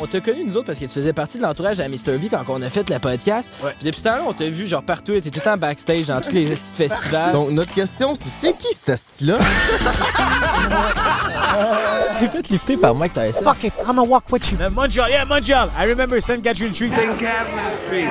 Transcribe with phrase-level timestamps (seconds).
[0.00, 2.16] On t'a connu, nous autres, parce que tu faisais partie de l'entourage à Mr.
[2.18, 3.50] V quand on a fait le podcast.
[3.64, 3.72] Ouais.
[3.76, 6.20] Puis depuis ce temps-là, on t'a vu genre partout, t'étais tout le temps backstage dans
[6.20, 7.32] tous les festivals.
[7.32, 9.38] Donc, notre question, c'est c'est qui cet asti-là?
[12.20, 13.42] t'es fait lifter par Mike Tyson.
[13.42, 14.58] Fuck it, I'm gonna walk with you.
[14.58, 15.68] Uh, Montreal, yeah, Montreal.
[15.76, 16.44] I remember St.
[16.44, 16.92] Catherine Street.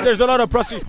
[0.03, 0.83] There's a lot of prostitutes.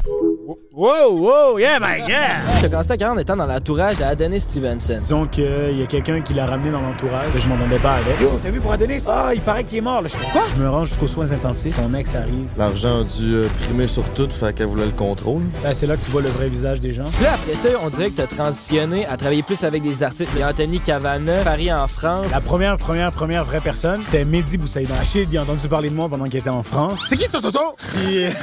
[0.78, 2.36] Whoa, whoa, yeah, man, yeah.
[2.60, 4.94] T'as commencé ta carrière en étant dans l'entourage à Adonis Stevenson.
[4.94, 7.26] Disons qu'il y a quelqu'un qui l'a ramené dans l'entourage.
[7.36, 8.20] Je m'entendais pas avec.
[8.20, 9.02] Yo, t'as vu pour Adonis?
[9.08, 10.02] Ah, il paraît qu'il est mort.
[10.02, 10.08] Là.
[10.08, 10.42] Je quoi?
[10.54, 11.74] Je me rends jusqu'aux soins intensifs.
[11.74, 12.46] Son ex arrive.
[12.56, 15.42] L'argent a dû euh, primer sur tout, fait qu'elle voulait le contrôle.
[15.64, 17.10] Ben, c'est là que tu vois le vrai visage des gens.
[17.12, 20.30] Puis là, après ça, on dirait que t'as transitionné à travailler plus avec des artistes.
[20.34, 22.26] Il y a Anthony Cavana, Paris en France.
[22.30, 24.94] La première, première, première vraie personne, c'était Mehdi Boussaïdan.
[25.00, 27.00] Achille, il a entendu parler de moi pendant qu'il était en France.
[27.08, 27.72] C'est qui ça, ça, ça?
[27.78, 28.30] Puis, euh,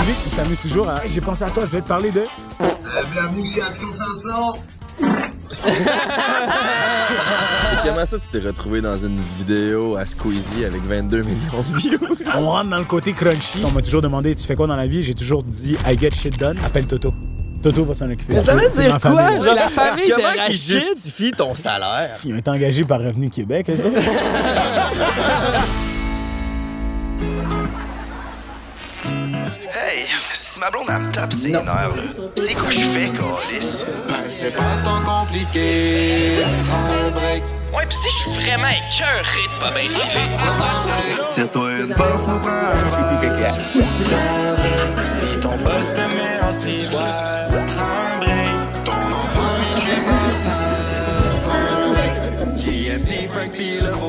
[0.00, 1.04] public, il s'amuse toujours à.
[1.04, 2.22] Hey, J'ai pensé à toi, je vais te parler de.
[3.12, 4.58] Bienvenue chez Action 500.
[7.82, 11.98] Comment ça, tu t'es retrouvé dans une vidéo à Squeezie avec 22 millions de views?
[12.36, 13.62] On rentre dans le côté crunchy.
[13.66, 15.02] On m'a toujours demandé, tu fais quoi dans la vie?
[15.02, 16.56] J'ai toujours dit, I get shit done.
[16.64, 17.12] Appelle Toto.
[17.62, 18.34] Toto va s'en occuper.
[18.34, 19.16] Mais ça veut C'est dire quoi?
[19.16, 19.44] famille.
[19.44, 22.06] Genre la famille de Comment qui justifie ton salaire?
[22.24, 23.70] Ils ont été engagés par Revenu Québec,
[30.50, 32.02] si ma blonde elle me tape ses nerfs, là,
[32.34, 33.84] c'est quoi je fais, Calis?
[34.08, 36.42] Ben, c'est pas tant compliqué.
[36.68, 37.42] Prends un break.
[37.72, 40.28] Ouais, pis si je suis vraiment écœuré de pas bien filer.
[41.30, 42.90] Tire-toi une bof ou prends un
[43.20, 43.62] break.
[43.62, 48.84] Si ton boss te met en ciboire, prends un break.
[48.84, 50.62] Ton enfant est chez Martin,
[51.44, 52.12] prends un break.
[52.56, 53.99] JMD, Frank pis le beau-frère,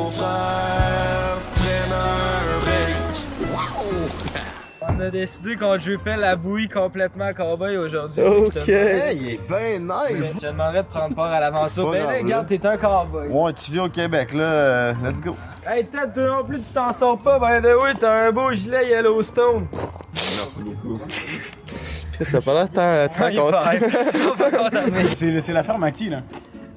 [5.01, 8.21] a décidé qu'on jouait la bouillie complètement cowboy aujourd'hui.
[8.23, 8.53] Ok.
[8.57, 10.39] Je il est bien nice.
[10.39, 11.91] te demanderais de prendre part à l'aventure.
[11.91, 13.27] Ben là, regarde, t'es un cowboy.
[13.29, 14.43] Ouais, tu vis au Québec, là.
[14.43, 15.35] euh, let's go.
[15.67, 17.39] Hey, Ted, toi non plus, tu t'en sors pas.
[17.39, 19.67] Ben là, oui, t'as un beau gilet Yellowstone.
[20.13, 20.99] Merci beaucoup.
[22.21, 23.59] Ça a pas l'air tant, tant content.
[25.15, 26.21] C'est c'est la ferme à qui, là?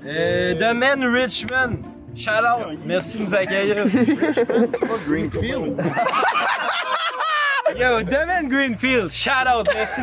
[0.06, 1.78] Euh, Domaine Richmond.
[2.16, 2.78] Shout out.
[2.86, 3.76] Merci de nous accueillir.
[5.06, 5.82] Greenfield.
[7.76, 10.00] Yo, Domaine Greenfield, shout out, merci.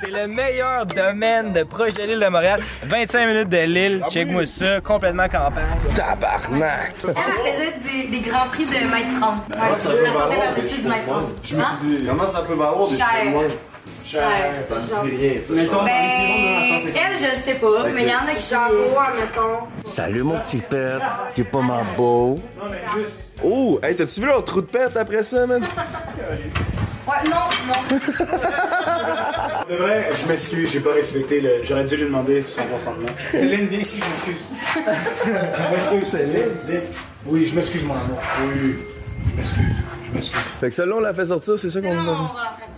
[0.00, 2.62] C'est le meilleur domaine de proche de l'île de Montréal.
[2.84, 5.66] 25 minutes de l'île, check-moi ça, complètement campagne.
[5.94, 6.94] Tabarnak.
[7.04, 7.14] Elle,
[7.46, 9.48] elle faisait des, des grands prix de mètre 30.
[9.48, 11.24] Ouais, elle sortait par-dessus du mètre 30.
[11.58, 11.78] Hein?
[12.08, 12.96] Comment ça peut valoir des
[14.06, 14.20] Cher.
[14.68, 15.52] Ça me dit rien, ça.
[15.84, 19.66] Ben, elle, je sais pas, mais il y en a qui j'avoue, admettons.
[19.82, 22.38] Salut mon petit père, t'es pas ma beau.
[23.42, 25.66] Oh, hey, t'as-tu vu leur trou de pète après ça, man?
[27.06, 27.96] Ouais, non, non.
[29.68, 31.62] De vrai, je m'excuse, j'ai pas respecté le.
[31.62, 33.06] J'aurais dû lui demander son consentement.
[33.30, 34.44] Céline, viens ici, je m'excuse.
[34.74, 36.50] je m'excuse, Céline.
[36.64, 36.80] viens.
[37.26, 38.18] Oui, je m'excuse, mon amour.
[38.42, 38.76] Oui,
[39.30, 39.64] je m'excuse.
[40.08, 40.40] Je m'excuse.
[40.60, 42.56] Fait que celle-là, on l'a fait sortir, c'est ça qu'on Non, a on va la
[42.58, 42.74] faire ça.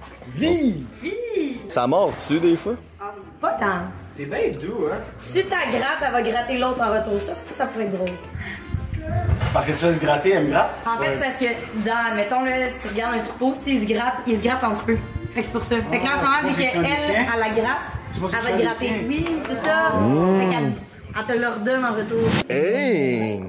[1.69, 2.75] Ça mord-tu des fois?
[3.41, 3.67] Pas tant.
[4.15, 4.97] C'est bien doux, hein?
[5.17, 7.21] Si ta gratte, elle va gratter l'autre en retour.
[7.21, 8.11] Ça, ça, ça pourrait être drôle.
[9.53, 10.71] Parce que se fait se gratter, elle me gratte?
[10.87, 14.19] En fait, c'est parce que, dans, mettons, là, tu regardes un troupeau, s'ils se grattent,
[14.27, 14.99] ils se grattent entre eux.
[15.35, 15.77] Fait que c'est pour ça.
[15.91, 17.79] Fait que là, en ce moment, vu qu'elle, elle la gratte,
[18.15, 19.07] elle va gratter.
[19.09, 19.93] Oui, c'est ça.
[20.41, 20.73] Fait qu'elle
[21.19, 22.19] elle te le redonne en retour.
[22.49, 23.43] Hey!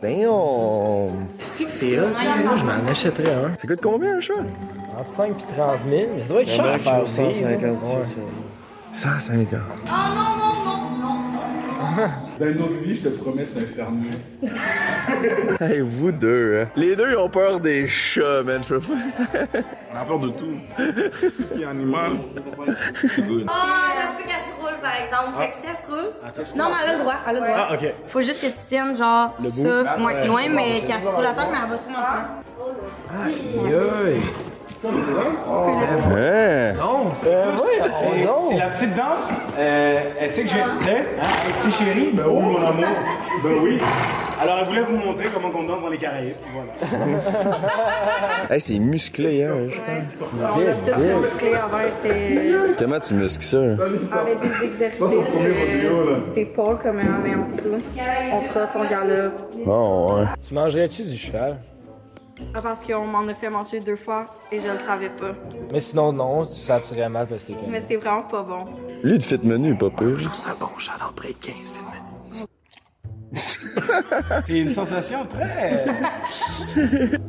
[0.00, 1.26] Damn!
[1.42, 2.56] C'est que c'est hot, ça.
[2.56, 3.56] Je m'en achèterais un.
[3.58, 4.34] Ça coûte combien un chat?
[4.98, 7.08] Entre 5 et 30 000, mais ça doit être cher à faire vivre.
[7.08, 8.06] 150, Ouais.
[8.92, 9.60] 150.
[9.60, 11.18] Oh non, non, non,
[11.96, 12.08] non.
[12.38, 14.10] Dans une autre vie, je te promets, c'est un fermier.
[15.60, 16.68] Hey, vous deux, hein.
[16.76, 18.62] Les deux, ils ont peur des chats, man.
[18.62, 18.94] Je peux pas.
[19.92, 20.58] On a peur de tout.
[20.76, 22.12] Tout ce qui est animal,
[22.94, 23.46] c'est good.
[23.48, 25.38] Oh, ça se peut qu'elle se roule, par exemple.
[25.40, 26.12] Fait que si elle se roule.
[26.56, 27.66] Non, mais elle a le droit, elle a le droit.
[27.70, 27.94] Ah, ok.
[28.08, 29.34] Faut juste que tu tiennes, genre,
[29.84, 31.98] ça, moitié loin, mais qu'elle se roule à terre, mais elle va sûrement
[33.24, 34.12] le faire.
[34.12, 34.20] Yoï.
[34.84, 34.90] Non,
[37.20, 37.34] c'est ouais,
[37.90, 39.30] C'est on c'est la petite danse.
[39.58, 40.60] Euh, elle sait que j'ai.
[40.60, 40.78] Hein?
[40.86, 42.10] Hey, petit chéri?
[42.12, 42.86] Ben oui, mon amour.
[43.42, 43.80] Ben oui.
[44.40, 46.36] Alors, elle voulait vous montrer comment on danse dans les Caraïbes.
[46.52, 46.72] Voilà.
[48.50, 50.32] Hey, c'est musclé, hein, je pense.
[50.40, 52.54] On a tout musclé avant tes...
[52.78, 53.56] Comment tu muscles ça?
[53.58, 53.76] hein?
[54.20, 55.00] avec des exercices
[55.44, 57.84] euh, d'épaule comme un met en dessous.
[58.32, 59.42] On trotte, on galope.
[59.66, 60.26] Oh, ouais.
[60.46, 61.56] Tu mangerais-tu du cheval?
[62.54, 65.34] Ah, parce qu'on m'en a fait manger deux fois et je le savais pas.
[65.72, 67.58] Mais sinon, non, tu sentirais mal parce que t'es.
[67.68, 68.64] Mais c'est vraiment pas bon.
[69.02, 70.18] Lui, le fit menu, pas peu.
[70.18, 71.84] Ça bon, j'adore break 15 films.
[74.46, 75.86] C'est une sensation très.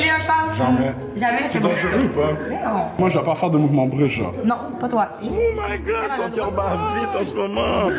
[0.00, 0.36] Manipulé un cheval?
[0.56, 0.94] J'en me mais.
[1.16, 1.68] Jamais, c'est bon.
[1.68, 2.32] dangereux ou pas?
[2.68, 2.84] Non.
[2.98, 4.32] Moi, je dois pas faire de mouvement brusque, genre.
[4.44, 5.08] Non, pas toi.
[5.22, 7.60] Oh my god, son cœur bat vite en ce moment.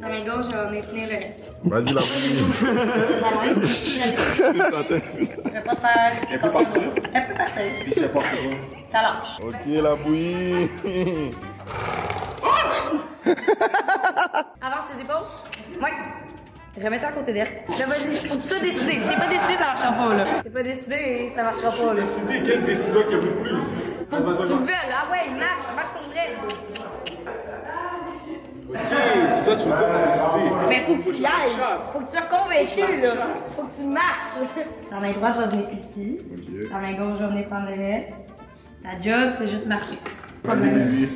[0.00, 1.54] Dans mes gauches, je vais tenir le reste.
[1.64, 2.00] Vas-y, la main.
[3.64, 4.94] Je vais pas te
[5.80, 6.12] faire.
[6.30, 6.82] Elle peut partir.
[7.12, 7.62] Elle peut partir.
[7.82, 8.26] Puis je porte
[8.92, 9.38] Ça lâche.
[9.42, 10.70] Ok, la bouillie.
[14.62, 15.28] Avance tes épaules.
[15.82, 15.92] Ouais.
[16.82, 17.48] Remets-toi à côté d'elle.
[17.78, 18.28] Là, vas-y.
[18.28, 18.98] Faut que tu sois décidé.
[18.98, 20.24] Si t'es pas décidé, ça marchera pas, là.
[20.42, 22.00] T'es pas décidé, ça marchera pas, là.
[22.00, 23.56] Décidez quelle décision qui a vous le plus.
[24.10, 24.92] Faut que tu veuilles.
[24.92, 25.66] Ah ouais, il marche.
[25.70, 26.34] Il marche pour vrai.
[28.66, 28.78] Ok,
[29.28, 30.50] c'est ça, tu veux dire, t'as décidé.
[30.68, 31.56] Mais faut que tu y ailles.
[31.92, 33.08] Faut que tu sois convaincu, là.
[33.54, 34.34] Faut que tu marches.
[34.90, 36.18] Ta main droite va venir ici.
[36.70, 38.14] Ta main gauche va venir prendre le reste.
[38.82, 39.98] Ta job, c'est juste marcher.
[40.42, 41.08] Vas-y,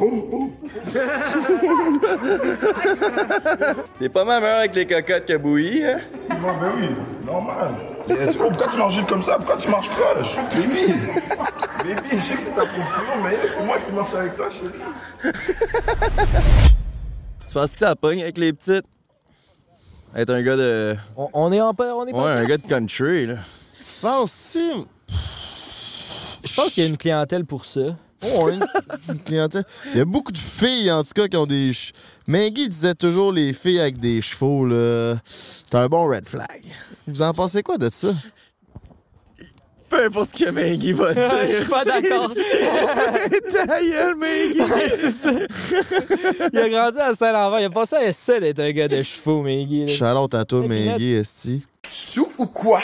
[0.00, 0.50] Oh, oh.
[3.98, 5.98] T'es pas mal meilleur avec les cocottes que bouillie, hein?
[6.28, 6.88] Bon, ben oui,
[7.26, 7.74] normal.
[8.08, 8.36] Yes.
[8.38, 9.36] Oh, pourquoi tu marches vite comme ça?
[9.36, 10.36] Pourquoi tu marches croche?
[10.54, 10.92] Baby!
[11.84, 14.72] Baby, je sais que c'est ta proprio, mais c'est moi qui marche avec toi, chérie.
[17.46, 18.84] Tu penses que ça pogne avec les petites?
[20.16, 20.96] Être un gars de.
[21.16, 21.72] On, on est en.
[21.78, 22.34] On est Ouais, pas.
[22.34, 23.36] un gars de country, là.
[24.02, 24.84] Penses-tu?
[26.44, 27.96] Je pense qu'il y a une clientèle pour ça.
[28.22, 28.66] Oh, une,
[29.08, 29.64] une clientèle.
[29.92, 31.72] Il y a beaucoup de filles, en tout cas, qui ont des.
[31.72, 31.92] ch-
[32.26, 35.16] Maggie disait toujours les filles avec des chevaux, là.
[35.24, 36.64] C'est un bon red flag.
[37.06, 38.08] Vous en pensez quoi de ça?
[39.88, 41.48] Peu importe ce que Maggie va dire.
[41.48, 42.30] Je suis pas d'accord.
[43.52, 44.60] Ta gueule, Maggie!
[44.60, 45.30] Ouais, c'est ça.
[46.52, 47.60] Il a grandi à Saint-Lambert.
[47.60, 49.88] Il a passé à ça d'être un gars de chevaux, Maggie.
[49.88, 51.64] Charlotte à toi, Maggie, esti.
[51.88, 52.82] Sous ou quoi?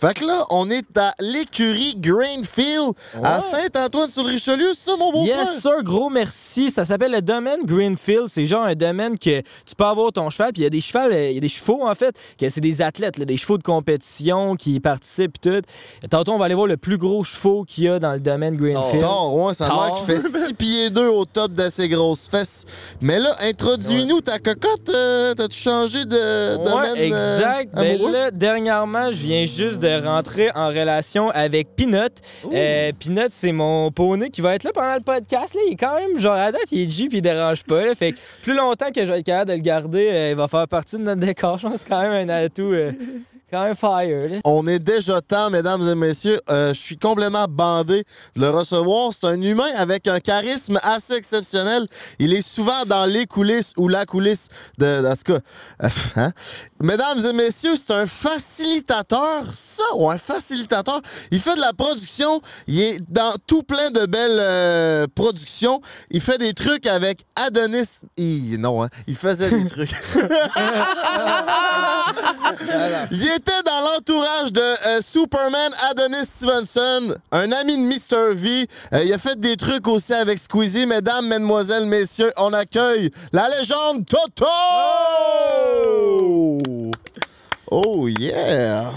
[0.00, 5.38] Fait que là, on est à l'écurie Greenfield à Saint-Antoine-sur-Richelieu, c'est ça, mon beau-frère?
[5.38, 6.70] Yes, sir, gros merci.
[6.70, 8.26] Ça s'appelle le domaine Greenfield.
[8.28, 10.52] C'est genre un domaine que tu peux avoir ton cheval.
[10.52, 12.60] Puis il y a des chevaux, il y a des chevaux en fait, que c'est
[12.60, 16.08] des athlètes, là, des chevaux de compétition qui participent et tout.
[16.10, 18.56] Tantôt, on va aller voir le plus gros chevaux qu'il y a dans le domaine
[18.56, 19.00] Greenfield.
[19.00, 22.64] Thor, ouais, ça a qu'il fait 6 pieds 2 au top de ses grosses fesses.
[23.00, 24.88] Mais là, introduis-nous ta cocotte.
[24.90, 27.70] euh, T'as-tu changé de domaine Ouais, exact.
[27.76, 32.12] euh, Ben là, dernièrement, je viens juste de rentrer en relation avec Peanut.
[32.52, 35.54] Euh, Peanut, c'est mon poney qui va être là pendant le podcast.
[35.54, 35.60] Là.
[35.66, 37.84] Il est quand même, genre, à date, il est G puis il dérange pas.
[37.84, 37.94] Là.
[37.94, 40.48] Fait que plus longtemps que je vais être capable de le garder, euh, il va
[40.48, 41.58] faire partie de notre décor.
[41.58, 42.92] Je pense que c'est quand même un atout euh,
[43.50, 44.28] quand même fire.
[44.28, 44.36] Là.
[44.44, 46.40] On est déjà temps, mesdames et messieurs.
[46.50, 48.04] Euh, je suis complètement bandé
[48.34, 49.10] de le recevoir.
[49.12, 51.86] C'est un humain avec un charisme assez exceptionnel.
[52.18, 54.48] Il est souvent dans les coulisses ou la coulisse
[54.78, 55.02] de.
[55.02, 55.38] Dans ce cas.
[55.84, 56.32] euh, hein?
[56.80, 59.44] Mesdames et messieurs, c'est un facilitateur.
[59.54, 61.00] Ça, ou un facilitateur.
[61.30, 62.40] Il fait de la production.
[62.66, 65.80] Il est dans tout plein de belles euh, productions.
[66.10, 68.00] Il fait des trucs avec Adonis.
[68.16, 68.88] Il- non, hein?
[69.06, 69.90] Il faisait des trucs.
[73.10, 78.34] Il était dans l'entourage de euh, Superman Adonis Stevenson, un ami de Mr.
[78.34, 78.66] V.
[78.92, 80.86] Euh, il a fait des trucs aussi avec Squeezie.
[80.86, 84.46] Mesdames, mesdemoiselles, messieurs, on accueille la légende Toto!
[87.70, 88.90] Oh yeah!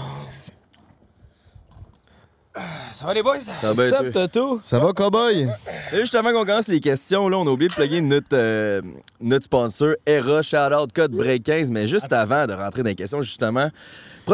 [2.92, 3.40] Ça va les boys?
[3.40, 4.58] Ça va Toto?
[4.60, 5.48] Ça va, cowboy?
[5.92, 8.82] Et juste avant qu'on commence les questions, là, on a oublié de plugger notre, euh,
[9.20, 11.70] notre sponsor, Era Shoutout Code Break 15.
[11.70, 13.70] Mais juste avant de rentrer dans les questions, justement,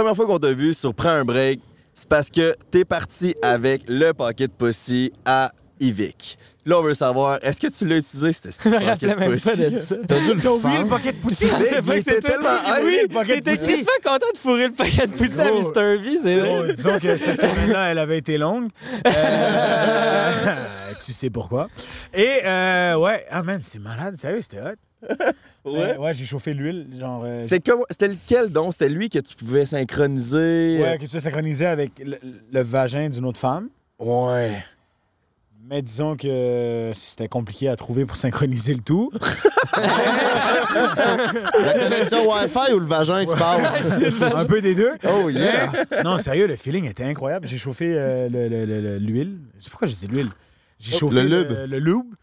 [0.01, 1.59] première fois qu'on t'a vu sur Prends un break,
[1.95, 6.37] c'est parce que t'es parti avec le Pocket Pussy à Ivic.
[6.67, 9.41] Là, on veut savoir, est-ce que tu l'as utilisé, ce Je me Pocket rappelais même
[9.41, 9.71] pas Pussy?
[9.71, 9.97] de ça.
[10.07, 11.47] T'as dû le T'as oublié le paquet de poussée?
[11.47, 12.85] Big, C'est il vrai que était c'est toi tellement.
[12.85, 13.65] Oui, le paquet de t'étais poussée.
[13.73, 15.61] tristement content de fourrer le paquet de poussée à Gros.
[15.63, 15.97] Mr.
[15.97, 16.59] V, c'est vrai.
[16.69, 18.69] Oh, disons que cette semaine-là, elle avait été longue.
[19.07, 20.31] Euh,
[21.05, 21.69] tu sais pourquoi.
[22.13, 24.75] Et, euh, ouais, ah man, c'est malade, sérieux, c'était hot.
[25.65, 25.95] Ouais.
[25.95, 27.23] Euh, ouais, j'ai chauffé l'huile, genre.
[27.25, 27.59] euh, C'était
[28.09, 28.73] lequel donc?
[28.73, 30.79] C'était lui que tu pouvais synchroniser?
[30.81, 32.17] Ouais, que tu as synchronisé avec le,
[32.53, 33.69] le vagin d'une autre femme.
[33.99, 34.63] Ouais.
[35.69, 39.11] Mais disons que c'était compliqué à trouver pour synchroniser le tout.
[41.59, 44.33] La connexion Wi-Fi ou le vagin que tu parles?
[44.35, 44.93] Un peu des deux.
[45.09, 45.71] Oh yeah!
[45.91, 47.49] Mais- non, sérieux, le feeling était incroyable.
[47.49, 49.39] J'ai chauffé euh, le- le- le- le- l'huile.
[49.59, 50.29] Je sais pas pourquoi j'ai dit l'huile.
[50.79, 51.57] J'ai Oh, chauffé le le, lube.
[51.71, 52.15] le lube.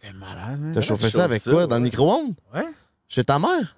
[0.00, 0.70] C'était malade.
[0.74, 1.66] T'as chauffé ça avec quoi?
[1.66, 2.34] Dans le micro-ondes?
[2.54, 2.64] Ouais.
[3.08, 3.76] Chez ta mère?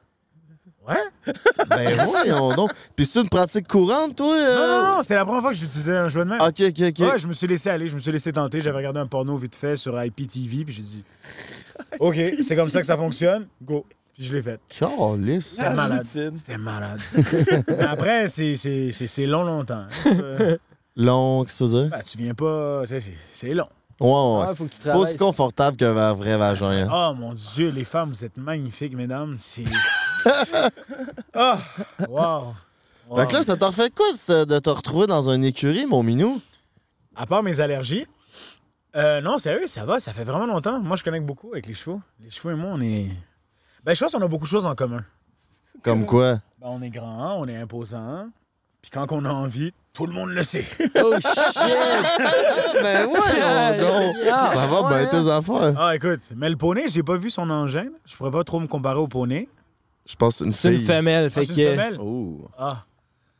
[0.86, 0.96] Ouais.
[1.68, 2.72] Ben voyons donc.
[2.96, 4.34] Puis c'est une pratique courante, toi?
[4.36, 4.54] euh?
[4.56, 6.40] Non, non, non, c'était la première fois que j'utilisais un jouet de même.
[6.40, 6.98] OK, OK, OK.
[7.12, 8.60] Ouais, je me suis laissé aller, je me suis laissé tenter.
[8.60, 11.04] J'avais regardé un porno vite fait sur IPTV, puis j'ai dit,
[12.00, 13.86] OK, c'est comme ça que ça fonctionne, go.
[14.14, 14.60] Puis je l'ai fait.
[15.40, 16.04] C'était malade.
[16.04, 17.00] C'était malade.
[17.68, 19.84] Mais après, c'est- c'est c'est- c'est long, longtemps.
[20.06, 20.56] hein.
[20.96, 21.90] Long, qu'est-ce que ça veut dire?
[21.90, 22.82] ben, tu viens pas.
[23.30, 23.68] c'est long.
[24.02, 24.48] Ouais, ouais.
[24.48, 26.70] Ouais, faut que tu C'est pas aussi confortable qu'un vrai vagin.
[26.70, 26.88] hein.
[26.92, 29.36] Oh mon Dieu, les femmes, vous êtes magnifiques, mesdames.
[29.38, 29.64] C'est.
[31.34, 31.54] Oh!
[32.08, 32.54] Wow!
[33.16, 36.02] Fait que là, ça t'a fait quoi ça, de te retrouver dans une écurie, mon
[36.02, 36.40] minou?
[37.14, 38.06] À part mes allergies.
[38.96, 40.80] Euh, non, sérieux, ça va, ça fait vraiment longtemps.
[40.80, 42.00] Moi, je connecte beaucoup avec les chevaux.
[42.20, 43.10] Les chevaux et moi, on est.
[43.84, 45.04] Ben, je pense qu'on a beaucoup de choses en commun.
[45.82, 46.34] Comme quoi?
[46.60, 48.28] Ben, on est grand, on est imposant.
[48.80, 50.64] Puis quand on a envie, tout le monde le sait.
[51.02, 51.22] Oh shit!
[52.82, 54.16] ben ouais, donc.
[54.24, 55.74] Ça va bien tes affaires?
[55.78, 57.86] Ah, écoute, mais le poney, j'ai pas vu son engin.
[58.06, 59.48] Je pourrais pas trop me comparer au poney.
[60.06, 60.86] Je pense que c'est une C'est une fille.
[60.86, 61.60] femelle, Ah, fait c'est que.
[61.60, 61.98] une femelle?
[62.00, 62.48] Oh.
[62.58, 62.84] Ah,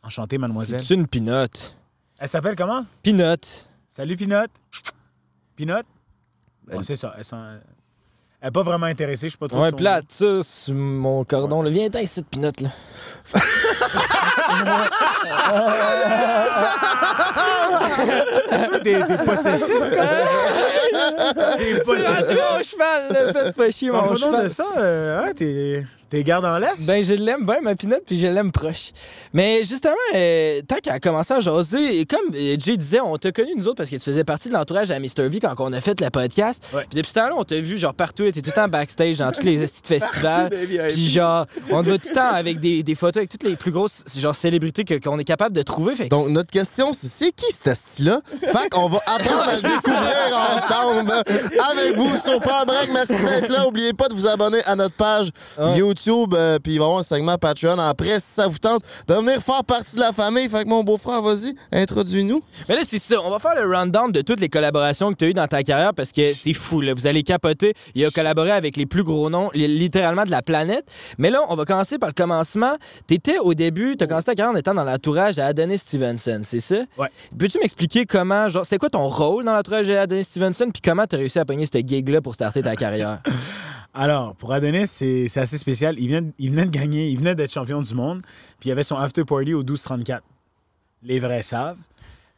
[0.02, 0.82] enchanté, mademoiselle.
[0.82, 1.76] C'est une pinotte.
[2.18, 2.84] Elle s'appelle comment?
[3.02, 3.68] Pinotte.
[3.88, 4.46] Salut, Pinot.
[5.56, 5.74] Pinot?
[6.66, 7.14] Ben- Bon, c'est ça.
[7.18, 7.24] Elle,
[8.40, 9.60] elle est pas vraiment intéressée, je suis pas trop.
[9.60, 11.62] Ouais, plate, ça, sur mon cordon.
[11.62, 11.70] là.
[11.70, 12.68] Viens, t'as cette pinotte, là.
[18.82, 20.28] T'es possessif, quand même.
[21.58, 23.32] T'es C'est mon cheval, là.
[23.32, 24.44] Faites pas chier, mon donc cheval.
[24.44, 26.80] de ça, euh, ouais, t'es t'es garde en laisse?
[26.86, 28.92] Ben, je l'aime bien, ma pinotte, puis je l'aime proche.
[29.32, 33.16] Mais justement, euh, tant qu'elle a commencé à jaser, et comme euh, Jay disait, on
[33.16, 35.26] t'a connu, nous autres, parce que tu faisais partie de l'entourage à Mr.
[35.28, 36.62] V quand on a fait le podcast.
[36.74, 36.84] Ouais.
[36.90, 39.32] Puis depuis ce temps-là, on t'a vu, genre, partout, t'es tout le temps backstage dans
[39.32, 40.50] tous les festivals.
[40.90, 43.56] Puis genre, on te voit tout le temps avec des, des photos avec toutes les
[43.56, 45.94] plus grosses, genre, célébrités qu'on est capable de trouver.
[45.94, 48.20] Fait Donc, notre question, c'est c'est qui ce style-là?
[48.40, 51.12] Fait qu'on va apprendre à le découvrir ensemble
[51.72, 52.90] avec vous sur Power Break.
[52.92, 53.64] Merci d'être là.
[53.64, 55.78] N'oubliez pas de vous abonner à notre page Ouais.
[55.78, 56.01] YouTube.
[56.10, 59.14] Euh, Puis il va y avoir un segment Patreon après si ça vous tente de
[59.14, 60.48] venir faire partie de la famille.
[60.48, 62.42] Fait que mon beau-frère, vas-y, introduis-nous.
[62.68, 63.16] Mais là, c'est ça.
[63.24, 65.62] On va faire le rundown de toutes les collaborations que tu as eues dans ta
[65.62, 66.80] carrière parce que c'est fou.
[66.80, 66.94] Là.
[66.94, 67.74] Vous allez capoter.
[67.94, 70.84] Il a collaboré avec les plus gros noms, li- littéralement de la planète.
[71.18, 72.76] Mais là, on va commencer par le commencement.
[73.06, 75.78] Tu étais au début, tu as commencé ta carrière en étant dans l'entourage à Adonis
[75.78, 76.76] Stevenson, c'est ça?
[76.98, 77.08] Ouais.
[77.38, 81.06] Peux-tu m'expliquer comment, genre, c'était quoi ton rôle dans l'entourage à Adonis Stevenson puis comment
[81.06, 83.20] tu as réussi à pogner cette gig-là pour starter ta carrière?
[83.94, 85.98] Alors, pour Adonis, c'est assez spécial.
[85.98, 88.22] Il venait, de- il venait de gagner, il venait d'être champion du monde,
[88.58, 90.22] puis il avait son after party au 1234.
[91.02, 91.76] Les vrais savent.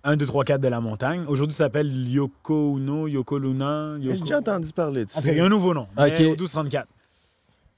[0.07, 1.25] 1, 2, 3, 4 de la montagne.
[1.29, 3.95] Aujourd'hui, ça s'appelle Yoko Uno, Yoko Luna.
[4.03, 5.19] J'ai déjà entendu parler de ça.
[5.19, 5.87] En tout cas, il y a un nouveau nom.
[5.97, 6.21] mais Ok.
[6.21, 6.87] Au 1234.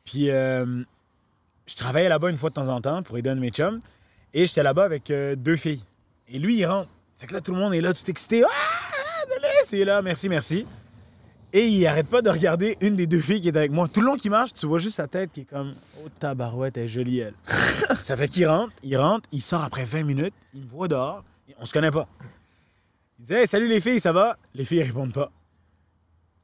[0.05, 0.83] Puis, euh,
[1.67, 3.79] je travaillais là-bas une fois de temps en temps pour aider un de mes chums.
[4.35, 5.83] Et j'étais là-bas avec euh, deux filles.
[6.29, 6.89] Et lui, il rentre.
[7.15, 8.43] C'est que là, tout le monde est là, tout excité.
[8.45, 8.49] Ah,
[9.23, 9.49] Adonis!
[9.73, 10.67] Il est là, merci, merci.
[11.53, 13.89] Et il arrête pas de regarder une des deux filles qui est avec moi.
[13.89, 15.75] Tout le long qu'il marche, tu vois juste sa tête qui est comme
[16.05, 17.35] Oh tabarouette, elle est jolie elle.
[18.03, 21.25] ça fait qu'il rentre, il rentre, il sort après 20 minutes, il me voit dehors,
[21.59, 22.09] on se connaît pas.
[23.19, 24.37] Il dit Hey, salut les filles, ça va?
[24.55, 25.31] Les filles répondent pas.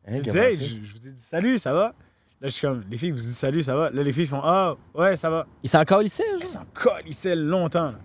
[0.06, 1.94] Hein, Il dit Hey, je, je vous dis salut, ça va?
[2.40, 3.90] Là, je suis comme Les filles, vous dites salut, ça va?
[3.90, 5.46] Là, les filles font Ah, ouais, ça va.
[5.62, 7.90] Il s'en calissait, Elles s'en colissaient longtemps.
[7.92, 7.98] là.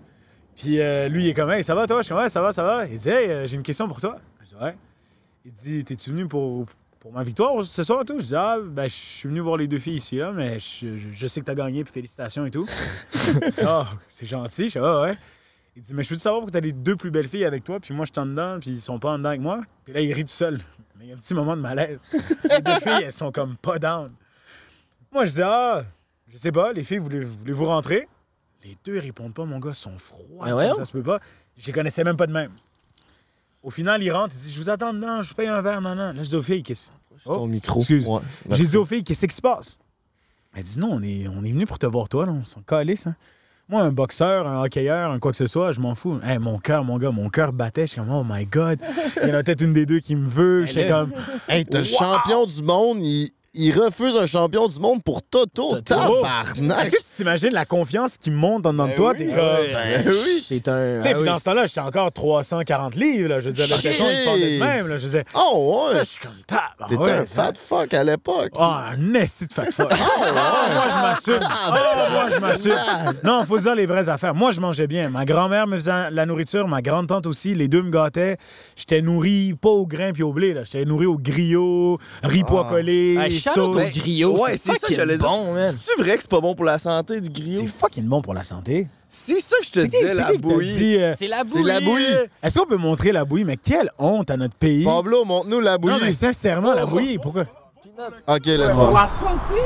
[0.56, 1.98] Puis euh, lui, il est comme Hey, ça va toi?
[1.98, 2.84] Je suis comme Ouais, ça va, ça va.
[2.86, 4.18] Il dit Hey, euh, j'ai une question pour toi.
[4.42, 4.76] Je dis Ouais.
[5.44, 6.66] Il dit T'es-tu venu pour,
[7.08, 8.18] pour ma victoire ce soir et tout?
[8.20, 10.94] Je dis Ah, ben, je suis venu voir les deux filles ici, là, mais je,
[10.98, 12.66] je- je sais que t'as gagné, puis félicitations et tout.
[13.66, 14.64] Ah, c'est gentil.
[14.68, 15.16] Je dis Ah, ouais.
[15.74, 17.80] Il dit Mais je peux-tu savoir pourquoi t'as les deux plus belles filles avec toi,
[17.80, 19.62] puis moi, je suis en dedans, puis ils sont pas en dedans avec moi?
[19.84, 20.58] Puis là, il rit tout seul.
[20.98, 22.06] Mais il y a un petit moment de malaise.
[22.50, 24.12] les deux filles, elles sont comme pas down.
[25.10, 25.84] Moi, je dis Ah,
[26.30, 28.06] je sais pas, les filles, voulez- voulez-vous rentrer?
[28.64, 30.46] Les deux répondent pas, mon gars, sont froids.
[30.50, 31.20] Comme ça se peut pas.
[31.56, 32.50] Je les connaissais même pas de même.
[33.62, 35.80] Au final, il rentre, il dit Je vous attends dedans, je vous paye un verre,
[35.80, 36.12] non, non.
[36.12, 36.90] Là, je dis aux filles Qu'est-ce
[37.24, 37.80] Ton Oh, micro.
[37.80, 38.06] excuse.
[38.06, 38.20] Ouais,
[38.50, 39.78] J'ai dit aux filles Qu'est-ce qui se passe?
[40.54, 42.32] Elle dit Non, on est, on est venu pour te voir, toi, là.
[42.32, 43.06] on s'en calisse.
[43.06, 43.16] Hein.
[43.68, 46.18] Moi, un boxeur, un hockeyeur, un quoi que ce soit, je m'en fous.
[46.24, 47.82] Hey, mon cœur, mon gars, mon cœur battait.
[47.86, 48.80] Je suis comme, oh my God.
[49.22, 50.64] Il y en a peut-être une des deux qui me veut.
[50.64, 51.12] J'étais comme,
[51.48, 55.74] Hey, t'as le champion du monde, il, il refuse un champion du monde pour Toto.
[55.74, 55.82] Toto.
[55.82, 56.86] Tabarnak!
[56.86, 59.14] est-ce que tu t'imagines la confiance qui monte en dedans de toi?
[59.14, 60.42] T'es comme, Ben oui.
[60.44, 60.98] C'est un.
[60.98, 63.28] Tu sais, dans ce temps-là, j'étais encore 340 livres.
[63.28, 63.40] Là.
[63.40, 64.86] Je veux dire, le péton, il parlait de même.
[64.86, 64.98] Là.
[64.98, 65.98] Je disais, Oh, là, ouais!
[66.04, 66.88] je suis comme, tab.
[66.88, 68.52] T'étais un fat fuck à l'époque.
[68.56, 69.90] Ah, un esti de fat fuck.
[69.90, 71.48] Ah, moi, je m'assume.
[71.50, 73.18] Ah, moi, je m'assume.
[73.24, 74.34] Non, faut se dire les vraies affaires.
[74.34, 75.10] Moi, je mangeais bien.
[75.10, 77.54] Ma grand-mère me faisait la nourriture, ma grande-tante aussi.
[77.54, 78.36] Les deux me gâtaient.
[78.76, 80.54] J'étais nourri pas au grain puis au blé.
[80.62, 83.18] J'étais nourri au griot, riz pois collé,
[83.54, 83.76] sauce.
[83.76, 84.40] au griot.
[84.42, 85.28] Ouais, c'est ça que j'allais dire.
[85.28, 85.76] bon, man.
[85.84, 87.60] C'est vrai que c'est pas bon pour la santé du griot?
[87.60, 88.86] C'est fucking bon pour la santé.
[89.08, 90.96] C'est ça que je te disais, c'est la bouillie.
[90.98, 92.04] euh, C'est la C'est la bouillie.
[92.42, 93.44] Est-ce qu'on peut montrer la bouillie?
[93.44, 94.84] Mais quelle honte à notre pays.
[94.84, 95.94] Pablo, montre-nous la bouillie.
[95.94, 97.44] Non, mais sincèrement, la bouillie, pourquoi?
[98.28, 99.08] Ok, laisse voir.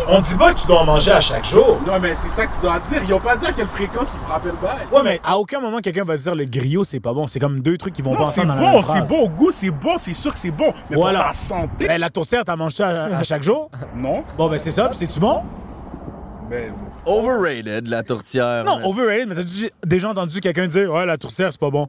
[0.08, 1.78] On dit pas que tu dois en manger à chaque jour.
[1.86, 3.02] Non, mais c'est ça que tu dois dire.
[3.06, 4.86] Ils ont pas dit à quelle fréquence ils frappaient le bail.
[4.90, 7.26] Ouais, mais à aucun moment quelqu'un va dire le griot c'est pas bon.
[7.26, 8.96] C'est comme deux trucs qui vont Non, pas c'est ensemble dans la même bon, phrase.
[9.06, 10.72] c'est bon au goût, c'est bon, c'est sûr que c'est bon.
[10.88, 11.18] Mais Voilà.
[11.18, 13.70] pour la santé, Ben, la tourtière, t'en manges ça à, à chaque jour?
[13.96, 14.24] non.
[14.38, 15.42] Bon, ben c'est ça, puis c'est-tu bon?
[16.48, 16.72] Ben,
[17.04, 18.64] Overrated, la tourtière.
[18.64, 21.86] Non, overrated, mais t'as déjà- déjà entendu quelqu'un dire Ouais, la tourtière, c'est pas bon.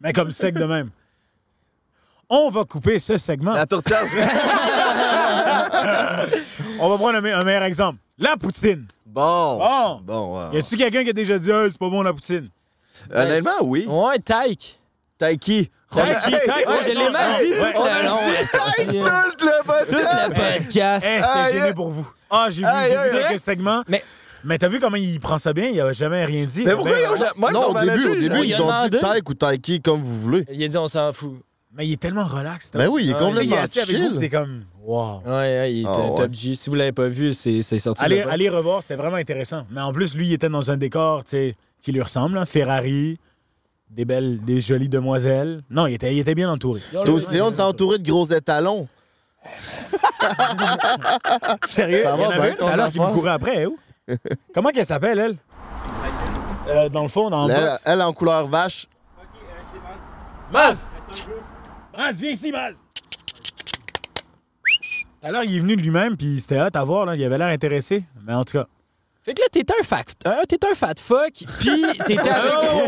[0.00, 0.90] Mais comme sec de même.
[2.28, 3.52] On va couper ce segment.
[3.54, 4.18] La tourtière, c'est...
[6.80, 7.98] On va prendre un, me- un meilleur exemple.
[8.18, 8.86] La poutine.
[9.06, 9.58] Bon.
[10.04, 10.50] Bon.
[10.52, 12.48] Y a-tu quelqu'un qui a déjà dit Ah, c'est pas bon la poutine?
[13.14, 13.86] Honnêtement, oui.
[13.88, 14.78] Ouais, Tyke.
[15.18, 15.70] Taiki.
[15.94, 18.16] Taiki, Taiki, Ouais, je l'ai mal dit Ouais, le long.
[18.16, 19.38] Taiki, esti.
[19.38, 19.88] tout le podcast.
[19.88, 21.06] Tout le podcast.
[21.08, 22.08] Eh, j'étais gêné pour vous.
[22.30, 23.82] Ah, j'ai vu, j'ai vu quelques segments.
[23.88, 24.02] Mais-
[24.44, 25.66] Mais t'as vu comment il prend ça bien?
[25.68, 26.64] Il avait jamais rien dit.
[26.64, 28.62] Mais pourquoi Mais- ils ont jamais- Moi, non, au début, au début, on ils a
[28.62, 28.98] ont dit.
[28.98, 30.44] Taiki ou Taiki comme vous voulez.
[30.52, 31.40] Il a dit on s'en fout.
[31.76, 32.70] Mais il est tellement relax.
[32.72, 34.16] Ben oui, il est Ah, Tu sais, il est complètement assis avec vous, chill.
[34.18, 35.20] t'es comme, wow.
[35.26, 36.16] Ouais, ouais, il était Ah, ouais.
[36.16, 36.54] top G.
[36.54, 38.02] Si vous l'avez pas vu, c'est c'est sorti.
[38.02, 39.66] Allez, allez revoir, c'était vraiment intéressant.
[39.70, 42.38] Mais en plus, lui, il était dans un décor, tu sais, qui lui ressemble.
[42.38, 42.46] hein.
[42.46, 43.18] Ferrari,
[43.90, 45.62] des belles, des jolies demoiselles.
[45.70, 46.80] Non, il était, il était bien entouré.
[46.92, 48.88] Toi aussi, on est entouré de gros étalons.
[51.64, 52.02] Sérieux?
[52.02, 53.78] Ça il y en avait une l'heure qui me courait après, hein, où?
[54.54, 55.36] Comment qu'elle s'appelle, elle?
[56.68, 58.88] Euh, dans le fond, dans le Elle, elle en couleur vache.
[60.52, 60.78] Maz!
[61.08, 61.26] Maz,
[62.20, 62.74] viens ici, Maz!
[65.20, 67.16] Tout à l'heure, il est venu de lui-même, puis c'était hâte à voir, là.
[67.16, 68.04] Il avait l'air intéressé.
[68.24, 68.66] Mais en tout cas.
[69.24, 72.22] Fait que là, t'étais un fat, un, t'étais un fat fuck, puis t'étais.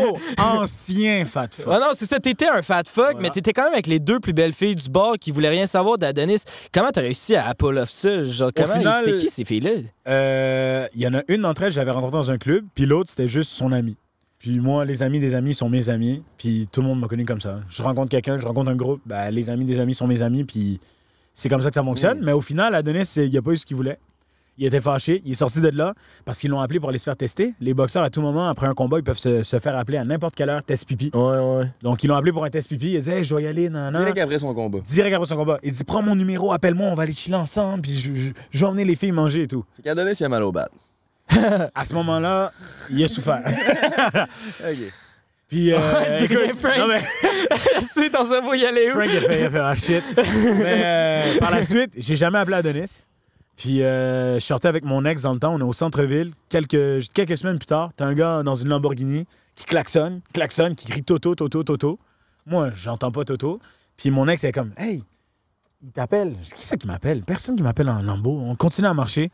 [0.01, 0.17] Oh!
[0.37, 1.67] Ancien fat fuck.
[1.69, 3.19] Ah non, c'est ça, t'étais un fat fuck, Voilà.
[3.19, 5.67] mais t'étais quand même avec les deux plus belles filles du bar qui voulaient rien
[5.67, 6.43] savoir d'Adonis.
[6.73, 8.23] Comment t'as réussi à pull off ça?
[8.23, 8.73] Genre, comment,
[9.03, 9.71] c'était qui ces filles-là?
[10.07, 13.09] Euh, Il y en a une d'entre elles, j'avais rencontré dans un club, puis l'autre,
[13.09, 13.97] c'était juste son ami.
[14.39, 17.25] Puis moi, les amis des amis sont mes amis, puis tout le monde m'a connu
[17.25, 17.59] comme ça.
[17.69, 20.45] Je rencontre quelqu'un, je rencontre un groupe, ben, les amis des amis sont mes amis,
[20.45, 20.79] puis
[21.33, 22.19] c'est comme ça que ça fonctionne.
[22.23, 23.99] Mais au final, Adonis, il n'a pas eu ce qu'il voulait.
[24.57, 25.93] Il était fâché, il est sorti de là
[26.25, 27.53] parce qu'ils l'ont appelé pour aller se faire tester.
[27.61, 30.03] Les boxeurs, à tout moment, après un combat, ils peuvent se, se faire appeler à
[30.03, 31.11] n'importe quelle heure test pipi.
[31.13, 31.71] Ouais, ouais.
[31.81, 32.91] Donc, ils l'ont appelé pour un test pipi.
[32.91, 34.01] Il a dit Hey, je dois y aller, nan, nan.
[34.01, 34.79] Direct après son combat.
[34.85, 35.59] Direct après son combat.
[35.63, 38.59] Il dit Prends mon numéro, appelle-moi, on va aller chiller ensemble, puis je, je- je
[38.59, 39.63] vais emmener les filles manger et tout.
[39.85, 40.67] Donner, s'il a mal au bat.
[41.75, 42.51] À ce moment-là,
[42.89, 43.43] il a souffert.
[44.61, 44.93] OK.
[45.47, 46.77] Puis, euh, c'est écoute, bien, Frank.
[46.77, 47.01] non, mais
[47.81, 48.91] c'est ton cerveau y aller où?
[48.91, 50.03] Frank a fait, il a fait ah, shit.
[50.59, 53.05] Mais euh, par la suite, j'ai jamais appelé Adonis.
[53.57, 56.31] Puis euh, je sortais avec mon ex dans le temps, on est au centre-ville.
[56.49, 60.87] Quelques, quelques semaines plus tard, t'as un gars dans une Lamborghini qui klaxonne, klaxonne, qui
[60.87, 61.97] crie Toto, Toto, Toto.
[62.45, 63.59] Moi, j'entends pas Toto.
[63.97, 65.03] Puis mon ex est comme Hey,
[65.83, 66.35] il t'appelle.
[66.55, 67.21] Qui c'est qui m'appelle?
[67.23, 68.39] Personne qui m'appelle en Lambo.
[68.39, 69.31] On continue à marcher.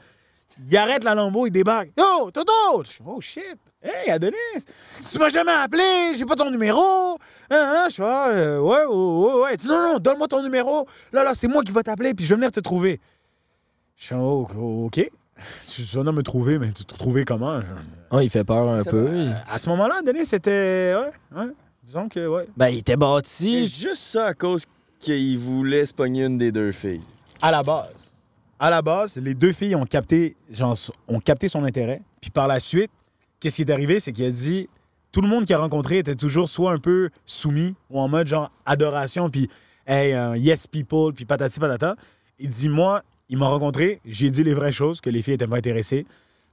[0.64, 1.90] Il arrête la Lambo, il débarque.
[1.98, 2.84] Yo, Toto!
[2.84, 3.58] Je dis, oh shit!
[3.82, 4.36] Hey, Adonis!
[5.12, 7.18] Tu m'as jamais appelé, j'ai pas ton numéro!
[7.52, 7.86] Hein, hein?
[7.88, 9.50] Je suis, ah, euh, ouais, ouais, ouais, ouais.
[9.54, 10.88] Il dit, non, non, donne-moi ton numéro.
[11.12, 13.00] Là, là, c'est moi qui vais t'appeler, puis je vais venir te trouver.
[13.96, 14.48] Je suis, oh,
[14.86, 15.10] OK.
[15.68, 17.60] Tu vas venir me trouver, mais tu te trouver comment?
[18.12, 19.28] Oh, il fait peur un peu.
[19.48, 20.96] À ce moment-là, Adonis, c'était.
[20.96, 21.52] Ouais, ouais.
[21.84, 22.48] Disons que, ouais.
[22.58, 23.68] Ben, il était C'est bâti.
[23.68, 24.64] juste ça à cause
[25.00, 27.02] qu'il voulait se pogner une des deux filles.
[27.42, 28.14] À la base.
[28.60, 32.02] À la base, les deux filles ont capté, son intérêt.
[32.22, 32.92] Puis par la suite,
[33.40, 34.00] qu'est-ce qui est arrivé?
[34.00, 34.70] C'est qu'il a dit
[35.12, 38.28] tout le monde qu'il a rencontré était toujours soit un peu soumis ou en mode
[38.28, 39.50] genre adoration, puis
[39.88, 41.96] hey, euh, yes people, puis patati patata.
[42.40, 45.48] Il dit moi, il m'a rencontré, j'ai dit les vraies choses, que les filles étaient
[45.48, 46.06] pas intéressées.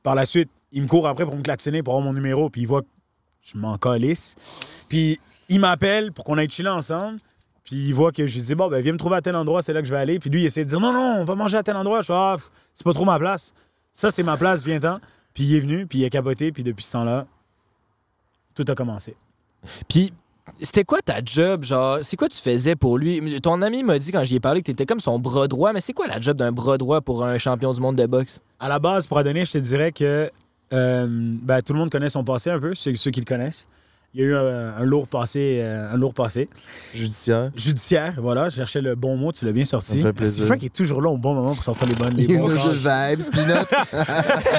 [0.03, 2.63] Par la suite, il me court après pour me klaxonner, pour avoir mon numéro, puis
[2.63, 2.89] il voit que
[3.43, 4.37] je m'en calisse.
[4.89, 7.19] Puis il m'appelle pour qu'on aille chiller ensemble.
[7.73, 9.63] Puis il voit que je lui dis, bon, ben, viens me trouver à tel endroit,
[9.63, 10.19] c'est là que je vais aller.
[10.19, 12.01] Puis lui, il essaie de dire, non, non, on va manger à tel endroit.
[12.01, 12.37] Je suis, ah,
[12.75, 13.55] c'est pas trop ma place.
[13.95, 14.99] Ça, c'est ma place, viens-t'en.
[15.33, 17.25] Puis il est venu, puis il a capoté, puis depuis ce temps-là,
[18.55, 19.15] tout a commencé.
[19.89, 20.13] Puis,
[20.61, 21.65] c'était quoi ta job?
[21.65, 23.41] Genre, c'est quoi tu faisais pour lui?
[23.41, 25.81] Ton ami m'a dit quand j'y ai parlé que t'étais comme son bras droit, mais
[25.81, 28.43] c'est quoi la job d'un bras droit pour un champion du monde de boxe?
[28.61, 30.31] À la base, pour Adonis, je te dirais que
[30.75, 33.67] euh, ben, tout le monde connaît son passé un peu, ceux, ceux qui le connaissent.
[34.15, 36.51] Il y a eu un, un lourd passé, euh, un lourd passé.
[36.93, 37.51] Judiciaire.
[37.57, 40.03] Judiciaire, voilà, je cherchais le bon mot, tu l'as bien sorti.
[40.03, 40.45] Ça fait plaisir.
[40.45, 42.77] Frank est toujours là au bon moment pour sortir les bonnes les Une bons phrases.
[42.77, 43.37] vibes.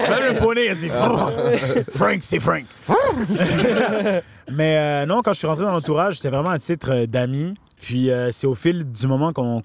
[0.10, 0.90] Même le poney a dit
[1.94, 2.64] Frank, c'est Frank.
[4.52, 7.54] Mais euh, non, quand je suis rentré dans l'entourage, c'était vraiment à titre euh, d'ami.
[7.80, 9.62] Puis euh, c'est au fil du moment qu'on,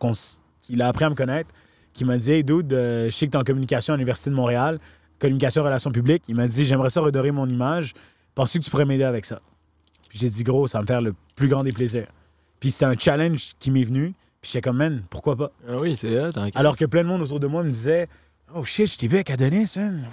[0.62, 1.50] qu'il a appris à me connaître
[1.94, 4.28] qu'il m'a dit Hey, dude, euh, je sais que tu es en communication à l'Université
[4.30, 4.78] de Montréal,
[5.18, 6.24] communication relations publiques.
[6.28, 7.94] Il m'a dit J'aimerais ça redorer mon image.
[8.34, 9.38] Penses-tu que tu pourrais m'aider avec ça?
[10.10, 12.06] J'ai dit Gros, ça va me faire le plus grand des plaisirs.
[12.60, 14.14] Puis c'était un challenge qui m'est venu.
[14.40, 15.50] Puis j'étais comme Man, pourquoi pas?
[15.68, 16.16] Ah oui, c'est
[16.54, 18.08] alors que plein de monde autour de moi me disait
[18.54, 20.06] Oh shit, je t'ai vu avec Adonis, man.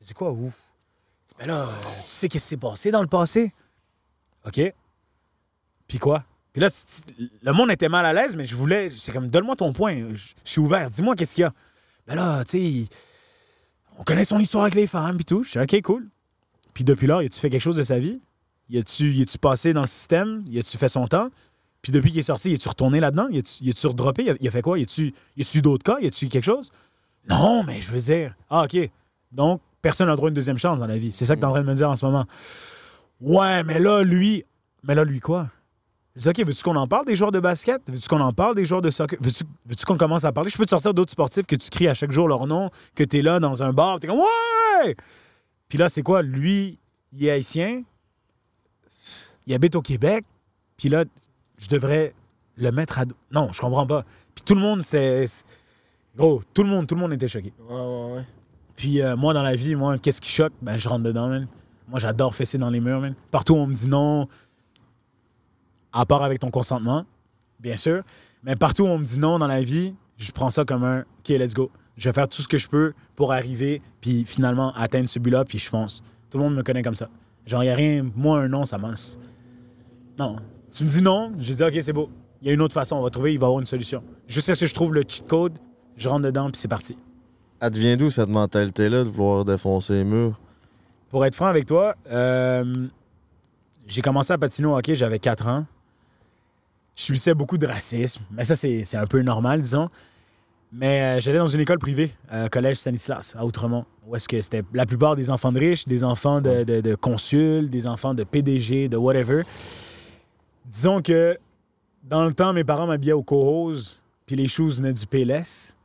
[0.00, 3.52] Dis quoi, dis, Mais là, tu sais qu'est-ce qui s'est passé dans le passé?
[4.46, 4.60] OK.
[5.86, 6.24] Puis quoi?
[6.52, 6.68] Puis là,
[7.42, 8.90] le monde était mal à l'aise, mais je voulais.
[8.96, 10.14] C'est comme, donne-moi ton point.
[10.14, 10.90] Je suis ouvert.
[10.90, 11.52] Dis-moi qu'est-ce qu'il y a.
[12.06, 12.88] Ben là, tu sais,
[13.98, 15.42] on connaît son histoire avec les femmes, puis tout.
[15.42, 16.08] Je dis, OK, cool.
[16.74, 18.20] Puis depuis là, as-tu fait quelque chose de sa vie?
[18.68, 20.42] Y a-tu y a-tu passé dans le système?
[20.46, 21.28] Y a-tu fait son temps?
[21.82, 23.28] Puis depuis qu'il est sorti, y a-tu retourné là-dedans?
[23.28, 23.38] Y
[23.70, 24.24] a-tu redroppé?
[24.24, 24.78] Y a, a fait quoi?
[24.78, 25.98] Y a-tu y d'autres cas?
[26.00, 26.70] Y a-tu quelque chose?
[27.28, 28.34] Non, mais je veux dire.
[28.48, 28.90] Ah, OK.
[29.32, 31.12] Donc, personne n'a droit à une deuxième chance dans la vie.
[31.12, 32.24] C'est ça que tu es en train de me dire en ce moment.
[33.20, 34.44] Ouais, mais là, lui.
[34.84, 35.48] Mais là, lui, quoi?
[36.14, 37.80] Je dis, OK, veux-tu qu'on en parle des joueurs de basket?
[37.88, 39.18] Veux-tu qu'on en parle des joueurs de soccer?
[39.22, 40.50] Veux-tu veux-tu qu'on commence à parler?
[40.50, 43.02] Je peux te sortir d'autres sportifs que tu cries à chaque jour leur nom, que
[43.02, 44.96] tu es là dans un bar, tu es comme Ouais!
[45.68, 46.20] Puis là, c'est quoi?
[46.20, 46.78] Lui,
[47.12, 47.82] il est haïtien.
[49.46, 50.24] Il habite au Québec,
[50.76, 51.04] puis là,
[51.58, 52.14] je devrais
[52.56, 53.14] le mettre à dos.
[53.30, 54.04] Non, je comprends pas.
[54.34, 55.26] Puis tout le monde, c'était.
[56.16, 57.52] Gros, tout le monde, tout le monde était choqué.
[57.68, 58.26] Ouais, ouais, ouais.
[58.76, 60.52] Puis euh, moi, dans la vie, moi, qu'est-ce qui choque?
[60.60, 61.46] Ben, je rentre dedans, man.
[61.88, 63.14] Moi, j'adore fesser dans les murs, man.
[63.30, 64.28] Partout où on me dit non,
[65.92, 67.04] à part avec ton consentement,
[67.60, 68.02] bien sûr.
[68.42, 71.00] Mais partout où on me dit non dans la vie, je prends ça comme un
[71.00, 71.70] OK, let's go.
[71.96, 75.44] Je vais faire tout ce que je peux pour arriver, puis finalement atteindre ce but-là,
[75.44, 76.02] puis je fonce.
[76.30, 77.08] Tout le monde me connaît comme ça.
[77.46, 78.06] Genre, il a rien.
[78.16, 79.18] Moi, un non, ça mince.
[80.18, 80.36] Non.
[80.70, 82.10] Tu me dis non, je dis OK, c'est beau.
[82.40, 84.02] Il y a une autre façon, on va trouver, il va y avoir une solution.
[84.26, 85.58] Jusqu'à ce que je trouve le cheat code,
[85.96, 86.96] je rentre dedans, puis c'est parti.
[87.60, 90.38] Advient d'où cette mentalité-là de vouloir défoncer les murs?
[91.10, 92.88] Pour être franc avec toi, euh,
[93.86, 95.66] j'ai commencé à patiner au hockey, j'avais 4 ans.
[96.96, 99.88] Je subissais beaucoup de racisme, mais ça, c'est c'est un peu normal, disons.
[100.72, 104.40] Mais euh, j'allais dans une école privée, euh, collège Stanislas, à Outremont, où est-ce que
[104.40, 108.14] c'était la plupart des enfants de riches, des enfants de, de, de consuls, des enfants
[108.14, 109.42] de PDG, de whatever.
[110.66, 111.38] Disons que
[112.04, 113.72] dans le temps, mes parents m'habillaient au Coros,
[114.26, 115.76] puis les shoes venaient du Payless,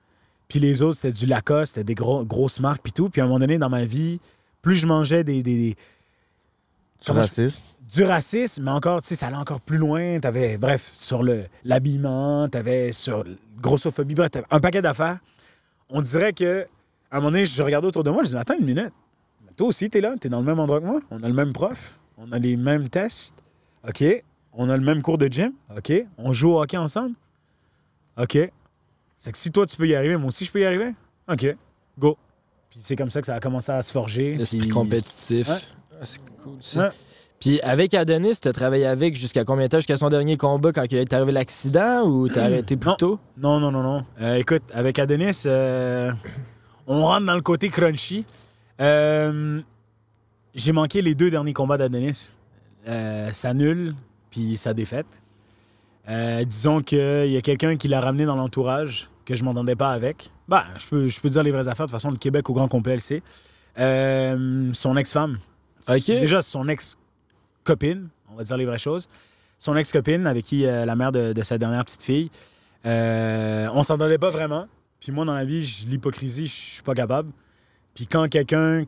[0.48, 3.10] puis les autres, c'était du Lacoste, c'était des gros, grosses marques, puis tout.
[3.10, 4.20] Puis à un moment donné, dans ma vie,
[4.62, 5.44] plus je mangeais des.
[5.44, 7.62] des- des- Du je- racisme?
[7.94, 10.20] du racisme, mais encore, tu sais, ça allait encore plus loin.
[10.20, 15.20] T'avais, bref, sur le, l'habillement, t'avais sur la grossophobie, bref, t'avais un paquet d'affaires.
[15.90, 16.66] On dirait que,
[17.12, 18.92] à un moment donné, je regardais autour de moi, je dis, attends une minute.
[19.56, 21.00] Toi aussi, t'es là, t'es dans le même endroit que moi.
[21.12, 23.36] On a le même prof, on a les mêmes tests.
[23.88, 24.04] OK.
[24.60, 25.54] On a le même cours de gym.
[25.78, 25.94] OK.
[26.18, 27.14] On joue au hockey ensemble.
[28.20, 28.38] OK.
[29.18, 30.94] C'est que si toi, tu peux y arriver, moi aussi, je peux y arriver.
[31.32, 31.56] OK.
[32.00, 32.18] Go.
[32.70, 34.36] Puis c'est comme ça que ça a commencé à se forger.
[34.36, 35.48] L'esprit puis- compétitif.
[35.48, 35.56] Ouais.
[35.94, 36.80] Ah, c'est cool, ça.
[36.80, 36.90] Ouais.
[37.40, 39.78] Puis avec Adonis, t'as travaillé avec jusqu'à combien de temps?
[39.78, 42.96] Jusqu'à son dernier combat quand il est arrivé l'accident ou t'as arrêté plus Non.
[42.96, 43.20] tôt?
[43.38, 44.06] Non, non, non, non.
[44.22, 46.12] Euh, écoute, avec Adonis, euh,
[46.88, 48.26] on rentre dans le côté crunchy.
[48.82, 49.62] Euh,
[50.56, 52.32] J'ai manqué les deux derniers combats d'Adonis.
[52.88, 53.94] Euh, sa nulle,
[54.30, 55.22] puis sa défaite.
[56.10, 59.92] Euh, disons qu'il y a quelqu'un qui l'a ramené dans l'entourage, que je m'entendais pas
[59.92, 60.32] avec.
[60.48, 61.86] Bah, je peux, je peux dire les vraies affaires.
[61.86, 63.22] De toute façon, le Québec au grand complet le sait.
[63.78, 65.38] Euh, son ex-femme.
[66.08, 69.08] Déjà, son ex-copine, on va dire les vraies choses.
[69.58, 72.30] Son ex-copine, avec qui euh, la mère de, de sa dernière petite fille.
[72.86, 74.68] Euh, on s'entendait pas vraiment.
[75.00, 77.32] Puis moi, dans la vie, l'hypocrisie, je suis pas capable.
[77.94, 78.86] Puis quand quelqu'un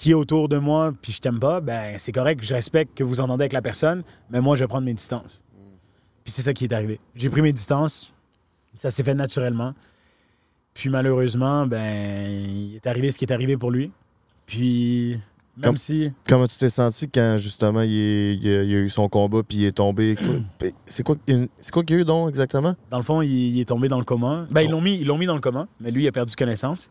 [0.00, 3.04] qui est autour de moi, puis je t'aime pas, ben c'est correct, je respecte que
[3.04, 5.44] vous entendez avec la personne, mais moi, je vais prendre mes distances.
[6.24, 6.98] Puis c'est ça qui est arrivé.
[7.14, 8.14] J'ai pris mes distances,
[8.78, 9.74] ça s'est fait naturellement.
[10.72, 13.92] Puis malheureusement, ben, il est arrivé ce qui est arrivé pour lui.
[14.46, 15.18] Puis
[15.58, 16.10] même Comme- si...
[16.26, 19.42] Comment tu t'es senti quand justement il, est- il a, il a eu son combat
[19.46, 20.16] puis il est tombé?
[20.58, 21.16] Quoi- C'est quoi,
[21.60, 22.74] c'est quoi qu'il y a eu donc exactement?
[22.88, 24.46] Dans le fond, il, il est tombé dans le coma.
[24.50, 26.34] Ben, ils l'ont mis, ils l'ont mis dans le coma, mais lui, il a perdu
[26.36, 26.88] connaissance.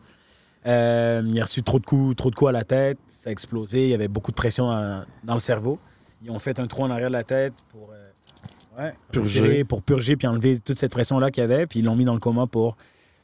[0.66, 2.98] Euh, il a reçu trop de coups, trop de coups à la tête.
[3.08, 3.84] Ça a explosé.
[3.84, 5.78] Il y avait beaucoup de pression euh, dans le cerveau.
[6.22, 9.40] Ils ont fait un trou en arrière de la tête pour euh, ouais, Purger.
[9.40, 11.66] retirer, pour purger puis enlever toute cette pression-là qu'il y avait.
[11.66, 12.76] Puis ils l'ont mis dans le coma pour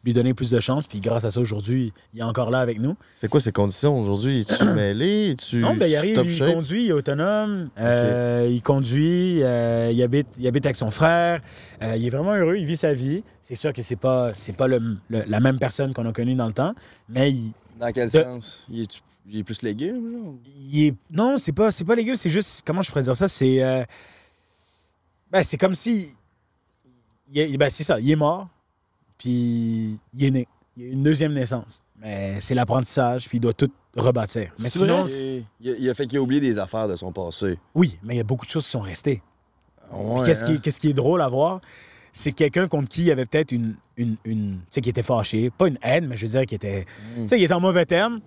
[0.06, 0.86] lui donner plus de chance.
[0.86, 2.96] Puis grâce à ça, aujourd'hui, il est encore là avec nous.
[3.12, 4.40] C'est quoi ses conditions aujourd'hui?
[4.40, 5.32] Es-tu mêlé?
[5.32, 6.54] Es-tu Non, ben, il tu arrive, top il shape?
[6.54, 11.42] conduit, il est autonome, euh, il conduit, euh, il, habite, il habite avec son frère,
[11.82, 13.22] euh, il est vraiment heureux, il vit sa vie.
[13.42, 16.34] C'est sûr que c'est pas, c'est pas le- le- la même personne qu'on a connue
[16.36, 16.74] dans le temps,
[17.08, 18.60] mais il, Dans quel De- sens?
[18.70, 20.34] Il est, il est plus légume, genre?
[20.70, 20.94] il est...
[21.10, 22.62] Non, c'est pas, c'est pas légal, c'est juste...
[22.64, 23.26] Comment je pourrais dire ça?
[23.28, 23.62] C'est...
[23.62, 23.82] euh,
[25.32, 26.10] Ben, c'est comme si...
[27.34, 28.48] ben, c'est ça, il est mort,
[29.18, 30.48] puis il est né.
[30.76, 31.82] Il a eu une deuxième naissance.
[31.98, 34.52] Mais c'est l'apprentissage, puis il doit tout rebâtir.
[34.58, 35.10] Mais C'est sinon, vrai?
[35.10, 37.58] c'est- Il, a, il a fait qu'il a oublié des affaires de son passé.
[37.74, 39.22] oui, mais il y a beaucoup de choses qui sont restées.
[39.90, 40.54] Puis Ouais, qu'est-ce, qui, hein?
[40.56, 41.60] est- qu'est-ce qui est drôle à voir,
[42.12, 43.76] c'est quelqu'un contre qui il y avait peut-être une.
[43.96, 45.48] une, une- tu sais, qui était fâché.
[45.50, 46.84] Pas une haine, mais je veux dire, qui était.
[47.16, 47.22] Mm.
[47.22, 48.20] Tu sais, il était en mauvais terme.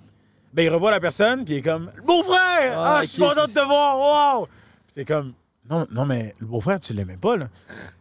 [0.54, 3.22] Ben, il revoit la personne, puis il est comme Le beau-frère Ah, Ah, je suis
[3.22, 4.48] ok, content de te voir, wow
[4.88, 5.34] Puis t'es comme
[5.70, 7.48] non, non, mais le beau-frère, tu l'aimais pas, là.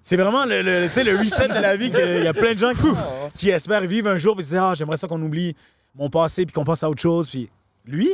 [0.03, 2.55] C'est vraiment le, le, tu sais, le reset de la vie qu'il y a plein
[2.55, 2.89] de gens qui,
[3.35, 5.55] qui espèrent vivre un jour, puis se disent Ah, j'aimerais ça qu'on oublie
[5.95, 7.29] mon passé, puis qu'on passe à autre chose.
[7.29, 7.49] Puis
[7.87, 8.11] lui,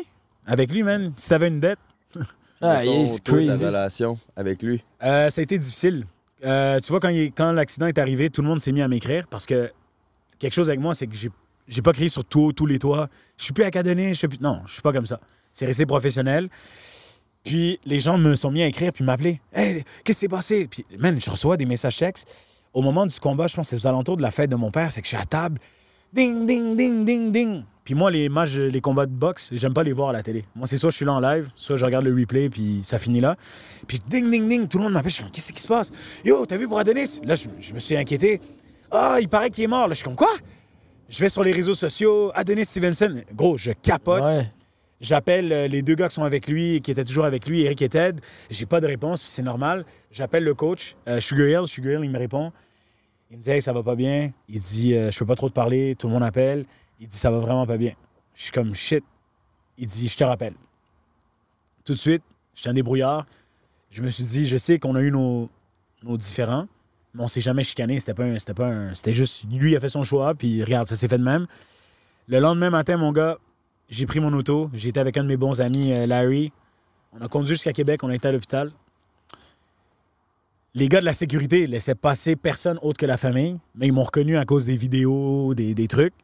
[0.47, 1.79] avec lui, man, si t'avais une dette,
[2.61, 3.64] Ah, Mettons, il est toi, ta crazy.
[3.67, 4.83] relation avec lui.
[5.03, 6.07] Euh, ça a été difficile.
[6.45, 8.88] Euh, tu vois, quand, il- quand l'accident est arrivé, tout le monde s'est mis à
[8.88, 9.71] m'écrire parce que
[10.38, 11.31] quelque chose avec moi, c'est que j'ai,
[11.69, 13.09] j'ai pas crié sur tout, tous les toits.
[13.38, 14.40] Je suis plus académique, je suis plus.
[14.40, 15.19] Non, je suis pas comme ça.
[15.53, 16.49] C'est resté professionnel.
[17.44, 19.40] Puis les gens me sont mis à écrire puis m'appeler.
[19.52, 20.66] Hey, qu'est-ce qui s'est passé?
[20.66, 22.26] Puis, man, je reçois des messages textes.
[22.72, 24.70] Au moment du combat, je pense que c'est aux alentours de la fête de mon
[24.70, 25.61] père, c'est que je suis à table.
[26.12, 27.62] Ding, ding, ding, ding, ding.
[27.85, 30.44] Puis moi, les matchs, les combats de boxe, j'aime pas les voir à la télé.
[30.57, 32.98] Moi, c'est soit je suis là en live, soit je regarde le replay, puis ça
[32.98, 33.37] finit là.
[33.87, 35.11] Puis ding, ding, ding, tout le monde m'appelle.
[35.11, 35.90] Je suis comme, qu'est-ce qui se passe?
[36.24, 37.20] Yo, t'as vu pour Adonis?
[37.24, 38.40] Là, je, me suis inquiété.
[38.90, 39.87] Ah, il paraît qu'il est mort.
[39.87, 40.33] Là, je suis comme, quoi?
[41.11, 43.22] Je vais sur les réseaux sociaux, Adonis Stevenson.
[43.35, 44.22] Gros, je capote.
[44.22, 44.46] Ouais.
[45.05, 47.83] J'appelle euh, les deux gars qui sont avec lui, qui étaient toujours avec lui, Eric
[47.83, 48.23] et Ted.
[48.49, 49.85] J'ai pas de réponse, puis c'est normal.
[50.11, 51.69] J'appelle le coach, euh, Sugar Hill.
[51.69, 52.53] Sugar Hill, il me répond.
[53.31, 54.31] Il me dit, hey, ça va pas bien.
[54.49, 55.95] Il dit, euh, je peux pas trop te parler.
[55.95, 56.64] Tout le monde appelle.
[57.01, 57.93] Il dit, ça va vraiment pas bien.
[58.35, 59.05] Je suis comme, shit.
[59.77, 60.55] Il dit, je te rappelle.
[61.85, 62.23] Tout de suite,
[62.55, 63.27] j'étais un débrouillard.
[63.90, 65.51] Je me suis dit, je sais qu'on a eu nos,
[66.03, 66.67] nos différends,
[67.12, 68.01] mais on s'est jamais chicané.
[68.01, 70.97] C'était pas un- c'était pas C'était juste, lui, a fait son choix, puis regarde, ça
[70.97, 71.47] s'est fait de même.
[72.27, 73.37] Le lendemain matin, mon gars,
[73.88, 74.70] j'ai pris mon auto.
[74.73, 76.53] J'ai été avec un de mes bons amis, euh, Larry.
[77.12, 78.73] On a conduit jusqu'à Québec, on a été à l'hôpital.
[80.75, 84.03] Les gars de la sécurité laissaient passer personne autre que la famille, mais ils m'ont
[84.03, 86.14] reconnu à cause des vidéos, des, des trucs.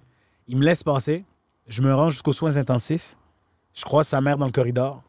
[0.49, 1.25] Ils me laissent passer.
[1.69, 3.17] Je me rends jusqu'aux soins intensifs.
[3.73, 5.05] Je croise sa mère dans le corridor.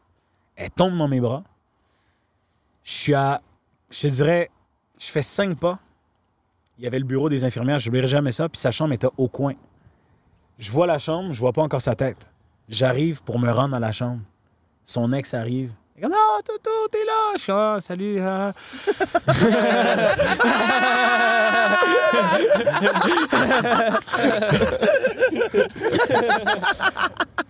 [0.54, 1.42] Elle tombe dans mes bras.
[2.84, 3.42] Je suis à,
[3.90, 4.50] je te dirais,
[4.98, 5.80] je fais cinq pas.
[6.78, 9.08] Il y avait le bureau des infirmières, je n'oublierai jamais ça, puis sa chambre était
[9.16, 9.54] au coin.
[10.58, 12.31] Je vois la chambre, je vois pas encore sa tête.
[12.72, 14.22] J'arrive pour me rendre à la chambre.
[14.82, 15.72] Son ex arrive.
[15.94, 17.32] Il est comme, Non, Toto, t'es là!
[17.36, 18.18] Je suis ah, salut.
[18.18, 18.52] ah.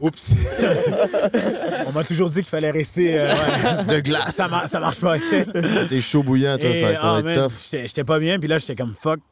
[0.00, 0.34] Oups.
[1.86, 3.20] On m'a toujours dit qu'il fallait rester.
[3.20, 3.84] euh, ouais.
[3.84, 4.34] De glace.
[4.34, 5.16] Ça, mar- ça marche pas.
[5.88, 7.52] T'es chaud bouillant, toi, Et, ça ah, va être tough.
[7.70, 9.20] J'étais pas bien, puis là, j'étais comme fuck.
[9.20, 9.24] Tu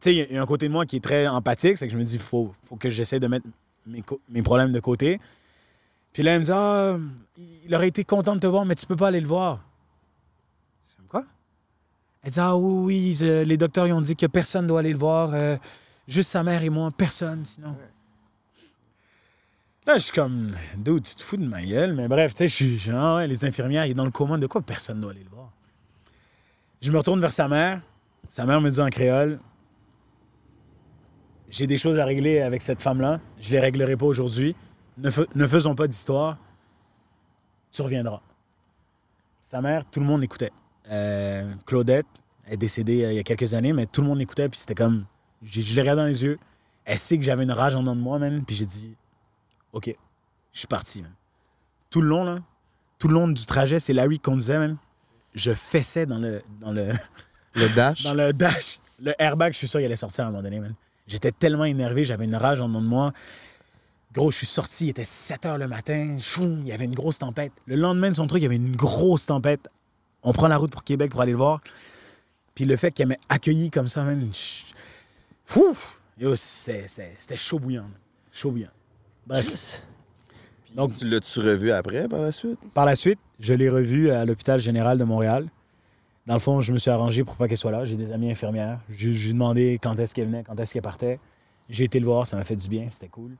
[0.00, 1.78] sais, il y a- il y, a un côté de moi qui est très empathique,
[1.78, 3.46] c'est que je me dis, faut, faut que j'essaie de mettre
[4.28, 5.20] mes, problèmes de côté.
[6.12, 6.96] Puis là, elle me dit, ah,
[7.64, 9.60] il aurait été content de te voir, mais tu peux pas aller le voir.
[10.88, 11.24] Je quoi?
[12.22, 14.98] Elle dit, ah oui, oui, les docteurs, ils ont dit que personne doit aller le
[14.98, 15.56] voir, euh,
[16.06, 17.76] juste sa mère et moi, personne, sinon.
[19.86, 22.48] Là, je suis comme, dude, tu te fous de ma gueule, mais bref, tu sais,
[22.48, 25.24] je suis, ouais, les infirmières, il est dans le coma, de quoi personne doit aller
[25.24, 25.50] le voir?
[26.82, 27.80] Je me retourne vers sa mère.
[28.28, 29.38] Sa mère me dit en créole
[31.48, 33.20] J'ai des choses à régler avec cette femme-là.
[33.40, 34.54] Je les réglerai pas aujourd'hui.
[34.98, 36.36] Ne, ne faisons pas d'histoire.
[37.72, 38.20] Tu reviendras.
[39.40, 40.52] Sa mère, tout le monde l'écoutait.
[40.90, 42.06] Euh, Claudette
[42.46, 44.74] est décédée euh, il y a quelques années, mais tout le monde l'écoutait, puis c'était
[44.74, 45.06] comme.
[45.42, 46.38] Je l'ai regardé dans les yeux.
[46.84, 48.96] Elle sait que j'avais une rage en dedans de moi, même, puis j'ai dit
[49.72, 49.94] OK,
[50.52, 51.12] je suis parti, man.
[51.90, 52.40] Tout le long, là,
[52.98, 54.76] tout le long du trajet, c'est Larry qui conduisait, même.
[55.34, 56.90] Je fessais dans le, dans le,
[57.54, 58.02] Le dash.
[58.04, 58.80] dans le dash.
[59.00, 60.74] Le airbag, je suis sûr qu'il allait sortir à un moment donné, man.
[61.08, 63.12] J'étais tellement énervé, j'avais une rage en dedans de moi.
[64.14, 66.16] Gros, je suis sorti, il était 7 heures le matin.
[66.20, 67.52] Choum, il y avait une grosse tempête.
[67.66, 69.68] Le lendemain de son truc, il y avait une grosse tempête.
[70.22, 71.60] On prend la route pour Québec pour aller le voir.
[72.54, 74.72] Puis le fait qu'elle m'ait accueilli comme ça, man, je-
[75.44, 75.76] Fou!
[76.18, 77.82] Yo, C'était chaud bouillant.
[77.82, 77.92] man.
[78.32, 78.68] Chaud bouillant.
[79.26, 79.82] Bref.
[80.74, 82.58] Donc, tu l'as-tu revu après, par la suite?
[82.74, 85.48] Par la suite, je l'ai revu à l'hôpital général de Montréal.
[86.28, 87.86] Dans le fond, je me suis arrangé pour pas qu'elle soit là.
[87.86, 88.80] J'ai des amis infirmières.
[88.90, 91.18] J'ai j'ai demandé quand est-ce qu'elle venait, quand est-ce qu'elle partait.
[91.70, 93.30] J'ai été le voir, ça m'a fait du bien, c'était cool.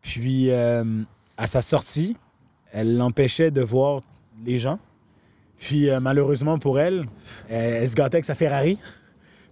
[0.00, 1.02] Puis, euh,
[1.36, 2.16] à sa sortie,
[2.72, 4.00] elle l'empêchait de voir
[4.46, 4.78] les gens.
[5.58, 7.04] Puis, euh, malheureusement pour elle,
[7.50, 8.78] elle, se gâtait avec sa Ferrari.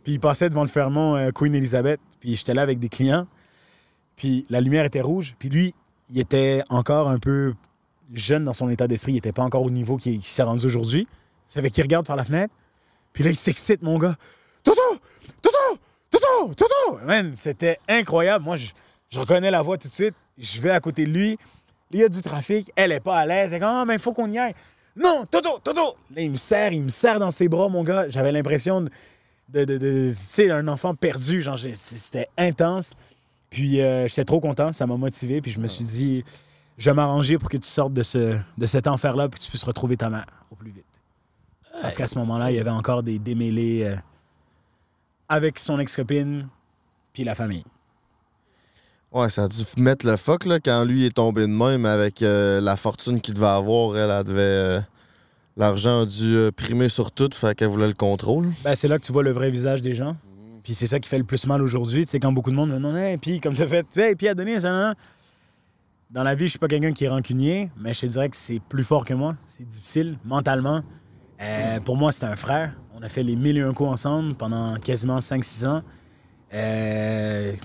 [0.02, 2.00] Puis, il passait devant le Fermont euh, Queen Elizabeth.
[2.18, 3.26] Puis, j'étais là avec des clients.
[4.16, 5.34] Puis, la lumière était rouge.
[5.38, 5.74] Puis, lui,
[6.10, 7.52] il était encore un peu
[8.14, 9.12] jeune dans son état d'esprit.
[9.12, 11.06] Il n'était pas encore au niveau qu'il s'est rendu aujourd'hui.
[11.46, 12.52] Ça fait qu'il regarde par la fenêtre.
[13.12, 14.16] Puis là, il s'excite, mon gars.
[14.62, 14.80] Toto!
[15.42, 15.78] Toto!
[16.10, 16.54] Toto!
[16.54, 16.98] Toto!
[17.04, 18.44] Man, c'était incroyable.
[18.44, 18.68] Moi, je,
[19.10, 20.14] je reconnais la voix tout de suite.
[20.38, 21.38] Je vais à côté de lui.
[21.90, 22.70] Il y a du trafic.
[22.74, 23.52] Elle est pas à l'aise.
[23.52, 24.54] Elle est comme, ah, mais il faut qu'on y aille.
[24.96, 25.58] Non, Toto!
[25.62, 25.96] Toto!
[26.14, 28.08] Là, il me serre, il me serre dans ses bras, mon gars.
[28.08, 28.90] J'avais l'impression de,
[29.48, 31.40] de, de- tu sais, un enfant perdu.
[31.42, 32.94] Genre, c'était intense.
[33.50, 35.40] Puis euh, j'étais trop content, ça m'a motivé.
[35.40, 36.24] Puis je me suis dit,
[36.78, 39.50] je vais m'arranger pour que tu sortes de, ce, de cet enfer-là puis que tu
[39.50, 40.84] puisses retrouver ta mère au plus vite.
[41.82, 43.96] Parce qu'à ce moment-là, il y avait encore des démêlés euh,
[45.28, 46.48] avec son ex-copine
[47.12, 47.64] puis la famille.
[49.12, 52.22] Ouais, ça a dû mettre le fuck là, quand lui est tombé de même avec
[52.22, 53.96] euh, la fortune qu'il devait avoir.
[53.96, 54.40] Elle, elle devait.
[54.40, 54.80] euh,
[55.56, 58.50] L'argent a dû primer sur tout, fait qu'elle voulait le contrôle.
[58.64, 60.16] Ben, c'est là que tu vois le vrai visage des gens.
[60.64, 62.04] Puis c'est ça qui fait le plus mal aujourd'hui.
[62.06, 63.86] Tu sais, quand beaucoup de monde me dit, non, hey, puis comme tu as fait,
[63.96, 64.94] hey, puis Adonis, ça, nan, nan.
[66.10, 68.36] Dans la vie, je suis pas quelqu'un qui est rancunier, mais je te dirais que
[68.36, 69.36] c'est plus fort que moi.
[69.46, 70.82] C'est difficile, mentalement.
[71.40, 72.74] Euh, pour moi, c'était un frère.
[72.94, 75.82] On a fait les mille et un coups ensemble pendant quasiment 5-6 ans.
[76.52, 77.60] Euh, tu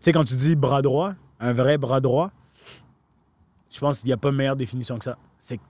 [0.00, 2.30] sais, quand tu dis bras droit, un vrai bras droit,
[3.70, 5.16] je pense qu'il n'y a pas meilleure définition que ça.
[5.38, 5.62] C'est que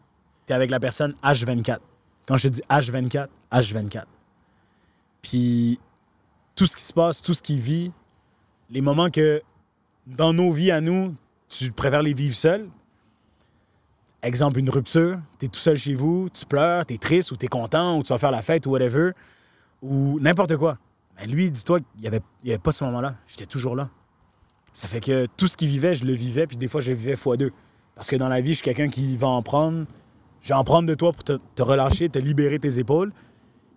[0.46, 1.78] tu es avec la personne H24.
[2.26, 4.04] Quand je te dis H24, H24.
[5.22, 5.78] Puis
[6.54, 7.92] tout ce qui se passe, tout ce qui vit,
[8.70, 9.42] les moments que
[10.06, 11.14] dans nos vies à nous,
[11.48, 12.68] tu préfères les vivre seul.
[14.24, 17.36] Exemple, une rupture, tu es tout seul chez vous, tu pleures, tu es triste ou
[17.36, 19.10] tu es content ou tu vas faire la fête ou whatever,
[19.82, 20.78] ou n'importe quoi.
[21.18, 23.16] Mais lui, dis-toi qu'il n'y avait pas ce moment-là.
[23.26, 23.90] J'étais toujours là.
[24.72, 26.96] Ça fait que tout ce qu'il vivait, je le vivais, puis des fois, je le
[26.96, 27.52] vivais fois deux.
[27.94, 29.84] Parce que dans la vie, je suis quelqu'un qui va en prendre.
[30.40, 33.12] Je vais en prendre de toi pour te, te relâcher, te libérer tes épaules.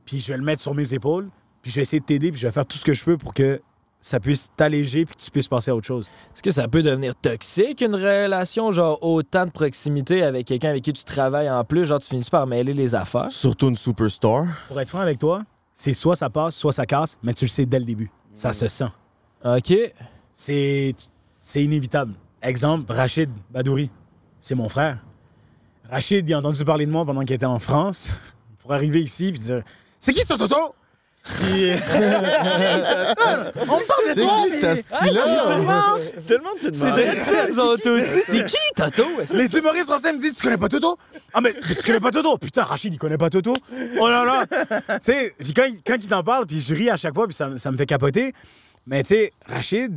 [0.06, 1.30] Puis je vais le mettre sur mes épaules.
[1.62, 2.32] Puis je vais essayer de t'aider.
[2.32, 3.62] Puis je vais faire tout ce que je peux pour que
[4.02, 5.06] ça puisse t'alléger.
[5.06, 6.08] Puis que tu puisses passer à autre chose.
[6.34, 10.84] Est-ce que ça peut devenir toxique, une relation, genre autant de proximité avec quelqu'un avec
[10.84, 13.32] qui tu travailles en plus, genre tu finis par mêler les affaires?
[13.32, 14.46] Surtout une superstar.
[14.68, 17.50] Pour être franc avec toi, c'est soit ça passe, soit ça casse, mais tu le
[17.50, 18.12] sais dès le début.
[18.34, 18.90] Ça se sent.
[19.44, 19.74] OK.
[20.34, 20.96] C'est
[21.42, 22.14] c'est inévitable.
[22.42, 23.90] Exemple, Rachid Badouri.
[24.40, 25.00] C'est mon frère.
[25.90, 28.12] Rachid, il a entendu parler de moi pendant qu'il était en France
[28.60, 29.64] pour arriver ici puis dire
[30.00, 30.76] C'est qui ce Toto?
[33.70, 34.44] On parle de C'est toi!
[34.46, 35.24] qui cet asti-là?
[36.28, 37.04] Tout le monde s'est C'est demandé.
[37.06, 38.22] de ça, nous autres aussi.
[38.26, 39.04] C'est qui, Toto?
[39.34, 40.98] Les humoristes français me disent Tu connais pas Toto
[41.34, 43.56] Ah, mais, mais tu connais pas Toto Putain, Rachid, il connaît pas Toto
[44.00, 46.90] Oh là là Tu sais, puis quand, il- quand il t'en parle, puis je ris
[46.90, 48.34] à chaque fois, puis ça, me- ça me fait capoter.
[48.86, 49.94] Mais tu sais, Rachid,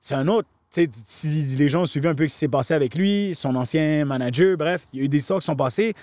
[0.00, 0.48] c'est un autre.
[0.72, 3.34] Tu sais, si les gens ont suivi un peu ce qui s'est passé avec lui,
[3.34, 5.94] son ancien manager, bref, il y a eu des histoires qui sont passées.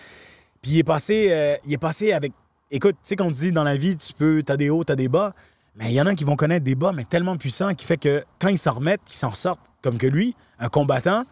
[0.62, 2.34] Puis il est passé, euh, il est passé avec.
[2.70, 4.96] Écoute, tu sais, qu'on te dit dans la vie, tu peux, t'as des hauts, t'as
[4.96, 5.34] des bas.
[5.76, 7.98] Mais il y en a qui vont connaître des bas, mais tellement puissants, qui fait
[7.98, 11.24] que quand ils s'en remettent, qu'ils s'en sortent, comme que lui, un combattant,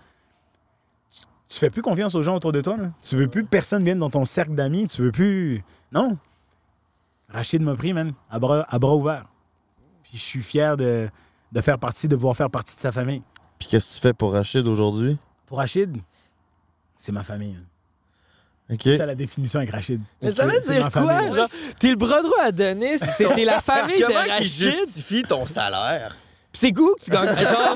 [1.47, 2.77] tu fais plus confiance aux gens autour de toi.
[2.77, 2.91] Là.
[3.01, 4.87] Tu veux plus que personne vienne dans ton cercle d'amis.
[4.87, 5.63] Tu veux plus.
[5.91, 6.17] Non.
[7.29, 9.25] Rachid m'a pris, man, à bras, à bras ouverts.
[10.03, 11.09] Puis je suis fier de,
[11.51, 13.23] de faire partie, de pouvoir faire partie de sa famille.
[13.57, 15.17] Puis qu'est-ce que tu fais pour Rachid aujourd'hui?
[15.45, 15.97] Pour Rachid,
[16.97, 17.53] c'est ma famille.
[17.53, 17.65] man.
[18.71, 18.79] OK.
[18.83, 20.01] C'est ça la définition avec Rachid.
[20.21, 21.31] Mais ça veut dire quoi?
[21.31, 21.47] Genre,
[21.79, 24.71] t'es le bras droit à Denis, c'était la famille de Comment qu'il Rachid.
[24.71, 26.15] justifie ton salaire?
[26.51, 27.27] Pis c'est goût que tu gagnes.
[27.37, 27.75] Genre,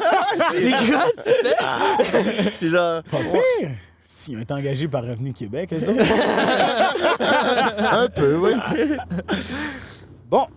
[0.52, 2.52] c'est quoi tu fais?
[2.56, 3.04] C'est genre.
[3.04, 3.69] Pas pire.
[4.02, 5.82] S'ils ont été engagés par Revenu Québec, eux.
[7.91, 8.54] Un peu, oui.
[10.30, 10.47] Bon,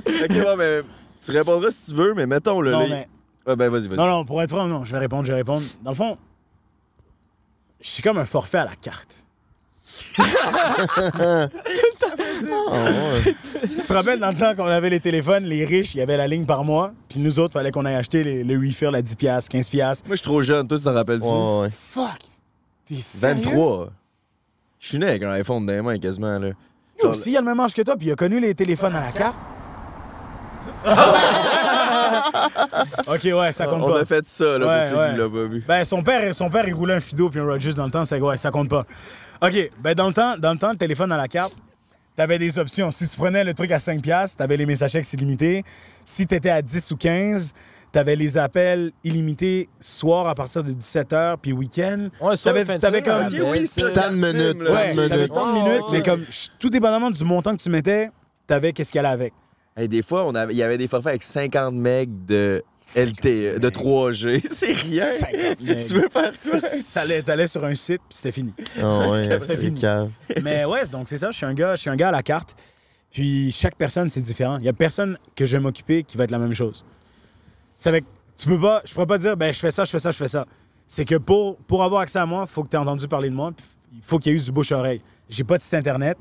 [0.00, 0.80] ok, bon, mais
[1.24, 2.70] tu répondras si tu veux, mais mettons le.
[2.72, 3.08] non, là, mais
[3.46, 3.98] Ah, ben, vas-y, vas-y.
[3.98, 5.62] Non, non, pour être franc, non, je vais répondre, je vais répondre.
[5.82, 6.16] Dans le fond,
[7.82, 9.24] je suis comme un forfait à la carte.
[9.92, 10.22] Tu
[13.76, 16.26] te rappelles dans le temps qu'on avait les téléphones, les riches, il y avait la
[16.26, 19.48] ligne par mois, puis nous autres, fallait qu'on aille acheter les- le refill à 10$,
[19.48, 20.02] 15$.
[20.06, 20.66] Moi, je suis trop jeune.
[20.66, 21.26] Toi, tu t'en rappelles-tu?
[21.26, 21.68] Ouais, ouais.
[21.70, 22.18] Fuck!
[22.86, 23.42] T'es sérieux?
[23.44, 23.90] 23.
[24.78, 26.48] Je suis né avec un iPhone dans les mains quasiment, là.
[27.00, 28.94] Lui aussi, il a le même âge que toi, puis il a connu les téléphones
[28.96, 29.36] à la carte.
[33.06, 34.00] ok, ouais, ça compte On pas.
[34.00, 35.64] a fait ça, là, Ouais, qui l'ont pas vu.
[35.66, 38.04] Ben, son père, son père, il roulait un Fido puis un Rogers dans le temps,
[38.04, 38.84] ça, ouais, ça compte pas.
[39.42, 41.54] OK, ben dans le temps, dans le temps, le téléphone à la carte,
[42.16, 42.90] t'avais des options.
[42.90, 45.64] Si tu prenais le truc à 5 piastres, t'avais les messages textes illimités.
[46.04, 47.52] Si t'étais à 10 ou 15,
[47.90, 52.08] t'avais les appels illimités soir à partir de 17h puis week-end.
[52.20, 53.90] Ouais, ça, T'avais- t'avais comme- ouais, oui, ça.
[53.90, 55.32] Tant de minutes, Ouais, t'avais minutes.
[55.34, 56.24] tant de minutes, mais comme
[56.58, 58.10] tout dépendamment du montant que tu mettais,
[58.46, 59.34] t'avais qu'est-ce qu'il y allait avec.
[59.76, 62.62] Hey, des fois, on avait- il y avait des forfaits avec 50 megs de
[62.94, 64.42] LTE, de 3G.
[64.50, 65.02] C'est rien.
[65.04, 65.86] 50 megs.
[65.86, 66.58] Tu veux faire ça?
[67.00, 68.52] T'allais, t'allais sur un site puis c'était fini.
[68.78, 69.80] Ah ouais, C'est c'est fini.
[69.80, 70.10] cave.
[70.42, 72.22] Mais ouais, donc c'est ça, je suis un gars, je suis un gars à la
[72.22, 72.54] carte.
[73.10, 74.58] Puis chaque personne, c'est différent.
[74.58, 76.84] Il y a personne que je vais m'occuper qui va être la même chose.
[77.78, 78.04] C'est avec
[78.36, 80.16] tu peux pas je pourrais pas dire ben je fais ça, je fais ça, je
[80.18, 80.44] fais ça.
[80.86, 83.30] C'est que pour, pour avoir accès à moi, il faut que tu aies entendu parler
[83.30, 85.00] de moi, puis il faut qu'il y ait eu du bouche à oreille.
[85.30, 86.18] J'ai pas de site internet,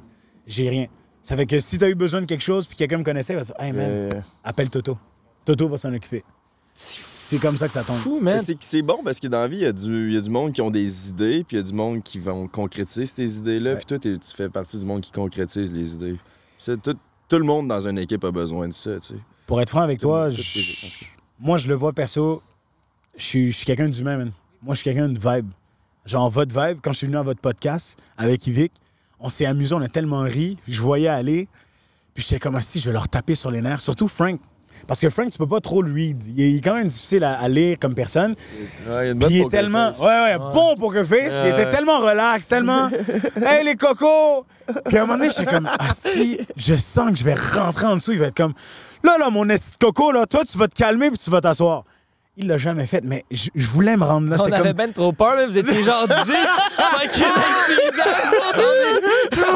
[0.48, 0.86] j'ai rien.
[1.22, 3.34] Ça fait que si tu as eu besoin de quelque chose puis quelqu'un me connaissait,
[3.34, 4.10] il va dire "Hey man, Euh,
[4.44, 4.98] appelle Toto."
[5.46, 6.24] Toto va s'en occuper.
[6.74, 7.98] C'est comme ça que ça tombe.
[7.98, 8.40] Fou, mais man.
[8.40, 10.30] c'est c'est bon parce que dans la vie, il y, a du- y a du
[10.30, 13.38] monde qui ont des idées, puis il y a du monde qui vont concrétiser ces
[13.38, 13.72] idées-là.
[13.72, 13.78] Ouais.
[13.78, 16.18] Puis toi, t'es- tu fais partie du monde qui concrétise les idées.
[16.58, 16.96] C'est tout,
[17.28, 19.16] tout le monde dans une équipe a besoin de ça, tu sais.
[19.48, 21.06] Pour être franc avec toi, je-
[21.40, 22.42] moi, je le vois perso,
[23.18, 24.32] je suis, je suis quelqu'un d'humain, man.
[24.62, 25.50] Moi, je suis quelqu'un de vibe.
[26.06, 28.72] Genre, votre vibe, quand je suis venu à votre podcast avec Yvick,
[29.22, 30.58] on s'est amusé, on a tellement ri.
[30.68, 31.48] Je voyais aller,
[32.14, 33.82] puis j'étais comme si je vais leur taper sur les nerfs.
[33.82, 34.40] Surtout Frank.
[34.88, 36.24] Parce que Frank, tu peux pas trop le read.
[36.28, 38.32] Il est, il est quand même difficile à, à lire comme personne.
[38.32, 38.36] Ouais,
[38.88, 39.94] il y a une Puis bonne il est tellement.
[39.94, 40.00] face.
[40.00, 41.38] Ouais, ouais, bon poker face.
[41.38, 42.90] puis il était tellement relax, tellement.
[43.46, 44.46] hey, les cocos!
[44.86, 47.86] Puis à un moment donné, j'étais comme, ah, si, je sens que je vais rentrer
[47.86, 48.14] en dessous.
[48.14, 48.54] Il va être comme,
[49.04, 51.84] là, là, mon esti coco, là, toi, tu vas te calmer puis tu vas t'asseoir.
[52.38, 54.38] Il l'a jamais fait, mais je je voulais me rendre là.
[54.40, 54.72] On avait comme.
[54.74, 56.14] ben trop peur, mais vous étiez genre 10.
[56.16, 58.04] fucking intimidants.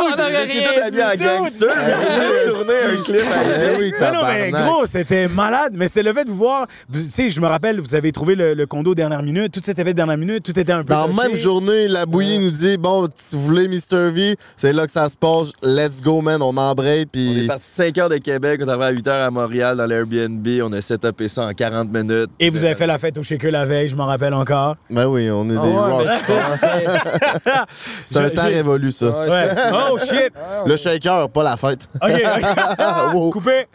[0.02, 0.20] On
[0.52, 1.68] en gangster.
[1.70, 5.74] Il a tourné un clip à oui, Mais non, mais gros, c'était malade.
[5.76, 6.68] Mais c'est le fait de vous voir.
[6.92, 9.52] Tu sais, je me rappelle, vous avez trouvé le, le condo dernière minute.
[9.54, 10.44] Tout s'était fait dernière minute.
[10.44, 10.94] Tout était un peu.
[10.94, 14.10] Dans la même journée, la bouillie nous dit Bon, si vous voulez Mr.
[14.12, 15.52] V, c'est là que ça se passe.
[15.62, 16.42] Let's go, man.
[16.42, 16.96] On embraye.
[16.96, 17.48] On est Puis.
[17.48, 19.86] parti de 5 heures de Québec, on est arrivé à 8 heures à Montréal dans
[19.86, 22.30] l'Airbnb, on a setupé ça en 40 minutes.
[22.40, 24.76] Et vous avez fait la fête au Shaker la veille, je m'en rappelle encore.
[24.90, 27.66] Ben oui, on est Ah des rockstars.
[28.04, 29.06] C'est un temps révolu, ça.
[29.28, 30.32] Ouais, Oh shit!
[30.66, 31.88] Le shaker, pas la fête.
[32.02, 32.12] OK.
[33.32, 33.68] Coupé.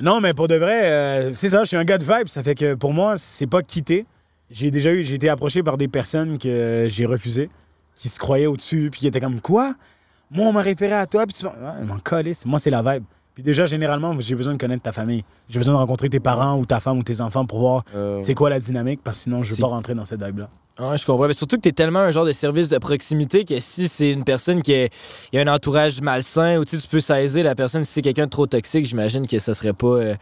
[0.00, 2.28] Non, mais pour de vrai, euh, c'est ça, je suis un gars de vibe.
[2.28, 4.06] Ça fait que pour moi, c'est pas quitter.
[4.50, 7.50] J'ai déjà eu, j'ai été approché par des personnes que j'ai refusées,
[7.94, 9.74] qui se croyaient au-dessus, puis qui étaient comme quoi?
[10.30, 12.46] Moi, on m'a référé à toi, puis tu m'en- calisse.
[12.46, 13.04] Moi, c'est la vibe.
[13.34, 15.22] Puis déjà, généralement, j'ai besoin de connaître ta famille.
[15.48, 18.18] J'ai besoin de rencontrer tes parents ou ta femme ou tes enfants pour voir Euh,
[18.20, 20.48] c'est quoi la dynamique, parce que sinon, je veux pas rentrer dans cette vibe-là.
[20.80, 21.26] Ouais, je comprends.
[21.26, 24.10] Mais surtout que tu es tellement un genre de service de proximité que si c'est
[24.10, 24.88] une personne qui a, il
[25.32, 28.02] y a un entourage malsain ou tu sais, tu peux saisir la personne si c'est
[28.02, 29.86] quelqu'un de trop toxique, j'imagine que ça serait pas.
[29.88, 30.14] euh,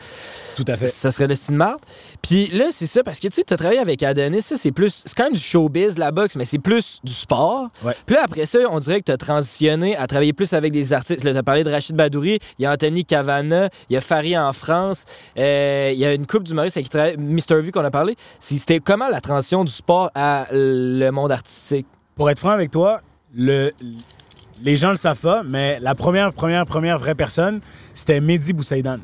[0.56, 0.86] Tout à fait.
[0.86, 1.80] Ça serait le style de marde.
[2.22, 4.72] Puis là, c'est ça, parce que tu sais, tu as travaillé avec Adonis, ça, c'est
[4.72, 5.02] plus.
[5.04, 7.68] C'est quand même du showbiz, la boxe, mais c'est plus du sport.
[7.84, 7.92] Ouais.
[8.06, 10.92] Puis là, après ça, on dirait que tu as transitionné à travailler plus avec des
[10.92, 11.22] artistes.
[11.24, 14.00] Là, tu as parlé de Rachid Badouri, il y a Anthony Cavana, il y a
[14.00, 15.04] Farid en France,
[15.38, 17.60] euh, il y a une coupe d'humoristes qui travaille, Mr.
[17.60, 18.16] V qu'on a parlé.
[18.40, 21.86] C'était comment la transition du sport à le monde artistique?
[22.14, 23.00] Pour être franc avec toi,
[23.34, 23.72] le,
[24.62, 27.60] les gens le savent pas, mais la première, première, première vraie personne,
[27.94, 28.98] c'était Mehdi Boussaïdan.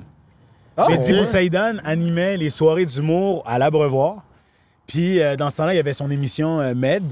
[0.76, 1.18] Ah, Mehdi ouais.
[1.18, 4.24] Boussaïdan animait les soirées d'humour à l'Abreuvoir.
[4.86, 7.02] Puis euh, dans ce temps-là, il y avait son émission euh, Med.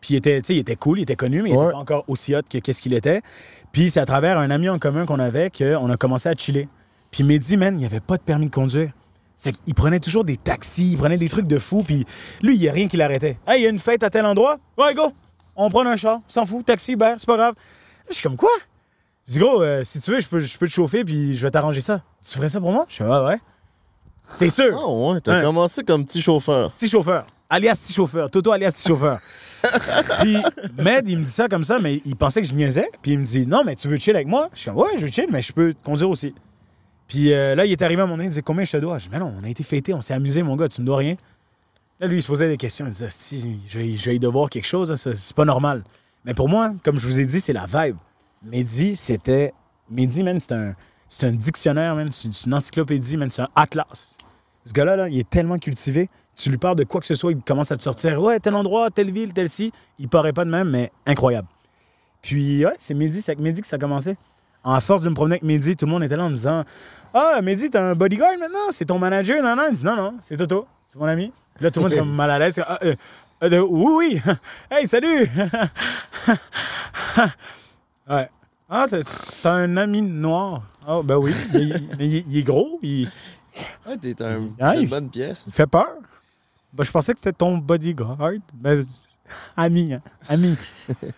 [0.00, 1.62] Puis il était, il cool, il était connu, mais il Ouais.
[1.62, 3.22] n'était pas encore aussi hot que qu'est-ce qu'il était.
[3.72, 6.68] Puis c'est à travers un ami en commun qu'on avait qu'on a commencé à chiller.
[7.10, 8.90] Puis Mehdi, man, il n'y avait pas de permis de conduire.
[9.36, 12.06] C'est qu'il prenait toujours des taxis, il prenait des trucs de fou, puis
[12.42, 13.36] lui, il n'y a rien qui l'arrêtait.
[13.46, 14.58] Hey, il y a une fête à tel endroit?
[14.78, 15.12] Ouais, go!
[15.56, 17.54] On prend un char, s'en fout, taxi, ben, c'est pas grave.
[18.08, 18.50] Je suis comme quoi?
[19.26, 21.42] Je dis, gros, euh, si tu veux, je peux, je peux te chauffer, puis je
[21.46, 22.02] vais t'arranger ça.
[22.26, 22.86] Tu ferais ça pour moi?
[22.88, 23.38] Je suis, ouais, ouais.
[24.38, 24.76] T'es sûr?
[24.78, 25.42] Ah ouais, t'as Ouais.
[25.44, 26.70] commencé comme petit chauffeur.
[26.72, 27.26] Petit chauffeur.
[27.50, 28.30] Alias petit chauffeur.
[28.30, 29.18] Toto alias petit chauffeur.
[30.22, 30.36] puis
[30.78, 32.88] Med, il me dit ça comme ça, mais il pensait que je niaisais.
[33.02, 34.48] Puis il me dit Non, mais tu veux chill avec moi?
[34.54, 36.34] Je suis comme Ouais, je veux chill, mais je peux te conduire aussi.
[37.08, 38.98] Puis euh, là, il est arrivé à mon nez, il disait Combien je te dois?
[38.98, 40.86] Je dis Mais non, on a été fêtés, on s'est amusé, mon gars, tu me
[40.86, 41.16] dois rien.
[42.00, 42.86] Là, lui, il se posait des questions.
[42.86, 45.84] Il disait Si, je vais, devoir quelque chose, c'est pas normal.
[46.24, 47.96] Mais pour moi, comme je vous ai dit, c'est la vibe.
[48.42, 49.52] Mehdi, c'était.
[49.90, 52.10] Mehdi, man, c'est un, dictionnaire, man.
[52.10, 53.30] C'est une encyclopédie, man.
[53.30, 54.16] C'est un atlas.
[54.64, 56.08] Ce gars-là, là, il est tellement cultivé.
[56.36, 58.20] Tu lui parles de quoi que ce soit, il commence à te sortir.
[58.20, 59.72] Ouais, tel endroit, telle ville, telle ci.
[59.98, 61.46] Il paraît pas de même, mais incroyable.
[62.22, 64.16] Puis, ouais, c'est Mehdi, c'est avec Mehdi que ça a commencé.
[64.64, 66.64] En force de me promener avec Mehdi, tout le monde était là en me disant
[67.12, 68.70] Ah, Mehdi, t'as un bodyguard maintenant?
[68.72, 69.66] C'est ton manager Non, non.
[69.70, 71.32] Il dit Non, non, c'est Toto, c'est mon ami.
[71.56, 72.60] Puis là, tout le monde est comme mal à l'aise.
[72.66, 72.94] Ah, euh,
[73.42, 74.32] euh, oui, oui.
[74.70, 75.28] hey, salut
[78.08, 78.28] Ouais.
[78.68, 78.86] Ah,
[79.42, 80.62] t'as un ami noir.
[80.86, 81.32] Ah, ben oui.
[81.52, 83.10] Il- mais il- il est gros, il,
[83.86, 85.44] Ouais, t'es un- Ah, une bonne pièce.
[85.46, 85.86] il fait peur.
[86.72, 88.18] Ben, je pensais que c'était ton bodyguard.
[88.54, 88.84] Ben,
[89.56, 90.56] ami, hein, ami.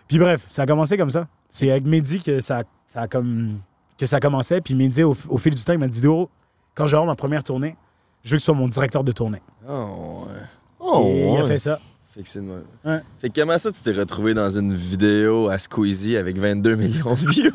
[0.06, 1.26] puis bref, ça a commencé comme ça.
[1.56, 3.60] C'est avec Mehdi que ça, ça a comme
[3.98, 4.60] que ça commençait.
[4.60, 6.28] Puis Mehdi, au, au fil du temps, il m'a dit Doro,
[6.74, 7.76] quand j'aurai ma première tournée,
[8.24, 9.40] je veux que tu sois mon directeur de tournée.
[9.66, 10.42] Oh, ouais.
[10.78, 11.80] Oh, Et il a fait ça.
[12.14, 12.38] Fait que.
[12.84, 13.00] Ouais.
[13.20, 17.14] Fait que comment ça, tu t'es retrouvé dans une vidéo à Squeezie avec 22 millions
[17.14, 17.50] de views?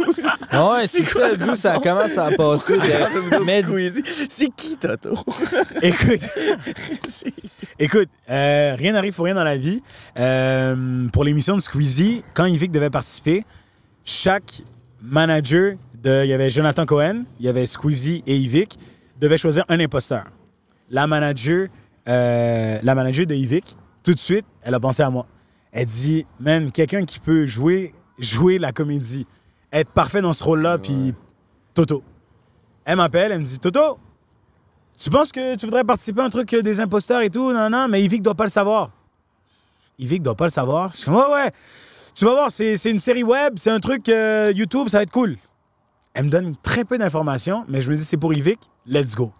[0.50, 2.78] Ah ouais, c'est ça, d'où ça commence à passer.
[2.78, 4.02] de- Mais Squeezie?
[4.30, 5.14] C'est qui, Toto?
[5.84, 6.22] Écoute,
[7.80, 9.82] écoute euh, rien n'arrive pour rien dans la vie.
[10.18, 13.46] Euh, pour l'émission de Squeezie, quand Yvick devait participer,
[14.06, 14.62] chaque
[15.02, 18.78] manager, de, il y avait Jonathan Cohen, il y avait Squeezie et Yvick,
[19.20, 20.26] devait choisir un imposteur.
[20.90, 21.68] La manager,
[22.08, 25.28] euh, la manager de Yvick, tout de suite, elle a pensé à moi.
[25.72, 29.26] Elle dit, man, quelqu'un qui peut jouer, jouer la comédie,
[29.72, 31.14] être parfait dans ce rôle-là, puis
[31.74, 32.04] Toto.
[32.84, 34.00] Elle m'appelle, elle me dit, Toto,
[34.98, 37.54] tu penses que tu voudrais participer à un truc des imposteurs et tout?
[37.54, 38.92] Non, non, mais Yvick doit pas le savoir.
[39.98, 40.92] Yvick doit pas le savoir.
[40.94, 41.52] Je suis comme, ouais, ouais.
[42.14, 45.12] Tu vas voir, c'est une série web, c'est un truc euh, YouTube, ça va être
[45.12, 45.38] cool.
[46.14, 49.32] Elle me donne très peu d'informations, mais je me dis, c'est pour Yvick, let's go.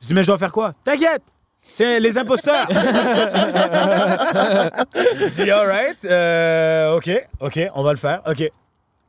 [0.00, 0.72] Je dis, mais je dois faire quoi?
[0.84, 1.22] T'inquiète!
[1.62, 2.66] C'est les imposteurs!
[2.70, 2.74] je
[5.42, 8.50] dis, alright, euh, ok, ok, on va le faire, ok.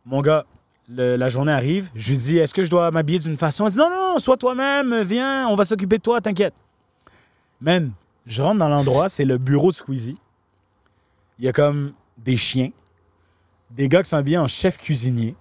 [0.06, 0.45] Mon gars,
[0.89, 3.66] la journée arrive, je lui dis, est-ce que je dois m'habiller d'une façon?
[3.66, 6.54] Elle dit, non, non, sois toi-même, viens, on va s'occuper de toi, t'inquiète.
[7.62, 7.91] Man,
[8.26, 10.16] je rentre dans l'endroit, c'est le bureau de Squeezie.
[11.38, 12.70] Il y a comme des chiens,
[13.72, 15.36] des gars qui sont en chef cuisinier.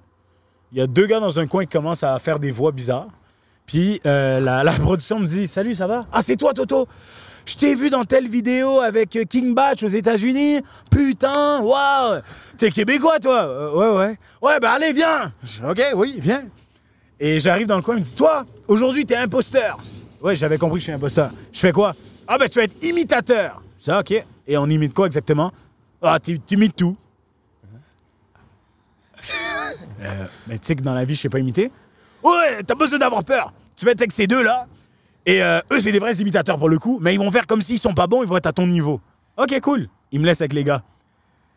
[0.73, 3.09] Il y a deux gars dans un coin qui commencent à faire des voix bizarres.
[3.67, 6.07] Puis euh, la, production me dit Salut, ça va?
[6.13, 6.87] Ah, c'est toi, Toto
[7.47, 10.61] Je t'ai vu dans telle vidéo avec euh, King Batch aux États-Unis.
[10.91, 12.21] Putain, waouh
[12.57, 14.17] T'es québécois, toi Euh, Ouais, ouais.
[14.43, 15.33] Ouais, ben allez, viens
[15.69, 16.45] Ok, oui, viens.
[17.21, 19.79] Et j'arrive dans le coin, il me dit Toi, aujourd'hui, t'es imposteur.
[20.23, 21.31] Ouais, j'avais compris que je suis imposteur.
[21.53, 21.95] Je fais quoi?
[22.27, 23.63] Ah, ben tu vas être imitateur.
[23.79, 24.25] Ça, ok.
[24.47, 25.53] Et on imite quoi exactement?
[26.03, 26.97] Ah, tu imites tout.
[30.01, 31.73] Euh, mais tu sais que dans la vie, je sais pas imiter.
[32.23, 33.53] Ouais, t'as besoin d'avoir peur.
[33.75, 34.69] Tu vas être avec ces deux-là.
[35.27, 37.63] Et euh, eux, c'est des vrais imitateurs pour le coup, mais ils vont faire comme
[37.63, 39.01] s'ils sont pas bons, ils vont être à ton niveau.
[39.37, 39.89] Ok, cool.
[40.13, 40.83] Ils me laissent avec les gars.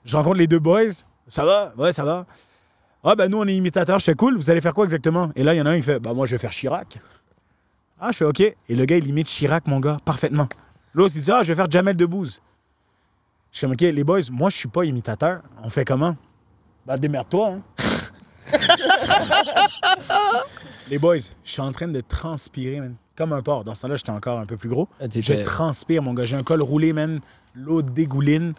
[0.05, 0.89] Je rencontre les deux boys.
[1.28, 1.72] Ça va?
[1.78, 2.26] Ouais, ça va.
[3.03, 3.99] Ah, ben nous, on est imitateurs.
[3.99, 4.38] Je fais cool.
[4.38, 5.32] Vous allez faire quoi exactement?
[5.36, 6.99] Et là, il y en a un, il fait Bah, moi, je vais faire Chirac.
[7.99, 8.39] Ah, je fais OK.
[8.39, 10.47] Et le gars, il imite Chirac, mon gars, parfaitement.
[10.93, 12.41] L'autre, il dit Ah, je vais faire Jamel Debbouze.
[13.51, 15.41] Je comme, OK, les boys, moi, je suis pas imitateur.
[15.64, 16.16] On fait comment?
[16.86, 17.62] Bah, démerde-toi, hein.
[20.90, 22.96] les boys, je suis en train de transpirer, man.
[23.16, 23.64] Comme un porc.
[23.64, 24.88] Dans ce temps-là, j'étais encore un peu plus gros.
[25.00, 26.26] Ah, Je transpire, mon gars.
[26.26, 27.20] J'ai un col roulé, man.
[27.56, 28.54] L'eau dégouline.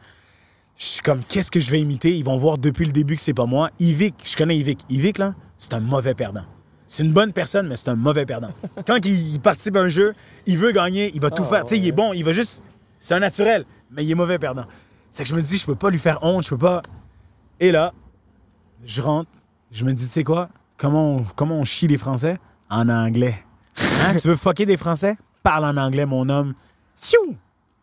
[0.77, 2.17] Je suis comme, qu'est-ce que je vais imiter?
[2.17, 3.71] Ils vont voir depuis le début que c'est pas moi.
[3.79, 4.81] Yvick, je connais Yvick.
[4.89, 6.45] Yvick, là, c'est un mauvais perdant.
[6.87, 8.51] C'est une bonne personne, mais c'est un mauvais perdant.
[8.87, 10.15] Quand il, participe à un jeu,
[10.47, 11.65] il veut gagner, il va tout faire.
[11.65, 12.63] Tu sais, il est bon, il va juste.
[12.99, 14.65] C'est un naturel, mais il est mauvais perdant.
[15.11, 16.83] C'est que je me dis, je peux pas lui faire honte, je peux pas.
[17.61, 17.93] Et là,
[18.85, 19.31] je rentre,
[19.71, 20.49] je me dis, tu sais quoi?
[20.77, 22.39] Comment on, comment on chie les Français?
[22.71, 23.35] En anglais.
[23.79, 24.17] Hein?
[24.21, 25.17] tu veux fucker des Français?
[25.43, 26.55] Parle en anglais, mon homme.
[26.97, 27.37] Siou!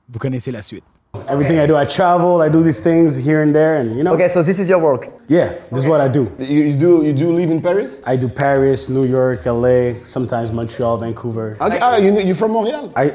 [0.09, 0.83] Vous connaissez la suite.
[1.27, 4.13] Everything I do, I travel, I do these things here and there, and you know.
[4.13, 5.09] Okay, so this is your work.
[5.27, 6.31] Yeah, this is what I do.
[6.37, 8.01] You, you do you do live in Paris?
[8.05, 11.57] I do Paris, New York, LA, sometimes Montreal, Vancouver.
[11.61, 12.91] Okay, ah, you you from Montréal?
[12.95, 13.09] I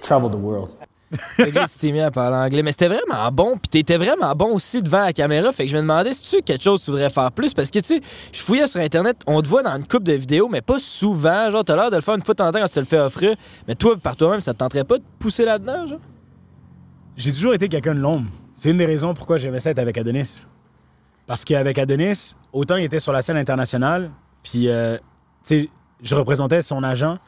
[0.00, 0.74] travel the world.
[1.36, 2.62] Fait t'es mis à parler anglais.
[2.62, 3.56] Mais c'était vraiment bon.
[3.56, 5.52] Puis t'étais vraiment bon aussi devant la caméra.
[5.52, 7.54] Fait que je me demandais si tu quelque chose que tu voudrais faire plus?
[7.54, 8.00] Parce que, tu sais,
[8.32, 9.18] je fouillais sur Internet.
[9.26, 11.50] On te voit dans une coupe de vidéos, mais pas souvent.
[11.50, 12.80] Genre, t'as l'air de le faire une fois de temps en temps quand tu te
[12.80, 13.36] le fais offrir.
[13.68, 16.00] Mais toi, par toi-même, ça te tenterait pas de pousser là-dedans, genre?
[17.16, 18.28] J'ai toujours été quelqu'un de l'ombre.
[18.54, 20.40] C'est une des raisons pourquoi j'aimais ça être avec Adonis.
[21.26, 24.10] Parce qu'avec Adonis, autant il était sur la scène internationale,
[24.42, 24.96] puis, euh,
[25.44, 25.70] tu sais,
[26.02, 27.18] je représentais son agent,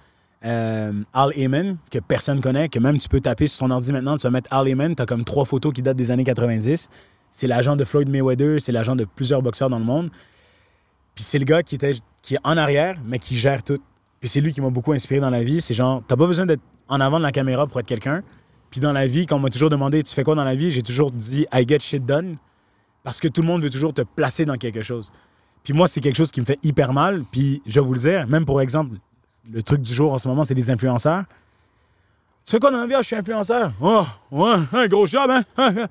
[0.45, 4.17] euh, Al Heyman, que personne connaît, que même tu peux taper sur ton ordi maintenant,
[4.17, 6.89] tu vas mettre Al Heyman, tu as comme trois photos qui datent des années 90.
[7.31, 10.11] C'est l'agent de Floyd Mayweather, c'est l'agent de plusieurs boxeurs dans le monde.
[11.15, 13.79] Puis c'est le gars qui, était, qui est en arrière, mais qui gère tout.
[14.21, 15.61] Puis c'est lui qui m'a beaucoup inspiré dans la vie.
[15.61, 18.23] C'est genre, t'as pas besoin d'être en avant de la caméra pour être quelqu'un.
[18.71, 20.71] Puis dans la vie, quand on m'a toujours demandé, tu fais quoi dans la vie,
[20.71, 22.37] j'ai toujours dit, I get shit done.
[23.03, 25.11] Parce que tout le monde veut toujours te placer dans quelque chose.
[25.65, 27.25] Puis moi, c'est quelque chose qui me fait hyper mal.
[27.31, 28.97] Puis je vais vous le dire, même pour exemple,
[29.51, 31.25] le truc du jour en ce moment, c'est les influenceurs.
[32.45, 32.95] Tu fais quoi dans la vie?
[32.95, 33.73] Ah, je suis influenceur?
[33.81, 35.87] Oh, ouais, un gros job, hein?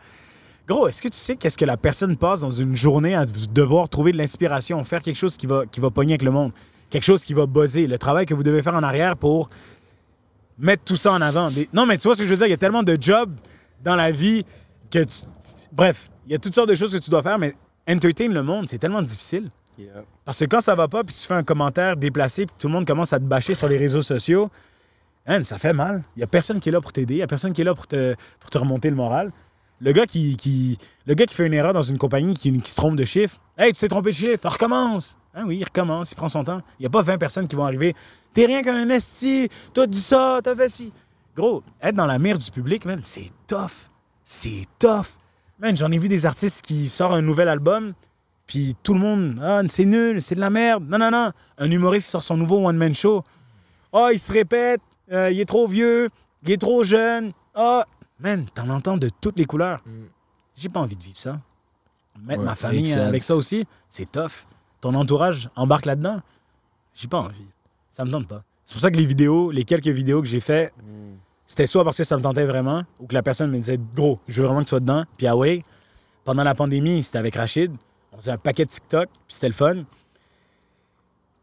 [0.68, 3.88] Gros, est-ce que tu sais qu'est-ce que la personne passe dans une journée à devoir
[3.88, 6.52] trouver de l'inspiration, faire quelque chose qui va, qui va pogner avec le monde,
[6.90, 9.50] quelque chose qui va buzzer, le travail que vous devez faire en arrière pour
[10.58, 11.50] mettre tout ça en avant?
[11.72, 12.48] Non, mais tu vois ce que je veux dire?
[12.48, 13.34] Il y a tellement de jobs
[13.84, 14.44] dans la vie
[14.92, 15.26] que tu...
[15.72, 17.56] Bref, il y a toutes sortes de choses que tu dois faire, mais
[17.90, 19.50] entertain le monde, c'est tellement difficile.
[20.28, 22.74] Parce que quand ça va pas, puis tu fais un commentaire déplacé, puis tout le
[22.74, 24.50] monde commence à te bâcher sur les réseaux sociaux,
[25.26, 26.04] man, ça fait mal.
[26.18, 27.64] Il y a personne qui est là pour t'aider, il y a personne qui est
[27.64, 28.14] là pour te,
[28.54, 29.32] remonter le moral.
[29.80, 30.78] Le gars qui,
[31.32, 33.88] fait une erreur dans une compagnie qui, qui se trompe de chiffre, hey, tu t'es
[33.88, 35.18] trompé de chiffre, recommence.
[35.34, 36.62] Hein, oui, il recommence, il prend son temps.
[36.78, 37.96] Il n'y a pas 20 personnes qui vont arriver.
[38.34, 40.92] T'es rien qu'un esti, t'as dit ça, t'as fait ci.
[41.38, 43.90] Gros, être dans la mire du public, c'est tough.
[44.26, 45.08] C'est tough.
[45.74, 47.94] J'en ai vu des artistes qui sortent un nouvel album,
[48.48, 50.86] puis tout le monde, ah, c'est nul, c'est de la merde.
[50.88, 51.32] Non, non, non.
[51.58, 53.24] Un humoriste sort son nouveau one-man show.
[53.94, 54.82] Ah, il se répète,
[55.12, 56.10] euh, il est trop vieux,
[56.44, 57.34] il est trop jeune.
[57.54, 57.86] Ah,
[58.20, 59.84] man, t'en entends de toutes les couleurs.
[60.56, 61.40] J'ai pas envie de vivre ça.
[62.24, 64.48] Mettre Ouais, ma famille avec ça aussi, c'est tough.
[64.82, 66.22] Ton entourage embarque là-dedans?
[66.96, 67.46] J'ai pas envie.
[67.92, 68.44] Ça me tente pas.
[68.66, 70.74] C'est pour ça que les vidéos, les quelques vidéos que j'ai fait,
[71.46, 74.20] c'était soit parce que ça me tentait vraiment, ou que la personne me disait gros,
[74.28, 75.06] je veux vraiment que tu sois dedans.
[75.18, 75.64] Puis ah ouais,
[76.24, 77.72] pendant la pandémie, c'était avec Rachid.
[78.18, 79.84] On faisait un paquet de TikTok, puis c'était le fun.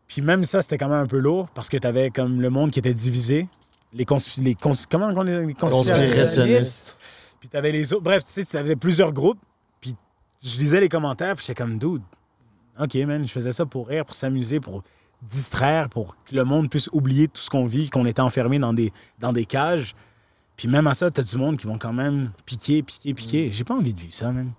[0.09, 2.73] Puis même ça, c'était quand même un peu lourd parce que t'avais comme le monde
[2.73, 3.49] qui était divisé.
[3.93, 6.99] Les, cons les cons comment on les Conspirationnistes?
[7.39, 8.03] Puis t'avais les autres.
[8.03, 9.39] Bref, tu sais, t'avais plusieurs groupes.
[9.81, 9.95] Puis
[10.43, 12.03] je lisais les commentaires, puis j'étais comme, dude,
[12.81, 14.83] OK, man, je faisais ça pour rire, pour s'amuser, pour
[15.23, 18.73] distraire, pour que le monde puisse oublier tout ce qu'on vit, qu'on était enfermé dans
[18.73, 19.95] des, dans des cages.
[20.57, 23.53] Puis même à ça, t'as du monde qui vont quand même piquer, piquer, piquer.
[23.53, 24.51] J'ai pas envie de vivre ça, man.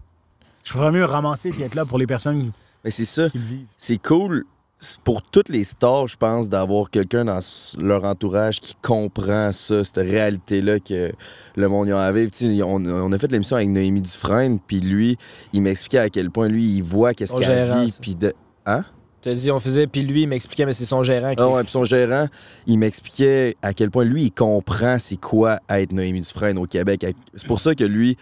[0.65, 2.51] Je préfère mieux ramasser puis être là pour les personnes
[2.83, 3.29] Mais c'est ça.
[3.29, 3.67] qui le vivent.
[3.77, 4.45] C'est cool
[4.77, 7.39] c'est pour toutes les stars, je pense, d'avoir quelqu'un dans
[7.79, 11.13] leur entourage qui comprend ça, cette réalité-là que
[11.55, 12.29] le monde y a à vivre.
[12.65, 15.17] On, on a fait l'émission avec Noémie Dufresne, puis lui,
[15.53, 18.33] il m'expliquait à quel point lui, il voit qu'est-ce qu'elle vit, puis de...
[18.65, 18.83] Hein?
[19.21, 21.41] Tu as dit, on faisait, puis lui, il m'expliquait, mais c'est son gérant qui.
[21.41, 22.27] Ah ouais, puis son gérant,
[22.67, 27.07] il m'expliquait à quel point lui, il comprend c'est quoi être Noémie Dufresne au Québec.
[27.33, 28.17] C'est pour ça que lui,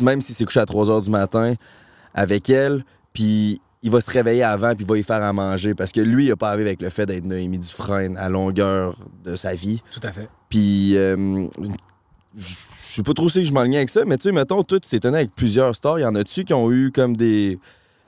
[0.00, 1.54] même s'il s'est couché à 3 h du matin
[2.16, 5.74] avec elle, puis il va se réveiller avant, puis il va y faire à manger,
[5.74, 8.28] parce que lui, il a pas à vivre avec le fait d'être Noémie Dufresne à
[8.28, 9.80] longueur de sa vie.
[9.92, 10.28] Tout à fait.
[10.48, 11.46] Puis, euh,
[12.36, 12.54] je
[12.88, 14.98] sais pas trop si je m'enligne avec ça, mais tu sais, mettons, toi, tu t'es
[14.98, 16.00] tenu avec plusieurs stars.
[16.00, 17.58] Y en a-tu qui ont eu comme des,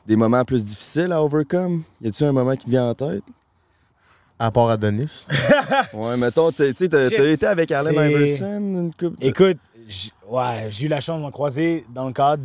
[0.06, 1.82] des moments plus difficiles à overcome?
[2.02, 3.22] Y a-tu un moment qui te vient en tête?
[4.38, 5.26] À part Adonis.
[5.92, 9.58] Ouais, mettons, tu sais, t'as été avec C'est- Iverson une couple de- Écoute,
[10.28, 12.42] ouais, j'ai eu la chance d'en croiser dans le cadre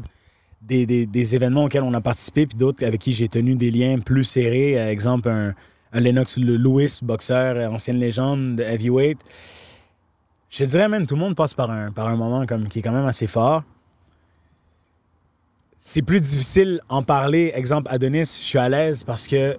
[0.68, 4.00] des, des- événements auxquels on a participé, puis d'autres avec qui j'ai tenu des liens
[4.00, 4.80] plus serrés.
[4.80, 5.54] Euh, exemple, un,
[5.94, 9.20] Lennox Lewis, boxeur, euh, ancienne légende de heavyweight.
[10.50, 12.82] Je dirais même, tout le monde passe par un, par un moment comme, qui est
[12.82, 13.64] quand même assez fort.
[15.80, 17.52] c'est plus difficile en parler.
[17.56, 19.58] Exemple, Adonis, je suis à l'aise parce que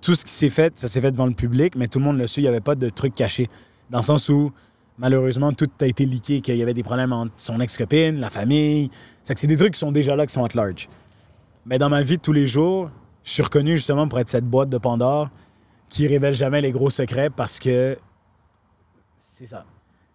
[0.00, 2.18] tout ce qui s'est fait, ça s'est fait devant le public, mais tout le monde
[2.18, 3.48] le sait, il n'y avait pas de trucs cachés.
[3.90, 4.52] Dans le sens où,
[4.98, 8.90] malheureusement, tout a été leaké, qu'il y avait des problèmes entre son ex-copine, la famille.
[9.22, 10.88] C'est que c'est des trucs qui sont déjà là, qui sont at large.
[11.64, 12.90] Mais dans ma vie de tous les jours,
[13.24, 15.30] je suis reconnu justement pour être cette boîte de Pandore
[15.88, 17.98] qui révèle jamais les gros secrets parce que
[19.16, 19.64] c'est ça.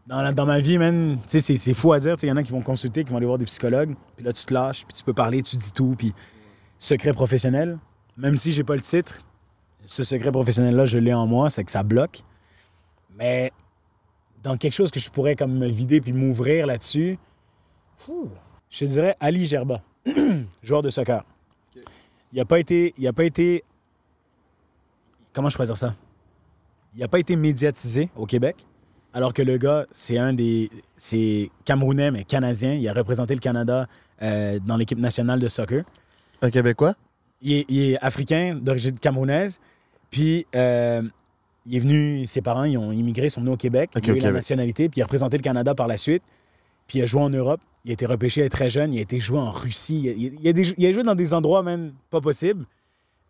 [0.08, 0.78] Dans, dans ma vie,
[1.26, 2.16] sais, c'est- c'est fou à dire.
[2.24, 3.96] Il y en a qui vont consulter, qui vont aller voir des psychologues.
[4.16, 5.96] Puis là, tu te lâches, puis tu peux parler, tu dis tout.
[5.98, 6.14] Puis
[6.80, 7.78] secret professionnel,
[8.18, 9.20] même si j'ai pas le titre,
[9.86, 12.24] ce secret professionnel-là, je l'ai en moi, c'est que ça bloque.
[13.16, 13.52] Mais
[14.44, 17.18] dans quelque chose que je pourrais comme me vider puis m'ouvrir là-dessus,
[18.70, 19.82] je te dirais Ali Gerba,
[20.64, 21.24] joueur de soccer.
[22.34, 22.94] Il n'a pas été.
[22.98, 23.64] Il a pas été.
[25.34, 25.96] Comment je pourrais dire ça?
[26.94, 28.58] Il n'a pas été médiatisé au Québec,
[29.14, 30.70] alors que le gars, c'est un des.
[30.98, 32.74] C'est Camerounais, mais Canadien.
[32.74, 33.88] Il a représenté le Canada
[34.22, 35.84] euh, dans l'équipe nationale de soccer.
[36.42, 36.96] Un Québécois?
[37.42, 39.60] Il est, il est africain, d'origine camerounaise.
[40.10, 41.02] Puis, euh,
[41.66, 43.92] il est venu, ses parents, ils ont immigré, ils sont venus au Québec.
[43.96, 46.24] Il a eu la nationalité, puis il a représenté le Canada par la suite.
[46.88, 47.62] Puis, il a joué en Europe.
[47.86, 48.94] Il a été repêché très jeune.
[48.94, 50.02] Il a été joué en Russie.
[50.42, 52.66] Il, a, des- il a joué dans des endroits même pas possibles.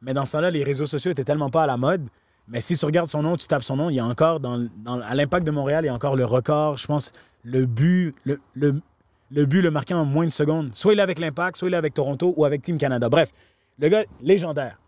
[0.01, 2.07] Mais dans ce temps-là, les réseaux sociaux étaient tellement pas à la mode.
[2.47, 4.67] Mais si tu regardes son nom, tu tapes son nom, il y a encore, dans,
[4.83, 7.11] dans- à l'impact de Montréal, il y a encore le record, je pense,
[7.43, 8.81] le but, le, le,
[9.29, 10.71] le but le marquant en moins de secondes.
[10.73, 13.09] Soit il est avec l'impact, soit il est avec Toronto ou avec Team Canada.
[13.09, 13.29] Bref,
[13.77, 14.79] le gars, légendaire.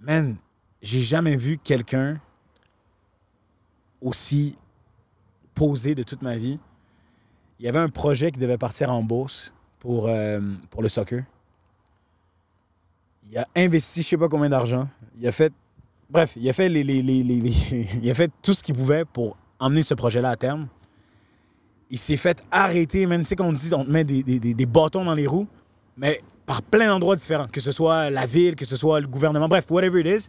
[0.00, 0.36] Man,
[0.84, 2.20] j'ai jamais vu quelqu'un
[4.00, 4.54] aussi
[5.54, 6.58] posé de toute ma vie.
[7.58, 11.24] Il y avait un projet qui devait partir en bourse pour, euh, pour le soccer.
[13.30, 14.88] Il a investi je sais pas combien d'argent.
[15.18, 15.52] Il a fait.
[16.10, 17.00] Bref, il a fait les, les-
[18.02, 20.68] il a fait tout ce qu'il pouvait pour emmener ce projet-là à terme.
[21.88, 25.04] Il s'est fait arrêter, même, tu sais, qu'on dit, on te met des- des bâtons
[25.04, 25.46] dans les roues,
[25.96, 29.48] mais par plein d'endroits différents, que ce soit la ville, que ce soit le gouvernement,
[29.48, 30.28] bref, whatever it is.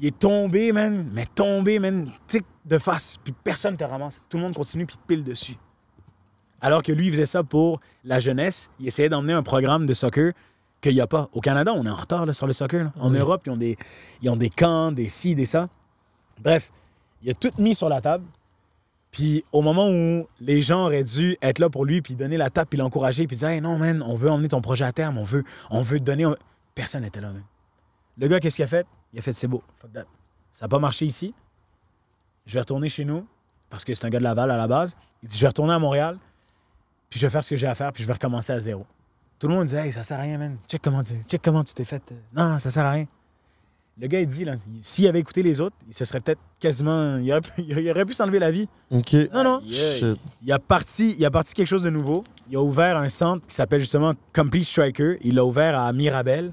[0.00, 4.22] Il est tombé, man, mais tombé, man, tic de face, puis personne te ramasse.
[4.28, 5.56] Tout le monde continue, puis te pile dessus.
[6.60, 8.70] Alors que lui, il faisait ça pour la jeunesse.
[8.80, 10.32] Il essayait d'emmener un programme de soccer
[10.80, 11.28] qu'il n'y a pas.
[11.32, 12.84] Au Canada, on est en retard là, sur le soccer.
[12.84, 12.92] là.
[13.00, 13.18] En Oui.
[13.18, 13.76] Europe, ils ont, des,
[14.22, 15.68] ils ont des camps, des ci, des ça.
[16.42, 16.70] Bref,
[17.22, 18.24] il a tout mis sur la table.
[19.10, 22.50] Puis au moment où les gens auraient dû être là pour lui, puis donner la
[22.50, 25.16] table, puis l'encourager, puis dire Hey, non, man, on veut emmener ton projet à terme,
[25.18, 26.26] on veut, on veut te donner.
[26.26, 26.36] on-
[26.74, 27.42] Personne n'était là, man.
[28.18, 28.86] Le gars, qu'est-ce qu'il a fait?
[29.12, 29.62] Il a fait c'est beau.
[29.80, 30.04] Fuck that.
[30.52, 31.34] Ça n'a pas marché ici.
[32.46, 33.26] Je vais retourner chez nous,
[33.70, 34.96] parce que c'est un gars de Laval à la base.
[35.22, 36.18] Il dit Je vais retourner à Montréal,
[37.10, 38.86] puis je vais faire ce que j'ai à faire, puis je vais recommencer à zéro.
[39.38, 40.56] Tout le monde disait Hey, ça sert à rien, man.
[40.68, 42.02] Check comment, tu- check comment tu t'es fait.
[42.12, 42.14] euh.
[42.34, 43.06] Non, non, ça sert à rien.
[44.00, 44.44] Le gars, il dit,
[44.80, 47.16] s'il avait écouté les autres, il se serait peut-être quasiment.
[47.22, 48.68] Il aurait, pu- il aurait pu s'enlever la vie.
[48.92, 49.12] OK.
[49.34, 49.60] Non, non.
[49.68, 50.16] Shit.
[50.40, 52.22] Il a, parti, il a parti quelque chose de nouveau.
[52.48, 55.18] Il a ouvert un centre qui s'appelle justement Complete Striker.
[55.22, 56.52] Il l'a ouvert à Mirabel.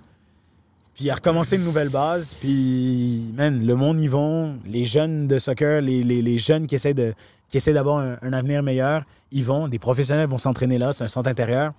[0.96, 2.36] Puis il a recommencé une nouvelle base.
[2.40, 4.58] Puis, man, le monde y vont.
[4.66, 7.14] Les jeunes de soccer, les, jeunes qui essaient, de,
[7.50, 9.68] qui d'avoir un, avenir meilleur, ils vont.
[9.68, 10.94] Des professionnels vont s'entraîner là.
[10.94, 11.74] C'est un centre intérieur.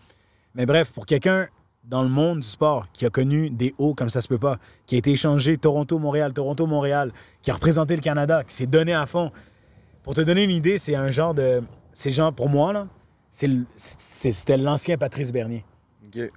[0.54, 1.48] Mais bref, pour quelqu'un
[1.84, 4.58] dans le monde du sport qui a connu des hauts comme ça se peut pas,
[4.86, 9.06] qui a été échangé Toronto-Montréal, Toronto-Montréal, qui a représenté le Canada, qui s'est donné à
[9.06, 9.30] fond.
[10.02, 11.62] Pour te donner une idée, c'est un genre de.
[11.94, 12.86] C'est genre, pour moi, là,
[13.30, 15.64] c'est- c'était l'ancien Patrice Bernier.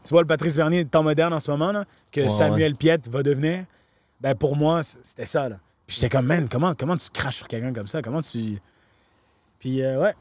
[0.04, 2.76] Tu vois le Patrice Bernier de temps moderne en ce moment, là, que Ouais, Samuel
[2.76, 3.66] Piette va devenir,
[4.22, 5.50] ben pour moi, c'était ça.
[5.50, 5.58] Là.
[5.88, 8.02] Puis j'étais comme, man, comment, comment tu craches sur quelqu'un comme ça?
[8.02, 8.60] Comment tu.
[9.60, 10.14] Puis, euh, ouais.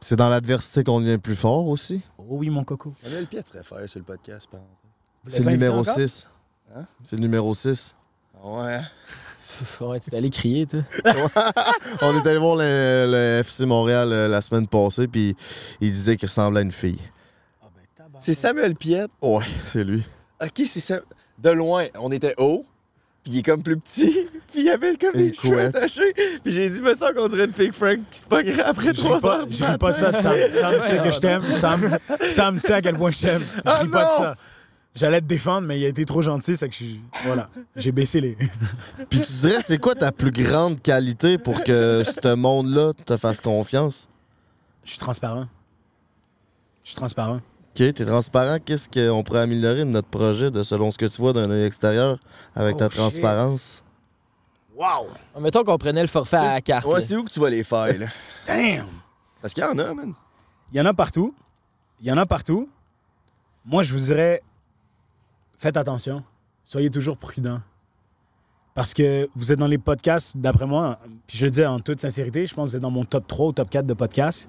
[0.00, 2.00] C'est dans l'adversité qu'on devient plus fort aussi.
[2.18, 2.94] Oh oui, mon coco.
[3.02, 4.76] Samuel Piet serait faire sur le podcast, par exemple.
[5.26, 5.94] C'est le numéro encore?
[5.94, 6.28] 6.
[6.74, 6.84] Hein?
[7.04, 7.96] C'est le numéro 6.
[8.42, 8.80] Ouais.
[9.80, 10.80] Ouais, t'es allé crier, toi.
[12.00, 15.36] On est allé voir le, le FC Montréal euh, la semaine passée, puis
[15.82, 17.00] il disait qu'il ressemblait à une fille.
[18.20, 19.06] C'est Samuel Piet.
[19.22, 20.04] Ouais, c'est lui.
[20.42, 21.00] Ok, c'est ça.
[21.38, 22.62] De loin, on était haut,
[23.22, 24.10] puis il est comme plus petit,
[24.52, 26.12] puis il y avait comme Une des cheveux attachés.
[26.44, 29.18] Puis j'ai dit, me semble qu'on dirait une fake Frank, c'est pas grave, après trois
[29.20, 30.18] pas, heures du je ris pas de ça de.
[30.18, 30.36] Sam.
[30.52, 31.54] Sam, tu sais que je t'aime.
[31.54, 31.98] Sam,
[32.30, 33.42] Sam, tu sais à quel point je t'aime.
[33.42, 34.18] Je Ah ris pas de non!
[34.18, 34.36] ça.
[34.94, 37.00] J'allais te défendre, mais il a été trop gentil, c'est que je suis.
[37.24, 37.48] Voilà.
[37.76, 38.36] J'ai baissé les.
[39.08, 43.40] Puis tu dirais, c'est quoi ta plus grande qualité pour que ce monde-là te fasse
[43.40, 44.08] confiance?
[44.84, 45.46] Je suis transparent.
[46.82, 47.40] Je suis transparent.
[47.70, 48.58] OK, t'es transparent.
[48.64, 51.64] Qu'est-ce qu'on pourrait améliorer de notre projet de selon ce que tu vois d'un œil
[51.64, 52.18] extérieur
[52.54, 52.98] avec ta Oh, shit.
[52.98, 53.84] transparence?
[54.76, 55.08] Wow!
[55.40, 56.86] Mettons qu'on prenait le forfait à la carte.
[56.86, 57.00] Ouais, là.
[57.00, 58.06] c'est où que tu vas les faire, là?
[58.46, 58.86] Damn!
[59.40, 60.14] Parce qu'il y en a, man.
[60.72, 61.34] Il y en a partout.
[62.00, 62.68] Il y en a partout.
[63.64, 64.42] Moi, je vous dirais,
[65.58, 66.24] faites attention.
[66.64, 67.60] Soyez toujours prudents.
[68.74, 72.00] Parce que vous êtes dans les podcasts, d'après moi, puis je le dis en toute
[72.00, 74.48] sincérité, je pense que vous êtes dans mon top 3 ou top 4 de podcasts.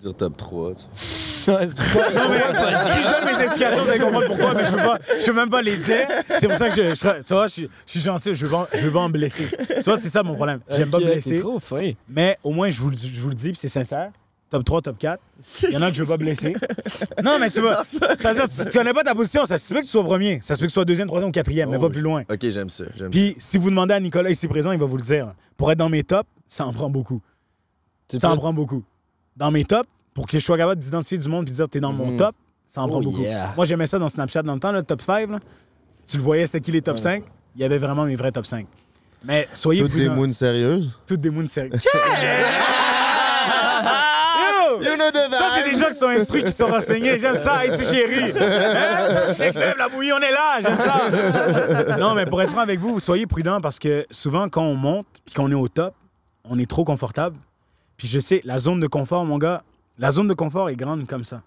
[0.00, 1.52] Dire top 3, tu sais.
[1.52, 4.98] Non, mais si je donne mes explications, vous allez comprendre pourquoi, mais je peux pas,
[5.20, 6.06] je peux même pas les dire.
[6.38, 8.50] C'est pour ça que je, je- tu vois, je, suis- je suis gentil, je veux
[8.50, 9.46] pas, je veux pas en blesser.
[9.68, 10.60] Tu vois, c'est ça mon problème.
[10.70, 11.38] J'aime pas blesser.
[11.38, 11.92] trop fin.
[12.08, 14.10] Mais au moins, je vous, le- je vous le dis, puis c'est sincère.
[14.48, 15.20] Top 3, top 4.
[15.64, 16.54] Il y en a que je veux pas blesser.
[17.22, 17.84] Non, mais tu vois,
[18.18, 19.44] ça veut dire, tu connais pas ta position.
[19.46, 20.40] Ça se peut que tu sois premier.
[20.42, 22.22] Ça se peut que tu sois deuxième, troisième ou quatrième, mais pas plus loin.
[22.28, 22.84] Ok, j'aime ça.
[22.96, 25.34] J'aime Puis si vous demandez à Nicolas ici présent, il va vous le dire.
[25.56, 27.20] Pour être dans mes tops, ça en prend beaucoup.
[28.18, 28.82] Ça en prend beaucoup.
[29.36, 31.80] Dans mes tops, pour que je sois capable d'identifier du monde et de dire t'es
[31.80, 32.16] dans mon Mhm.
[32.16, 32.34] top,
[32.66, 33.22] ça en prend Oh, beaucoup.
[33.22, 33.52] yeah.
[33.56, 35.30] Moi, j'aimais ça dans Snapchat dans le temps, le top 5.
[35.30, 35.38] là.
[36.06, 37.22] Tu le voyais, c'était qui les top 5.
[37.56, 38.66] Il y avait vraiment mes vrais top 5.
[39.24, 40.14] Mais soyez Toutes des prudents.
[40.26, 40.98] moons sérieuses?
[41.06, 41.80] Toutes des moons sérieuses.
[44.40, 44.80] Yo!
[44.82, 47.18] You know the Ça, c'est des gens qui sont instruits, qui sont renseignés.
[47.18, 47.60] J'aime ça.
[47.76, 48.32] Tu chérie.
[48.40, 49.34] Hein?
[49.38, 50.60] Les clubs, la bouillie, on est là.
[50.60, 51.96] J'aime ça.
[51.98, 55.06] Non, mais pour être franc avec vous, soyez prudents parce que souvent, quand on monte
[55.24, 55.94] puis qu'on est au top,
[56.44, 57.36] on est trop confortable.
[58.00, 59.62] Puis je sais, la zone de confort, mon gars,
[59.98, 61.42] la zone de confort est grande comme ça.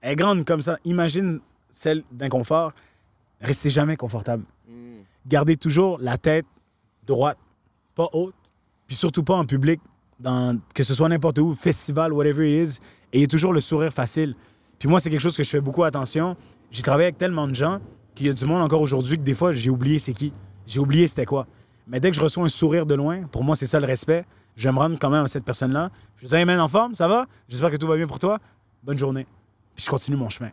[0.00, 0.76] Elle est grande comme ça.
[0.84, 1.38] Imagine
[1.70, 2.72] celle d'inconfort.
[3.40, 4.42] Restez jamais confortable.
[5.24, 6.46] Gardez toujours la tête
[7.06, 7.38] droite,
[7.94, 8.34] pas haute,
[8.88, 9.80] puis surtout pas en public,
[10.18, 12.80] dans, que ce soit n'importe où, festival, whatever it is,
[13.12, 14.34] ayez toujours le sourire facile.
[14.80, 16.36] Puis moi, c'est quelque chose que je fais beaucoup attention.
[16.72, 17.78] J'ai travaillé avec tellement de gens
[18.16, 20.32] qu'il y a du monde encore aujourd'hui que des fois, j'ai oublié c'est qui.
[20.66, 21.46] J'ai oublié c'était quoi.
[21.86, 24.24] Mais dès que je reçois un sourire de loin, pour moi, c'est ça le respect.
[24.56, 25.90] Je vais me rendre quand même à cette personne-là.
[26.20, 27.26] Je dis, hey man, en forme, ça va?
[27.48, 28.38] J'espère que tout va bien pour toi.
[28.82, 29.26] Bonne journée.
[29.74, 30.50] Puis je continue mon chemin.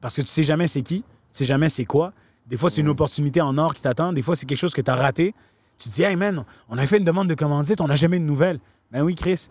[0.00, 2.12] Parce que tu sais jamais c'est qui, tu sais jamais c'est quoi.
[2.46, 4.12] Des fois, c'est une opportunité en or qui t'attend.
[4.12, 5.34] Des fois, c'est quelque chose que tu as raté.
[5.78, 8.18] Tu te dis, hey man, on a fait une demande de commandite, on n'a jamais
[8.18, 8.60] de nouvelles.
[8.90, 9.48] Ben oui, Chris.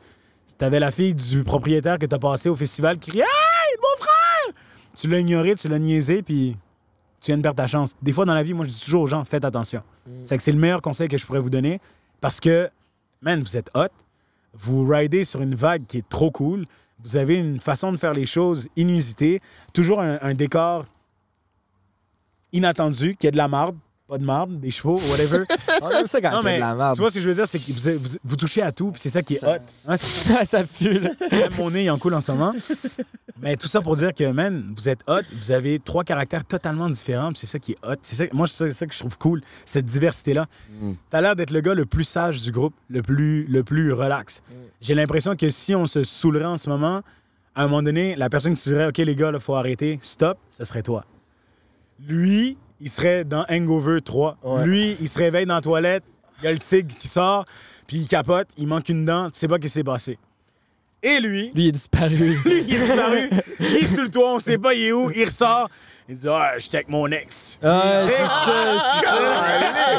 [0.57, 4.55] T'avais la fille du propriétaire que t'as passé au festival qui criait Hey, mon frère!
[4.95, 6.55] Tu l'as ignoré, tu l'as niaisé, puis
[7.19, 7.95] tu viens de perdre ta chance.
[8.01, 9.81] Des fois, dans la vie, moi, je dis toujours aux gens, faites attention.
[10.23, 11.79] C'est que c'est le meilleur conseil que je pourrais vous donner
[12.21, 12.69] parce que,
[13.23, 13.87] vous êtes hot,
[14.53, 16.65] vous ridez sur une vague qui est trop cool,
[16.99, 19.41] vous avez une façon de faire les choses inusitée,
[19.73, 20.85] toujours un, un décor
[22.51, 23.75] inattendu, qui est de la marde,
[24.07, 25.43] pas de marde, des chevaux, whatever.
[25.81, 26.95] On aime ça quand Non, mais de la merde.
[26.95, 28.91] Tu vois ce que je veux dire, c'est que vous, vous- vous touchez à tout,
[28.91, 29.55] puis c'est ça qui est Ça-
[29.87, 29.95] hot.
[29.97, 31.11] C'est- ça pue, là.
[31.57, 32.53] Mon nez, il en coule en ce moment.
[33.41, 36.89] Mais tout ça pour dire que, man, vous êtes hot, vous avez trois caractères totalement
[36.89, 37.95] différents, puis c'est ça qui est hot.
[38.01, 40.47] C'est ça, moi, c'est ça, que je trouve cool, cette diversité-là.
[41.09, 44.41] T'as l'air d'être le gars le plus sage du groupe, le plus, le plus relax.
[44.81, 47.01] J'ai l'impression que si on se saoulerait en ce moment,
[47.55, 49.97] à un moment donné, la personne qui se dirait, OK, les gars, il faut arrêter,
[50.01, 51.05] stop, ce serait toi.
[52.05, 54.37] Lui, il serait dans Hangover 3.
[54.65, 56.03] Lui, il se réveille dans la toilette,
[56.39, 57.45] il y a le tigre qui sort,
[57.87, 60.17] puis il capote, il manque une dent, tu sais pas ce qui s'est passé.
[61.05, 62.15] Et lui, Lui, il est disparu.
[62.45, 63.29] lui, il est disparu,
[63.59, 65.69] il est sur le toit, on sait pas il est où, il ressort,
[66.07, 67.59] il dit Ah, j'étais avec mon ex.
[67.61, 68.79] Sais, c'est ça,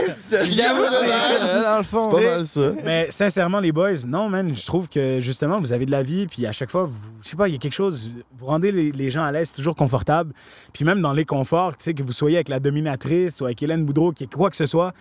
[0.07, 0.45] c'est ça.
[0.45, 2.11] J'avoue, c'est ça, dans le fond.
[2.11, 2.73] C'est pas mal ça.
[2.85, 6.27] Mais sincèrement, les boys, non, man, je trouve que justement, vous avez de la vie,
[6.27, 8.73] puis à chaque fois, vous, je sais pas, il y a quelque chose, vous rendez
[8.73, 10.33] les, les gens à l'aise, c'est toujours confortable.
[10.73, 13.63] Puis même dans les conforts, tu sais, que vous soyez avec la dominatrice ou avec
[13.63, 14.93] Hélène Boudreau, qui quoi que ce soit,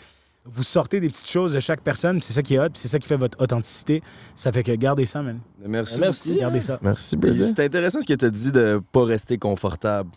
[0.45, 2.79] vous sortez des petites choses de chaque personne, puis c'est ça qui est hot, puis
[2.81, 4.03] c'est ça qui fait votre authenticité.
[4.35, 5.39] Ça fait que gardez ça, man.
[5.65, 5.99] Merci.
[5.99, 6.35] Merci.
[6.35, 6.79] Gardez ça.
[6.81, 7.17] Merci.
[7.55, 10.09] C'est intéressant ce que tu as dit de pas rester confortable.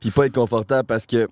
[0.00, 1.28] Puis pas être confortable parce que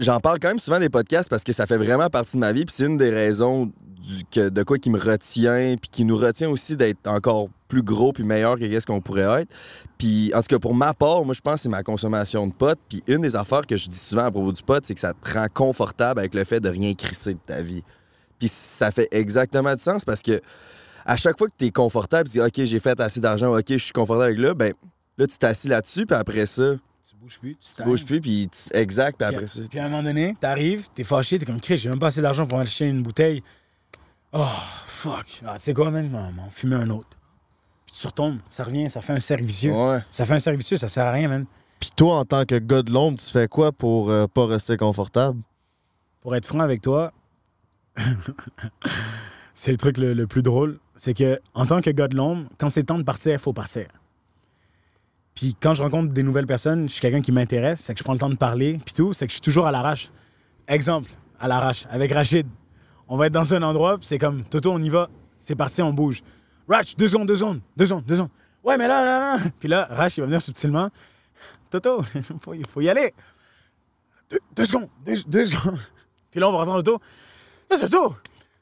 [0.00, 2.52] j'en parle quand même souvent des podcasts parce que ça fait vraiment partie de ma
[2.52, 2.64] vie.
[2.64, 6.16] Puis c'est une des raisons du, que, de quoi qui me retient, puis qui nous
[6.16, 9.54] retient aussi d'être encore plus gros puis meilleur que qu'est-ce qu'on pourrait être.
[9.98, 12.52] Puis en tout cas, pour ma part, moi je pense que c'est ma consommation de
[12.52, 12.78] pot.
[12.88, 15.12] Puis une des affaires que je dis souvent à propos du pot, c'est que ça
[15.14, 17.82] te rend confortable avec le fait de rien crisser de ta vie.
[18.38, 20.40] Puis ça fait exactement du sens parce que
[21.04, 23.64] à chaque fois que tu es confortable, tu dis OK, j'ai fait assez d'argent, OK,
[23.68, 24.72] je suis confortable avec là, ben
[25.16, 26.74] là tu t'assis là-dessus, puis après ça,
[27.08, 29.60] Tu bouges plus, tu tu bouges plus, puis tu- exact, puis après ça.
[29.68, 32.20] Puis à un moment donné, t'arrives, t'es fâché, t'es comme Chris, j'ai même pas assez
[32.22, 33.42] d'argent pour acheter une bouteille.
[34.32, 34.44] Oh,
[34.84, 35.40] fuck.
[35.46, 36.14] Ah, tu sais quoi, man?
[36.14, 37.08] On fumer un autre.
[38.06, 39.72] Retombes, ça revient, ça fait un cercle vicieux.
[39.72, 40.00] Ouais.
[40.10, 41.46] Ça fait un cercle vicieux, ça sert à rien, man.
[41.80, 44.76] Puis toi, en tant que gars de l'ombre, tu fais quoi pour euh, pas rester
[44.76, 45.40] confortable?
[46.20, 47.12] Pour être franc avec toi,
[49.54, 50.78] c'est le truc le, le plus drôle.
[50.96, 53.38] C'est que, en tant que gars de l'ombre, quand c'est le temps de partir, il
[53.38, 53.86] faut partir.
[55.34, 58.04] Puis quand je rencontre des nouvelles personnes, je suis quelqu'un qui m'intéresse, c'est que je
[58.04, 60.10] prends le temps de parler, puis tout, c'est que je suis toujours à l'arrache.
[60.66, 62.46] Exemple, à l'arrache, avec Rachid.
[63.06, 65.80] On va être dans un endroit, puis c'est comme, Toto, on y va, c'est parti,
[65.80, 66.24] on bouge.
[66.68, 68.30] Rach, deux secondes, deux secondes, deux secondes, deux secondes.
[68.62, 69.50] Ouais, mais là, là, là.
[69.58, 70.90] Puis là, Rach, il va venir subtilement.
[71.70, 72.02] Toto,
[72.40, 73.14] faut, y- faut y aller.
[74.54, 75.78] Deux, secondes, deux, secondes.
[76.30, 77.00] Puis là, on va rentrer dans l'auto.
[77.70, 78.14] Là, Toto,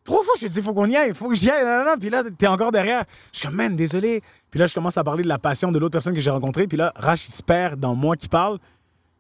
[0.05, 1.65] trois fois, je te dis, faut qu'on y aille, faut que j'y aille.
[1.65, 1.99] nan, nan.
[1.99, 3.05] Puis là, t'es encore derrière.
[3.33, 4.23] Je suis comme, man, désolé.
[4.51, 6.67] Puis là, je commence à parler de la passion de l'autre personne que j'ai rencontrée.
[6.69, 8.59] Puis là, Rach, il se perd dans moi qui parle.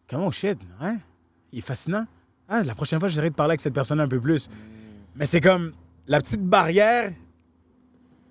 [0.08, 0.98] Comment, oh shit, hein?
[1.52, 2.06] Il est fascinant.
[2.48, 4.48] Ah, la prochaine fois, j'essaierai de parler avec cette personne un peu plus.
[5.16, 5.72] Mais c'est comme
[6.06, 7.12] la petite barrière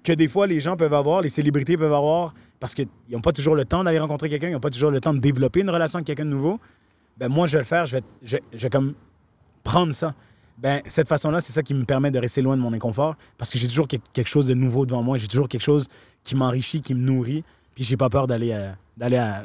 [0.06, 3.32] que des fois les gens peuvent avoir, les célébrités peuvent avoir, parce qu'ils n'ont pas
[3.34, 5.70] toujours le temps d'aller rencontrer quelqu'un, ils n'ont pas toujours le temps de développer une
[5.70, 6.60] relation avec quelqu'un de nouveau,
[7.18, 8.94] ben moi, je vais le faire, je vais, je, je vais comme
[9.64, 10.14] prendre ça.
[10.58, 13.52] Ben, cette façon-là, c'est ça qui me permet de rester loin de mon inconfort parce
[13.52, 15.88] que j'ai toujours que- quelque chose de nouveau devant moi, j'ai toujours quelque chose
[16.24, 17.44] qui m'enrichit, qui me nourrit,
[17.74, 19.42] puis j'ai pas peur d'aller euh, d'aller à,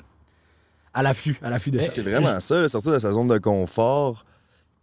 [0.95, 1.91] à l'affût, à l'affût de ça.
[1.91, 4.25] C'est vraiment ça, là, sortir de sa zone de confort,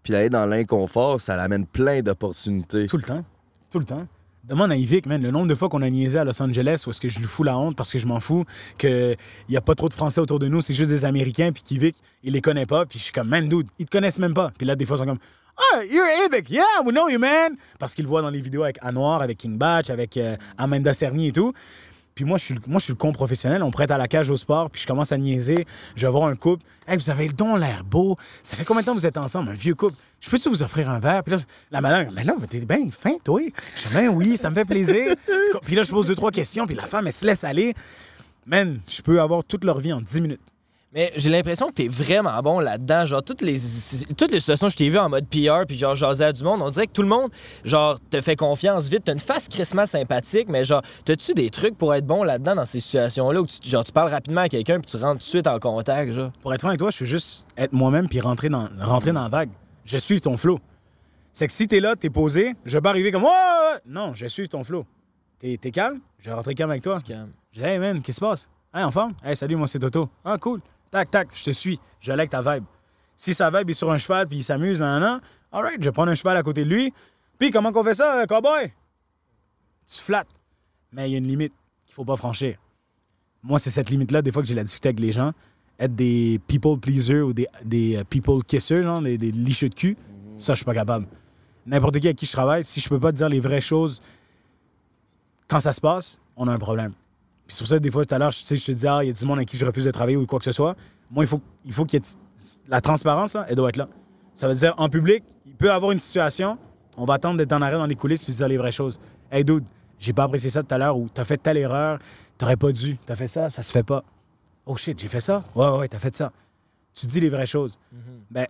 [0.03, 2.87] puis d'aller dans l'inconfort, ça l'amène plein d'opportunités.
[2.87, 3.23] Tout le temps.
[3.69, 4.05] Tout le temps.
[4.47, 6.91] Demande à Yvick, man, le nombre de fois qu'on a niaisé à Los Angeles où
[6.91, 8.45] est-ce que je lui fous la honte parce que je m'en fous,
[8.77, 9.17] qu'il
[9.49, 11.97] n'y a pas trop de Français autour de nous, c'est juste des Américains, puis qu'Yvick,
[12.23, 14.53] il les connaît pas, puis je suis comme, man, dude, ils te connaissent même pas.
[14.57, 15.19] Puis là, des fois, ils sont comme,
[15.57, 17.57] ah, you're Yvick, yeah, we know you, man.
[17.77, 21.27] Parce qu'ils voient dans les vidéos avec Anwar, avec King Batch, avec euh, Amanda Cerny
[21.27, 21.51] et tout.
[22.17, 23.61] Puis moi, je suis, moi, je suis le con professionnel.
[23.61, 25.67] On prête à la cage au sport, puis je commence à niaiser.
[25.95, 26.63] Je vais voir un couple.
[26.87, 28.17] Hey, vous avez le don, l'air beau.
[28.41, 29.49] Ça fait combien de temps que vous êtes ensemble?
[29.49, 29.93] Un vieux couple?
[30.19, 31.23] Je peux-tu vous offrir un verre?
[31.23, 33.39] Puis là, la madame, mais là, t'es bien fin, toi.
[33.43, 35.13] Je dis, ben oui, ça me fait plaisir.
[35.63, 37.75] Puis là, je pose deux, trois questions, puis la femme, elle se laisse aller.
[38.47, 40.41] Man, je peux avoir toute leur vie en 10 minutes.
[40.93, 43.05] Mais j'ai l'impression que t'es vraiment bon là-dedans.
[43.05, 43.57] Genre, toutes les,
[44.15, 46.43] toutes les situations que je t'ai vues en mode PR, puis genre, jaser à du
[46.43, 47.29] monde, on dirait que tout le monde,
[47.65, 49.03] genre, te fait confiance vite.
[49.03, 52.65] T'as une face crissement sympathique, mais genre, t'as-tu des trucs pour être bon là-dedans dans
[52.65, 55.29] ces situations-là où tu, genre, tu parles rapidement à quelqu'un, puis tu rentres tout de
[55.29, 56.31] suite en contact, genre?
[56.41, 59.23] Pour être franc avec toi, je veux juste être moi-même puis rentrer dans, rentrer dans
[59.23, 59.49] la vague.
[59.83, 60.59] Je suis ton flow.
[61.33, 63.79] C'est que si t'es là, t'es posé, je vais pas arriver comme ouais.
[63.85, 64.85] Non, je suis ton flow.
[65.39, 65.99] T'es calme?
[66.17, 66.99] Je vais rentrer calme avec toi.
[67.05, 68.49] Je dis Hey man, qu'est-ce qui se passe?
[68.73, 69.13] Hey, en forme?
[69.23, 70.09] Hey, salut, moi c'est Toto.
[70.25, 70.61] Ah, cool.
[70.91, 71.79] Tac, tac, je te suis.
[71.99, 72.65] Je like ta vibe.
[73.15, 75.19] Si sa vibe est sur un cheval puis il s'amuse, nan, nan,
[75.51, 76.93] alright, je vais prendre un cheval à côté de lui.
[77.39, 78.73] Puis comment qu'on fait ça, euh, cowboy?
[79.85, 80.29] Tu flattes.
[80.91, 81.53] Mais il y a une limite
[81.85, 82.57] qu'il faut pas franchir.
[83.43, 85.31] Moi, c'est cette limite-là, des fois, que j'ai la difficulté avec les gens.
[85.79, 89.75] Être des people pleasers ou des, des euh, people kissers, genre, des, des licheux de
[89.75, 89.95] cul,
[90.37, 91.07] ça, je suis pas capable.
[91.65, 94.01] N'importe qui avec qui je travaille, si je peux pas te dire les vraies choses
[95.47, 96.93] quand ça se passe, on a un problème.
[97.47, 99.09] Puis c'est pour ça des fois, tout à l'heure, je- te dis, ah, il y
[99.09, 100.75] a du monde avec qui je refuse de travailler ou quoi que ce soit.
[101.09, 102.05] Moi, il faut, il faut qu'il y ait
[102.67, 103.87] la transparence, là, elle doit être là.
[104.33, 106.57] Ça veut dire, en public, il peut y avoir une situation,
[106.97, 108.99] on va attendre d'être en arrêt dans les coulisses puis se dire les vraies choses.
[109.31, 109.63] Hey, dude,
[109.99, 111.99] j'ai pas apprécié ça tout à l'heure ou t'as fait telle erreur,
[112.37, 114.03] t'aurais pas dû, t'as fait ça, ça se fait pas.
[114.65, 115.43] Oh shit, j'ai fait ça?
[115.55, 116.31] Ouais, ouais, t'as fait ça.
[116.93, 117.79] Tu dis les vraies choses.
[118.29, 118.45] Ben,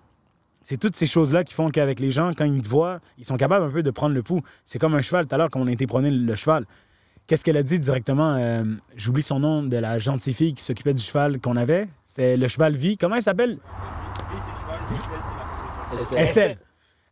[0.63, 3.37] c'est toutes ces choses-là qui font qu'avec les gens, quand ils te voient, ils sont
[3.37, 4.41] capables un peu de prendre le pouls.
[4.65, 6.65] C'est comme un cheval tout à l'heure, quand on a été prôner le cheval.
[7.27, 8.35] Qu'est-ce qu'elle a dit directement?
[8.37, 8.63] euh,
[8.95, 11.87] J'oublie son nom de la gentille fille qui s'occupait du cheval qu'on avait.
[12.05, 12.97] C'est le cheval vie.
[12.97, 13.57] Comment elle s'appelle?
[15.93, 16.17] Estelle.
[16.19, 16.57] Estelle.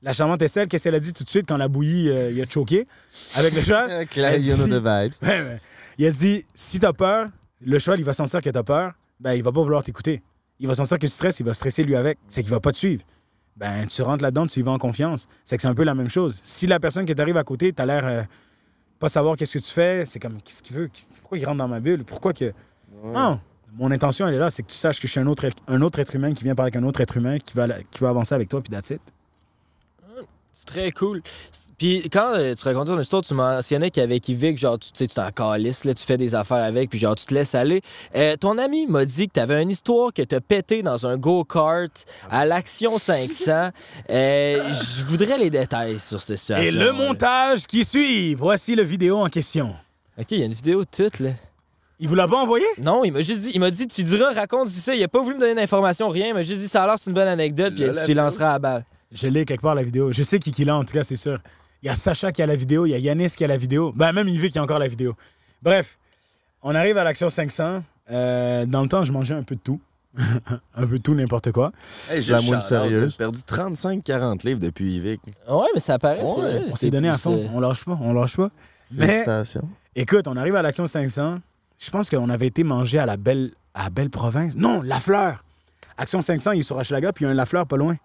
[0.01, 2.41] La charmante Estelle, qu'est-ce qu'elle a dit tout de suite quand la bouillie euh, il
[2.41, 2.88] a choqué
[3.34, 4.05] avec le cheval?
[4.09, 4.84] Claire, Elle you know dit- the
[5.24, 5.59] vibes.
[5.97, 7.30] Il a dit si t'as peur,
[7.61, 8.91] le cheval, il va sentir que t'as peur,
[9.22, 10.22] ben il va pas vouloir t'écouter.
[10.59, 12.18] Il va sentir que tu stresses, il va stresser lui avec.
[12.28, 13.01] C'est qu'il va pas te suivre.
[13.55, 15.28] Ben tu rentres là-dedans, tu y vas en confiance.
[15.45, 16.41] C'est que c'est un peu la même chose.
[16.43, 18.24] Si la personne qui t'arrive à côté, t'as l'air euh,
[18.99, 20.89] pas savoir qu'est-ce que tu fais, c'est comme qu'est-ce qu'il veut,
[21.21, 22.53] pourquoi il rentre dans ma bulle, pourquoi que.
[23.03, 23.39] Non,
[23.77, 25.81] mon intention elle est là, c'est que tu saches que je suis un autre, un
[25.81, 28.09] autre être humain qui vient parler avec un autre être humain qui va, qui va
[28.09, 29.01] avancer avec toi, puis that's it.
[30.66, 31.22] Très cool.
[31.78, 35.07] Puis quand euh, tu racontais ton histoire, tu mentionnais qu'avec Yvick, genre, tu tu sais,
[35.07, 37.82] tu t'en calisses, là, tu fais des affaires avec, puis genre, tu te laisses aller.
[38.16, 41.18] Euh, ton ami m'a dit que tu avais une histoire que t'as pété dans un
[41.18, 41.91] go-kart
[42.32, 43.72] à l'Action 500.
[44.09, 46.66] Euh, Je voudrais les détails sur cette situation.
[46.66, 49.76] Et le montage qui suit, voici le vidéo en question.
[50.18, 51.32] OK, il y a une vidéo de toute, là.
[51.99, 52.66] Il vous l'a pas envoyé?
[52.78, 54.93] Non, il m'a juste dit, il m'a dit, tu diras, raconte si ça.
[54.95, 56.28] Il a pas voulu me donner d'informations, rien.
[56.28, 58.53] Il m'a juste dit, ça a l'air c'est une bonne anecdote, puis tu lanceras à
[58.53, 58.86] la balle.
[59.11, 60.11] Je l'ai quelque part la vidéo.
[60.11, 61.37] Je sais qui qui l'a en tout cas, c'est sûr.
[61.83, 63.57] Il y a Sacha qui a la vidéo, il y a Yanis qui a la
[63.57, 63.93] vidéo.
[63.95, 65.15] Ben même Yvick qui a encore la vidéo.
[65.61, 65.97] Bref,
[66.63, 67.83] on arrive à l'action 500.
[68.11, 69.79] Euh, dans le temps, je mangeais un peu de tout.
[70.75, 71.71] un peu de tout, n'importe quoi.
[72.09, 73.11] Hey, j'ai La le moule shout-out, sérieuse.
[73.11, 75.21] J'ai perdu 35-40 livres depuis Yvick.
[75.49, 76.61] Ouais, mais ça paraît, Ouais.
[76.71, 77.35] On s'est donné à fond.
[77.35, 78.49] euh, On lâche pas, on lâche pas.
[78.91, 79.67] Mais Félicitations.
[79.95, 81.39] écoute, on arrive à l'action 500.
[81.77, 84.55] Je pense qu'on avait été mangé à la belle, à belle province.
[84.55, 85.43] Non, La Fleur.
[85.97, 87.97] Action 500, il est sur Hochelaga, puis il y a un La Fleur pas loin.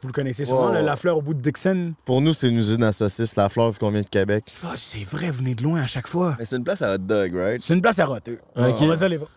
[0.00, 0.80] Vous le connaissez sûrement, le.
[0.80, 1.94] La Fleur au bout de Dixon.
[2.04, 4.44] Pour nous, c'est une usine à saucisses, la fleur, vu qu'on vient de Québec.
[4.52, 6.36] Fuck, c'est vrai, vous venez de loin à chaque fois.
[6.38, 7.60] Mais c'est une place à hot dog, right?
[7.60, 8.38] C'est une place à roteux.
[8.56, 8.76] Ok.
[8.80, 9.28] On va se aller voir.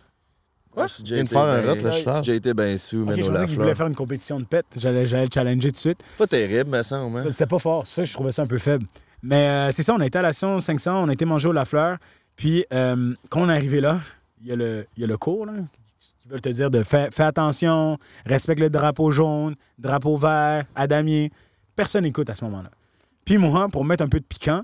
[0.72, 0.86] Quoi?
[1.02, 2.24] Vient de faire un rot, le cheval.
[2.24, 4.44] J'ai été bien sous, mais je au pensais la qu'il voulait faire une compétition de
[4.44, 4.66] pète.
[4.76, 6.00] J'allais, j'allais le challenger tout de suite.
[6.18, 7.24] Pas terrible, mais ça, au moins.
[7.30, 7.86] C'était pas fort.
[7.86, 8.86] Ça, je trouvais ça un peu faible.
[9.22, 11.52] Mais euh, c'est ça, on a été à l'action 500, on a été manger au
[11.52, 11.96] La Fleur.
[12.36, 13.98] Puis, euh, quand on est arrivé là,
[14.44, 15.54] y, il y a le cours, là,
[16.26, 20.86] qui veulent te dire de fais, fais attention, respecte le drapeau jaune, drapeau vert, à
[20.86, 21.30] damier.
[21.76, 22.70] Personne n'écoute à ce moment-là.
[23.24, 24.60] Puis moi, pour mettre un peu de piquant,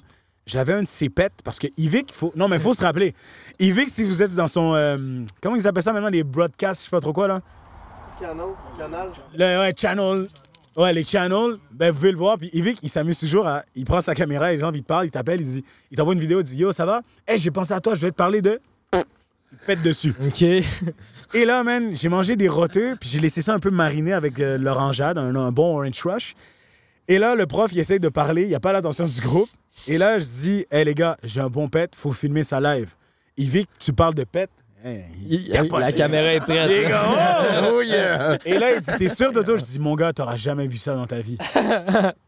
[0.46, 2.32] j'avais un de ces pets parce que Yvick, faut.
[2.34, 3.14] Non, mais il faut se rappeler.
[3.60, 4.74] Yvick, si vous êtes dans son.
[4.74, 7.40] euh, comment ils appellent ça maintenant, les broadcasts, je sais pas trop quoi, là?
[9.36, 10.28] Le ouais, channel.
[10.76, 12.38] Ouais, les channels, ben vous pouvez le voir.
[12.38, 13.62] Puis Yvick, il s'amuse toujours à.
[13.76, 15.64] Il prend sa caméra, les gens, il te parle, il t'appelle, il dit.
[15.90, 17.02] Il t'envoie une vidéo, il dit Yo, ça va?
[17.26, 18.58] Hey, j'ai pensé à toi, je vais te parler de.
[19.52, 20.14] Il pète dessus.
[20.26, 20.42] OK.
[21.34, 24.38] Et là, man, j'ai mangé des roteux, puis j'ai laissé ça un peu mariner avec
[24.40, 26.34] euh, l'orangeade, un, un bon orange crush.
[27.08, 29.48] Et là, le prof, il essaye de parler, il n'y a pas l'attention du groupe.
[29.88, 32.90] Et là, je dis, hé les gars, j'ai un bon pet, faut filmer ça live.
[33.38, 34.50] Il vit que tu parles de pet?
[34.84, 35.80] Il Il- capote.
[35.80, 36.68] la caméra est prête.
[36.68, 37.68] Les gars, oh!
[37.78, 38.36] Oh yeah!
[38.44, 39.56] Et là, il dit, t'es sûr, Toto?
[39.56, 41.38] Je dis, mon gars, t'auras jamais vu ça dans ta vie.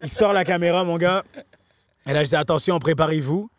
[0.03, 1.25] Il sort la caméra, mon gars.
[2.09, 3.51] Et là, je dis, attention, préparez-vous.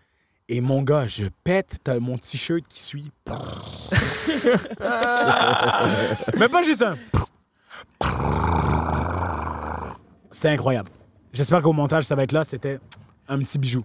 [0.47, 3.11] Et mon gars, je pète, t'as mon t-shirt qui suit.
[6.37, 6.95] Mais pas juste un.
[10.29, 10.91] C'était incroyable.
[11.33, 12.43] J'espère qu'au montage, ça va être là.
[12.43, 12.79] C'était
[13.27, 13.83] un petit bijou.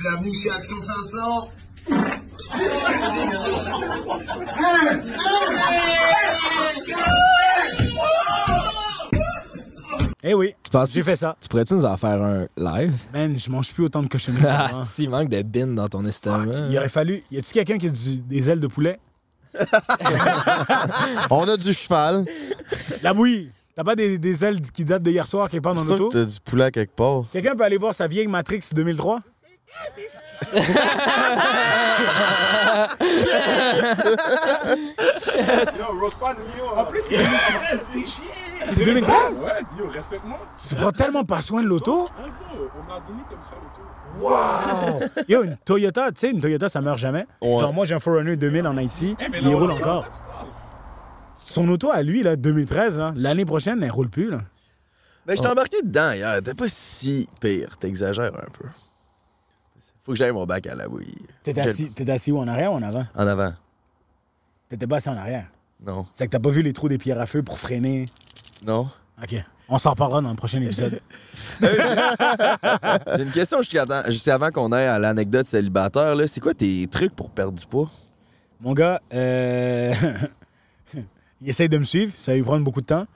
[0.00, 1.50] bienvenue chez Action 500.
[10.22, 11.36] Eh oui, Tu penses j'ai fait ça.
[11.40, 12.92] Tu pourrais-tu nous en faire un live?
[13.14, 16.04] Man, je mange plus autant de cochonneries Ah, si, il manque de bin dans ton
[16.04, 16.50] estomac.
[16.68, 17.22] Il aurait fallu.
[17.30, 18.98] Y a-tu quelqu'un qui a du- des ailes de poulet?
[21.30, 22.24] On a du cheval.
[23.02, 23.50] La mouille.
[23.76, 25.96] T'as pas des, des ailes qui datent de hier soir quelque part dans C'est sûr
[25.96, 26.08] l'auto?
[26.08, 27.22] que t'as du poulet à quelque part.
[27.32, 29.20] Quelqu'un peut aller voir sa vieille Matrix 2003?
[35.78, 36.66] Yo, rose pas Nio.
[36.76, 38.32] En plus, c'est c'est chier.
[38.70, 39.42] C'est 2013?
[39.44, 40.38] Ouais, yo, respecte-moi.
[40.66, 42.08] Tu prends tellement pas soin de l'auto?
[42.18, 43.82] Hein, on m'a donné comme ça l'auto.
[44.20, 45.24] Wow!
[45.28, 47.26] Yo, une Toyota, tu sais, une Toyota, ça meurt jamais.
[47.42, 47.58] Ouais.
[47.58, 50.06] Genre, moi, j'ai un Forerunner 2000 en Haïti, Eh, mais il roule encore.
[51.38, 54.40] Son auto à lui, là, 2013, là, l'année prochaine, elle roule plus, là.
[55.26, 56.42] Ben, je t'ai embarqué dedans hier.
[56.42, 57.76] T'es pas si pire.
[57.76, 58.68] T'exagères un peu.
[60.02, 61.14] Faut que j'aille mon bac à la bouille.
[61.42, 63.04] T'étais assis, t'étais assis où, en arrière ou en avant?
[63.14, 63.52] En avant.
[64.70, 65.46] T'étais pas assis en arrière?
[65.84, 66.06] Non.
[66.12, 68.06] C'est que t'as pas vu les trous des pierres à feu pour freiner?
[68.66, 68.88] Non?
[69.22, 69.44] OK.
[69.68, 71.00] On s'en reparlera dans le prochain épisode.
[71.60, 76.14] J'ai une question juste avant, juste avant qu'on aille à l'anecdote célibataire.
[76.14, 76.26] là.
[76.26, 77.90] C'est quoi tes trucs pour perdre du poids?
[78.60, 79.92] Mon gars, euh...
[81.40, 83.06] il essaye de me suivre, ça va lui prendre beaucoup de temps.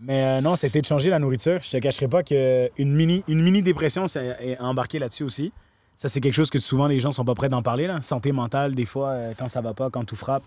[0.00, 1.60] Mais euh, non, c'était de changer la nourriture.
[1.62, 5.52] Je te cacherai pas qu'une mini, une mini dépression ça est embarquée là-dessus aussi.
[5.96, 7.86] Ça, c'est quelque chose que souvent les gens sont pas prêts d'en parler.
[7.86, 8.00] Là.
[8.02, 10.42] Santé mentale, des fois, euh, quand ça va pas, quand tout frappe,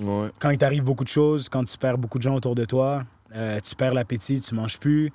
[0.00, 0.28] Ouais.
[0.38, 3.02] quand il t'arrive beaucoup de choses, quand tu perds beaucoup de gens autour de toi,
[3.34, 5.12] euh, tu perds l'appétit, tu manges plus,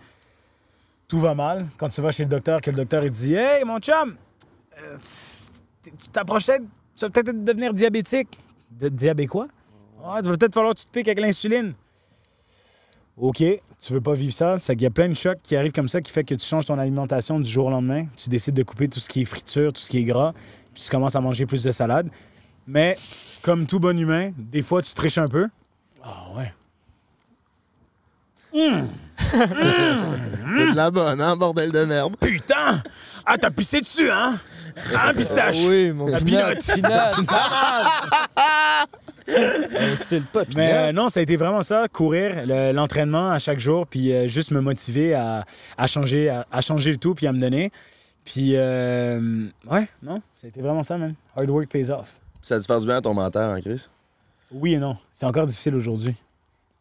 [1.08, 1.68] tout va mal.
[1.78, 4.16] Quand tu vas chez le docteur, que le docteur il te dit Hey, mon chum,
[4.80, 5.58] euh, tu
[5.98, 6.60] tu t'approchais,
[6.96, 8.40] tu vas peut-être devenir diabétique.
[8.72, 9.48] De, diabé quoi?
[10.04, 11.74] Ah, il va peut-être falloir que tu te piques avec l'insuline.
[13.18, 13.38] OK,
[13.80, 14.60] tu veux pas vivre ça.
[14.60, 16.46] C'est qu'il y a plein de chocs qui arrivent comme ça qui fait que tu
[16.46, 18.06] changes ton alimentation du jour au lendemain.
[18.16, 20.34] Tu décides de couper tout ce qui est friture, tout ce qui est gras,
[20.74, 22.10] puis tu commences à manger plus de salade.
[22.68, 22.96] Mais
[23.42, 25.48] comme tout bon humain, des fois, tu triches un peu.
[26.04, 26.54] Ah ouais.
[29.20, 32.16] C'est de la bonne, hein, bordel de merde.
[32.20, 32.82] Putain!
[33.26, 34.38] Ah, t'as pissé dessus, hein?
[34.96, 35.58] Hein, pistache?
[35.68, 36.40] Oui, mon La pinot.
[36.74, 37.16] pinotte.
[37.16, 37.28] Pinot.
[39.80, 41.04] Insulte pas, Mais euh, Pinot.
[41.04, 44.52] non, ça a été vraiment ça, courir, le- l'entraînement à chaque jour, puis euh, juste
[44.52, 45.44] me motiver à,
[45.78, 47.72] à changer, à, à changer le tout, puis à me donner.
[48.24, 51.14] Puis, euh, ouais, non, ça a été vraiment ça, man.
[51.36, 52.20] Hard work pays off.
[52.42, 53.88] Ça a dû faire du bien à ton mental, hein, Chris?
[54.52, 54.96] Oui et non.
[55.14, 56.16] C'est encore difficile aujourd'hui.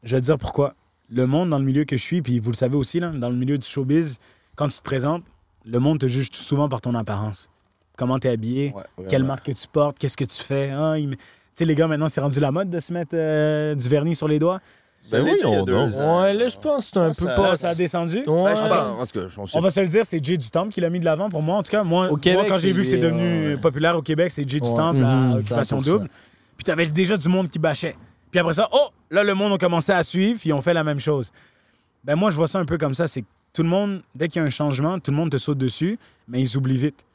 [0.05, 0.74] Je vais te dire pourquoi.
[1.09, 3.30] Le monde dans le milieu que je suis, puis vous le savez aussi, là, dans
[3.30, 4.18] le milieu du showbiz,
[4.57, 5.22] quand tu te présentes,
[5.64, 7.48] le monde te juge souvent par ton apparence.
[7.96, 8.74] Comment t'es habillé,
[9.09, 10.70] quelle marque que tu portes, qu'est-ce que tu fais.
[10.76, 11.16] Ah, il Tu
[11.54, 14.28] sais, les gars, maintenant, c'est rendu la mode de se mettre euh, du vernis sur
[14.28, 14.61] les doigts.
[15.11, 15.62] Ben oui, on.
[15.64, 17.48] Ouais, là, je pense que c'est un peu Ça- pas.
[17.50, 18.18] Là, ça a descendu.
[18.18, 18.24] Ouais.
[18.44, 20.72] Ben, je pense, en tout cas, on va se le dire, c'est Jay du Temple
[20.72, 21.57] qui l'a mis de l'avant pour moi.
[21.59, 23.57] En tout cas, moi, Au Québec, moi, quand j'ai vu que c'est devenu ouais.
[23.57, 24.74] populaire au Québec, c'est Jay du Ouais.
[24.74, 25.84] Temple à Mhm, Occupation 100%.
[25.92, 26.09] Double.
[26.57, 27.96] Puis t'avais déjà du monde qui bâchait.
[28.31, 30.85] Puis après ça, oh, là, le monde a commencé à suivre, ils ont fait la
[30.85, 31.33] même chose.
[32.05, 33.09] Ben moi, je vois ça un peu comme ça.
[33.09, 35.39] C'est que tout le monde, dès qu'il y a un changement, tout le monde te
[35.39, 35.99] saute dessus,
[36.29, 37.07] mais ils oublient vite.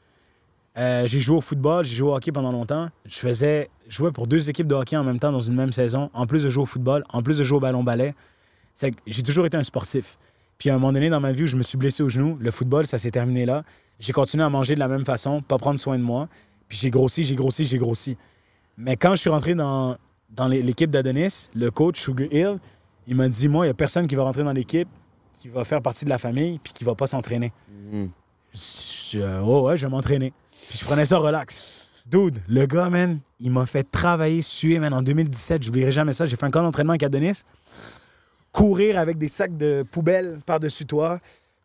[0.78, 2.88] Euh, j'ai joué au football, j'ai joué au hockey pendant longtemps.
[3.04, 6.10] Je faisais, jouais pour deux équipes de hockey en même temps dans une même saison,
[6.14, 8.14] en plus de jouer au football, en plus de jouer au ballon-ballet.
[9.06, 10.18] J'ai toujours été un sportif.
[10.58, 12.38] Puis à un moment donné dans ma vie où je me suis blessé au genou,
[12.40, 13.64] le football, ça s'est terminé là.
[13.98, 16.28] J'ai continué à manger de la même façon, pas prendre soin de moi.
[16.68, 18.16] Puis j'ai grossi, j'ai grossi, j'ai grossi.
[18.78, 19.96] Mais quand je suis rentré dans,
[20.34, 22.58] dans l'é- l'équipe d'Adonis, le coach Sugar Hill,
[23.06, 24.88] il m'a dit Moi, il n'y a personne qui va rentrer dans l'équipe,
[25.40, 27.52] qui va faire partie de la famille, puis qui va pas s'entraîner.
[27.92, 28.10] Mhm.
[28.54, 30.32] Je suis, euh, oh ouais, je vais m'entraîner.
[30.68, 31.88] Puis je prenais ça relax.
[32.06, 34.92] Dude, le gars, man, il m'a fait travailler, suer, man.
[34.92, 36.26] En 2017, j'oublierai jamais ça.
[36.26, 37.42] J'ai fait un camp d'entraînement avec Adonis.
[38.50, 41.18] Courir avec des sacs de poubelle par-dessus toi.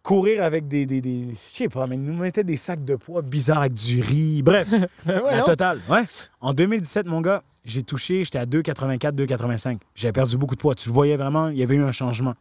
[0.07, 0.85] Courir avec des.
[0.85, 3.73] des, des- je sais pas, mais il nous mettait des sacs de poids bizarres avec
[3.73, 4.41] du riz.
[4.41, 4.65] Bref,
[5.05, 5.81] la totale.
[5.89, 6.03] Ouais.
[6.39, 9.79] En 2017, mon gars, j'ai touché, j'étais à 2,84, 2,85.
[9.95, 10.75] J'avais perdu beaucoup de poids.
[10.75, 12.35] Tu le voyais vraiment, il y avait eu un changement.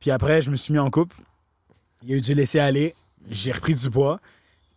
[0.00, 1.16] Puis après, je me suis mis en couple.
[2.02, 2.94] Il y a eu du laisser aller.
[3.30, 4.20] J'ai repris du poids.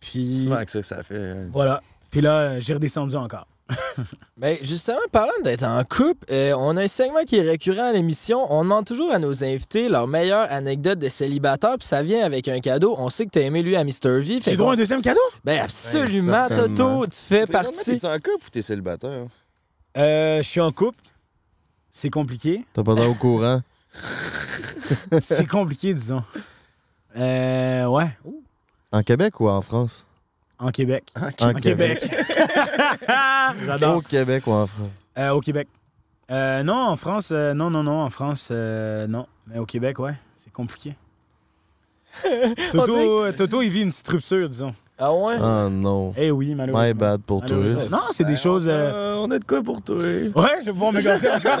[0.00, 0.44] Puis.
[0.44, 1.16] Souvent que ça, ça fait.
[1.32, 1.46] hein.
[1.52, 1.82] Voilà.
[2.10, 3.46] Puis là, j'ai redescendu encore.
[4.36, 7.92] Ben, justement, parlant d'être en couple, euh, on a un segment qui est récurrent à
[7.92, 8.52] l'émission.
[8.52, 12.48] On demande toujours à nos invités leur meilleure anecdote de célibataire, puis ça vient avec
[12.48, 12.96] un cadeau.
[12.98, 14.20] On sait que t'as aimé lui à Mr.
[14.20, 14.40] V.
[14.44, 15.20] J'ai droit à un deuxième cadeau?
[15.44, 17.00] Ben, absolument, Ben, certainement.
[17.00, 17.06] Toto.
[17.06, 17.84] Tu fais partie.
[17.92, 19.26] T'es-tu en couple ou t'es célibataire?
[19.96, 20.98] Euh, je suis en couple.
[21.90, 22.64] C'est compliqué.
[22.74, 23.62] T'as pas d'air au courant.
[25.22, 26.24] C'est compliqué, disons.
[27.16, 28.08] Euh, ouais.
[28.90, 30.04] En Québec ou en France?
[30.58, 31.04] En Québec.
[31.16, 32.04] En En Québec.
[33.66, 33.96] J'adore.
[33.96, 34.88] Au Québec ou en France?
[35.18, 35.68] Euh, au Québec.
[36.30, 38.02] Euh, non, en France, euh, non, non, non.
[38.02, 39.26] En France, euh, non.
[39.46, 40.14] Mais au Québec, ouais.
[40.36, 40.96] C'est compliqué.
[42.72, 44.74] Toto, Toto, il vit une petite rupture, disons.
[44.96, 45.34] Ah ouais?
[45.42, 46.14] Ah non.
[46.16, 46.86] Eh oui, malheureusement.
[46.86, 47.56] My bad pour toi.
[47.56, 47.96] Malheureusement.
[47.96, 48.68] Non, c'est des choses.
[48.68, 49.96] euh, Euh, on a de quoi pour toi?
[49.96, 50.30] Ouais,
[50.60, 51.56] je vais pouvoir me gâter encore.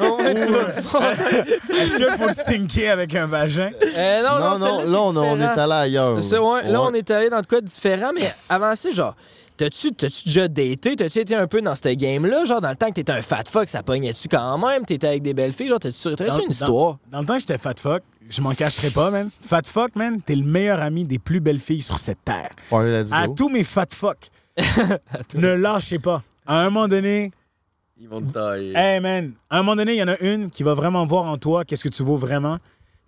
[0.00, 1.76] Le.
[1.76, 3.70] Est-ce qu'il faut le stinker avec un vagin?
[3.96, 6.22] Euh, non, non, Non, là, on, on est allé ailleurs.
[6.22, 8.48] C'est- ouais, Là, on est allé dans de quoi de différent, mais Yes.
[8.50, 9.14] avant ça, genre,
[9.56, 9.90] t'as-tu
[10.24, 10.96] déjà daté?
[10.96, 12.44] T'as-tu été un peu dans ce game-là?
[12.44, 14.84] Genre, dans le temps que t'étais un fat fuck, ça pognait-tu quand même?
[14.84, 15.68] T'étais avec des belles filles?
[15.68, 16.98] Genre, t'as-tu Dans- une histoire?
[17.10, 19.30] Dans le temps que j'étais fat fuck, je m'en cacherai pas, man.
[19.40, 22.50] Fat fuck, man, t'es le meilleur ami des plus belles filles sur cette terre.
[22.70, 24.18] Ouais, let's À tous mes fat fuck,
[25.34, 26.22] ne lâchez pas.
[26.46, 27.32] À un moment donné,
[28.00, 28.72] Ils vont te tailler.
[28.76, 31.24] hey man, à un moment donné, il y en a une qui va vraiment voir
[31.24, 32.58] en toi qu'est-ce que tu vaux vraiment,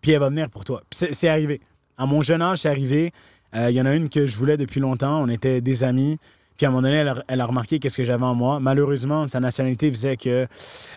[0.01, 0.83] puis elle va venir pour toi.
[0.91, 1.61] Puis c'est- c'est arrivé.
[1.97, 3.13] À mon jeune âge, c'est arrivé.
[3.57, 5.21] Euh, Il y en a une que je voulais depuis longtemps.
[5.23, 6.19] On était des amis.
[6.59, 8.59] Puis à un moment donné, elle a, elle a remarqué qu'est-ce que j'avais en moi.
[8.59, 10.49] Malheureusement, sa nationalité faisait que,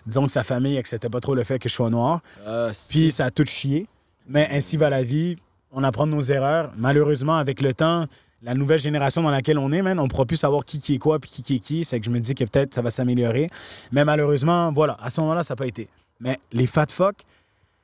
[0.06, 2.20] disons que sa famille acceptait pas trop le fait que je sois noir.
[2.44, 3.86] Ah, Puis ça a tout chié.
[4.26, 5.36] Mais ainsi va la vie.
[5.70, 6.72] On apprend de nos erreurs.
[6.76, 8.06] Malheureusement, avec le temps,
[8.42, 10.96] la nouvelle génération dans laquelle on est, man, on ne pourra plus savoir qui qui
[10.96, 11.84] est quoi puis qui qui est qui.
[11.84, 13.48] C'est que je me dis que peut-être ça va s'améliorer.
[13.92, 15.88] Mais malheureusement, voilà, à ce moment-là, ça n'a pas été.
[16.18, 17.16] Mais les fat fuck,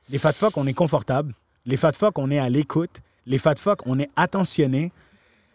[0.09, 1.33] les fat fuck, on est confortable.
[1.65, 3.01] Les fat fuck, on est à l'écoute.
[3.25, 4.91] Les fat fuck, on est attentionné.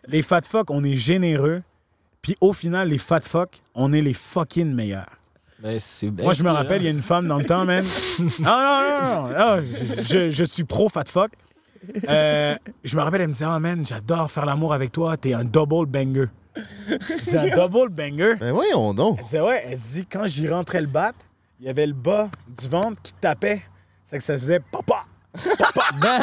[0.08, 1.62] Les fat fuck, on est généreux.
[2.24, 5.10] Puis au final, les fat fuck, on est les fucking meilleurs.
[5.62, 7.66] Ben, c'est bien Moi, je me rappelle, il y a une femme dans le temps,
[7.66, 7.84] man.
[8.18, 9.34] Non, non, non, non.
[9.36, 9.58] Ah,
[10.02, 11.32] je, je suis pro fat fuck.
[12.08, 15.34] Euh, je me rappelle, elle me disait, oh man, j'adore faire l'amour avec toi, t'es
[15.34, 16.28] un double banger.
[17.18, 18.36] C'est un double banger.
[18.40, 19.18] Ben voyons donc.
[19.18, 21.12] Elle disait, ouais, elle dit, quand j'y rentrais le bat,
[21.60, 23.60] il y avait le bas du ventre qui tapait.
[24.02, 25.04] C'est que ça faisait papa.
[26.00, 26.20] Ben,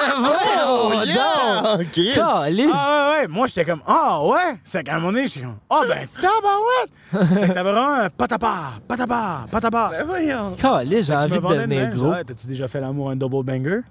[0.67, 1.77] Oh, voyons yeah!
[1.77, 1.91] donc!
[1.91, 2.71] Caliste!
[2.73, 3.27] Ah ouais, ouais.
[3.27, 4.55] Moi, j'étais comme, ah ouais.
[4.63, 6.89] C'est qu'à un moment donné, j'étais comme, ah ben, tabarouette.
[7.39, 8.55] C'est que t'avais vraiment un patapa,
[8.87, 9.89] patapa, patapa.
[9.91, 10.55] Ben voyons.
[10.55, 12.11] Caliste, j'ai envie de devenir gros.
[12.11, 13.81] Ouais, T'as-tu déjà fait l'amour un double banger?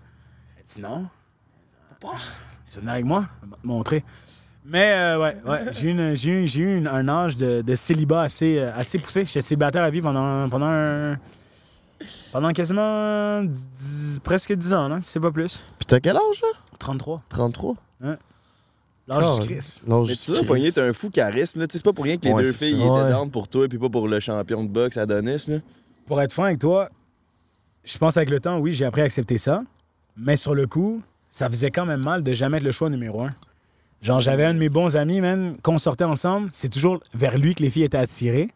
[0.77, 1.07] Elle non.
[2.01, 2.09] Pas.
[2.69, 3.25] Tu veux venir avec moi?
[3.43, 4.05] Je vais te montrer.
[4.65, 7.61] Mais euh, ouais, ouais, j'ai eu, une- j'ai eu, j'ai eu une- un âge de,
[7.63, 9.25] de célibat assez, euh, assez poussé.
[9.25, 11.17] J'étais célibataire à vie pendant, pendant, un-
[12.33, 15.61] pendant quasiment dix- presque 10 ans, là, si c'est pas plus.
[15.79, 16.49] Puis t'as quel âge, là?
[16.79, 17.23] 33.
[17.29, 17.77] 33?
[19.09, 19.83] L'âge du Christ.
[19.89, 20.47] L'âge Mais du tu Christ.
[20.47, 21.61] Pogné, t'as un fou charisme.
[21.61, 21.67] là.
[21.67, 22.85] Tu sais, C'est pas pour rien que les Ouais, deux c'est filles ça.
[22.85, 23.11] étaient Ouais.
[23.11, 25.45] down pour toi et puis pas pour le champion de boxe Adonis.
[25.49, 25.59] Là.
[26.07, 26.89] Pour être franc avec toi,
[27.85, 29.63] je pense avec le temps, oui, j'ai appris à accepter ça.
[30.17, 33.23] Mais sur le coup, ça faisait quand même mal de jamais être le choix numéro
[33.25, 33.31] un.
[34.03, 37.55] Genre, j'avais un de mes bons amis, man, qu'on sortait ensemble, c'est toujours vers lui
[37.55, 38.51] que les filles étaient attirées.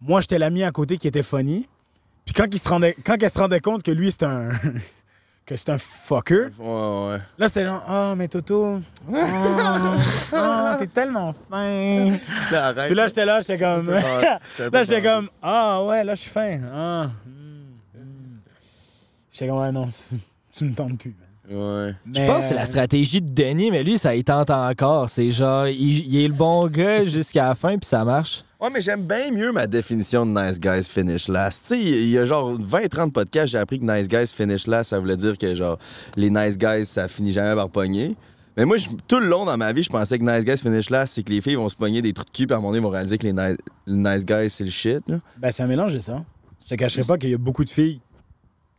[0.00, 1.68] Moi, j'étais l'ami à côté qui était funny.
[2.24, 4.50] Puis quand, il se rendait, quand elle se rendait compte que lui, c'était un...
[5.46, 7.18] que c'était un fucker, Ouais, ouais.
[7.36, 9.14] là, c'était genre, «Oh, mais Toto, oh,
[10.32, 12.16] oh, t'es tellement fin.»
[12.52, 12.86] Là, arrête.
[12.86, 13.90] Puis là, j'étais là, j'étais comme...
[13.90, 14.38] Là,
[14.84, 16.60] j'étais comme, ah ouais, là, je suis fin.
[16.72, 17.06] Ah.
[17.26, 18.38] hmm, hmm.
[19.32, 19.88] J'étais comme, ouais, non,
[20.56, 21.16] tu- me tentes plus.
[21.50, 21.94] Ouais.
[22.14, 25.10] Je pense que c'est la stratégie de Denis, mais lui, ça il tente encore.
[25.10, 28.44] C'est genre, il, il est le bon gars jusqu'à la fin, puis ça marche.
[28.62, 31.62] Ouais, mais j'aime bien mieux ma définition de nice guys finish last.
[31.62, 34.90] Tu sais, il y a genre 20-30 podcasts, j'ai appris que nice guys finish last,
[34.90, 35.78] ça voulait dire que genre
[36.14, 38.14] les nice guys, ça finit jamais par pogner.
[38.56, 38.76] Mais moi,
[39.08, 41.32] tout le long dans ma vie, je pensais que nice guys finish last, c'est que
[41.32, 42.84] les filles vont se pogner des trucs de cul, puis à un moment donné, ils
[42.84, 43.56] vont réaliser que les ni-
[43.86, 45.02] les nice guys, c'est le shit.
[45.38, 46.24] Ben, c'est un mélange de ça.
[46.64, 48.00] Je te cacherai pas qu'il y a beaucoup de filles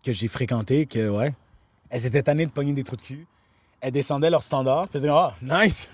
[0.06, 1.34] que j'ai fréquentées que, ouais,
[1.90, 3.28] elles étaient tannées de pogner des trous de cul.
[3.82, 5.90] Elles descendaient leur standard, puis elles disaient, ah, nice.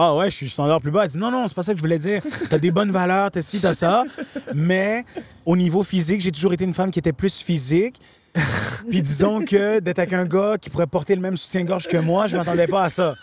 [0.00, 1.02] Ah ouais, je suis standard plus bas.
[1.02, 2.22] Elle dit, non, non, c'est pas ça que je voulais dire.
[2.48, 4.04] T'as des bonnes valeurs, t'as ci, t'as ça.
[4.54, 5.04] Mais
[5.44, 8.00] au niveau physique, j'ai toujours été une femme qui était plus physique.
[8.88, 12.28] Puis disons que d'être avec un gars qui pourrait porter le même soutien-gorge que moi,
[12.28, 13.16] je m'attendais pas à ça.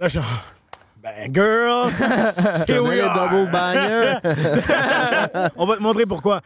[0.00, 0.18] Là, je
[1.02, 1.90] ben, girl,
[2.64, 4.18] double banger?
[5.56, 6.40] On va te montrer pourquoi.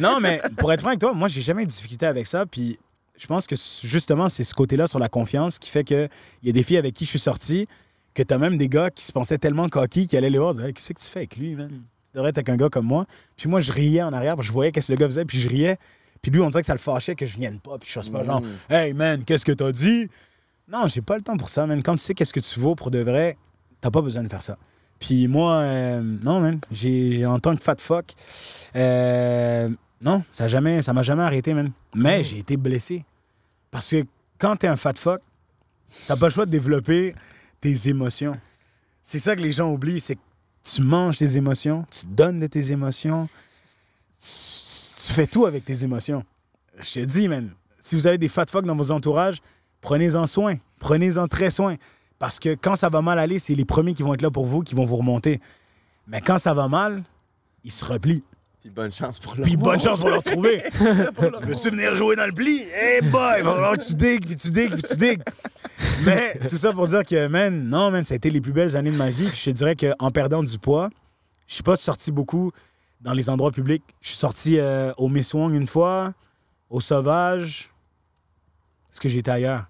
[0.00, 2.46] Non, mais pour être franc avec toi, moi, j'ai jamais eu de difficulté avec ça.
[2.46, 2.78] Puis
[3.18, 6.08] je pense que justement, c'est ce côté-là sur la confiance qui fait qu'il
[6.44, 7.66] y a des filles avec qui je suis sorti,
[8.16, 10.68] que t'as même des gars qui se pensaient tellement coquilles qui allaient les voir, disaient,
[10.68, 11.68] Hey, qu'est-ce que tu fais avec lui, man?
[11.68, 13.04] Tu devrais être avec un gars comme moi.
[13.36, 15.48] Puis moi, je riais en arrière, je voyais qu'est-ce que le gars faisait, puis je
[15.48, 15.76] riais.
[16.22, 18.08] Puis lui, on dirait que ça le fâchait que je vienne pas, puis je fasse
[18.08, 20.08] pas genre, hey man, qu'est-ce que t'as dit?
[20.66, 21.82] Non, j'ai pas le temps pour ça, man.
[21.82, 23.36] Quand tu sais qu'est-ce que tu vaux pour de vrai,
[23.82, 24.56] t'as pas besoin de faire ça.
[24.98, 26.58] Puis moi, euh, non, man.
[26.70, 28.06] J'ai, en tant que fat fuck,
[28.74, 29.68] euh,
[30.00, 31.70] non, ça m'a jamais, ça m'a jamais arrêté, man.
[31.94, 33.04] Mais j'ai été blessé.
[33.70, 34.04] Parce que
[34.38, 35.20] quand t'es un fat fuck,
[36.08, 37.14] t'as pas le choix de développer
[37.88, 38.38] émotions.
[39.02, 40.20] C'est ça que les gens oublient, c'est que
[40.62, 43.28] tu manges tes émotions, tu donnes de tes émotions,
[44.18, 46.24] tu, fais tout avec tes émotions.
[46.78, 49.40] Je te dis, man, si vous avez des fat fuck dans vos entourages,
[49.80, 50.56] prenez-en soin.
[50.80, 51.76] Prenez-en très soin.
[52.18, 54.46] Parce que quand ça va mal aller, c'est les premiers qui vont être là pour
[54.46, 55.40] vous, qui vont vous remonter.
[56.06, 57.04] Mais quand ça va mal,
[57.64, 58.24] ils se replient.
[58.66, 60.60] Puis bonne chance pour le Puis bonne chance pour le retrouver.
[60.80, 62.66] Veux-tu venir jouer dans le pli?
[62.76, 65.22] Eh boy, il va que tu digues, puis tu digues, puis tu digues.
[66.04, 68.76] Mais tout ça pour dire que, man, non, man, ça a été les plus belles
[68.76, 69.28] années de ma vie.
[69.28, 70.90] Puis je te dirais qu'en perdant du poids,
[71.46, 72.50] je suis pas sorti beaucoup
[73.00, 73.84] dans les endroits publics.
[74.00, 76.12] Je suis sorti euh, au Miss Wong une fois,
[76.68, 77.70] au Sauvage.
[78.92, 79.66] Est-ce que j'étais ailleurs?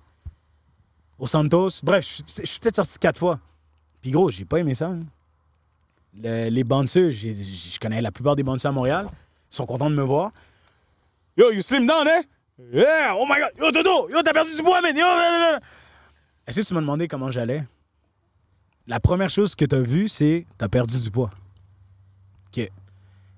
[1.18, 1.68] Au Santos.
[1.82, 3.40] Bref, je suis- je suis peut-être sorti quatre fois.
[4.00, 4.86] Puis gros, j'ai pas aimé ça.
[4.86, 5.02] hein.
[6.22, 9.08] Le- les bouncers, je connais la plupart des bouncers à Montréal.
[9.52, 10.32] Ils sont contents de me voir.
[11.36, 12.22] Yo, you slim down, hein?
[12.72, 13.14] Yeah!
[13.14, 13.50] Oh my god!
[13.58, 14.08] Yo, Dodo!
[14.08, 14.96] Yo, t'as perdu du poids, man!
[14.96, 15.04] Yo!
[16.46, 17.62] Est-ce que tu m'as demandé comment j'allais?
[18.86, 21.30] La première chose que t'as vue, c'est t'as perdu du poids.
[22.48, 22.70] OK.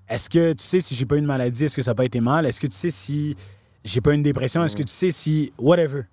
[0.07, 1.65] Est-ce que tu sais si j'ai pas une maladie?
[1.65, 2.45] Est-ce que ça n'a pas été mal?
[2.45, 3.35] Est-ce que tu sais si
[3.83, 4.63] j'ai pas une dépression?
[4.63, 5.51] Est-ce que tu sais si...
[5.57, 6.03] Whatever?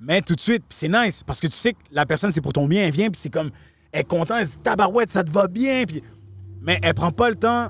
[0.00, 2.52] Mais tout de suite, c'est nice, parce que tu sais que la personne, c'est pour
[2.52, 3.50] ton bien, elle vient, puis c'est comme...
[3.92, 6.02] Elle est contente, elle dit «Tabarouette, ça te va bien!» Puis...
[6.60, 7.68] Mais elle prend pas le temps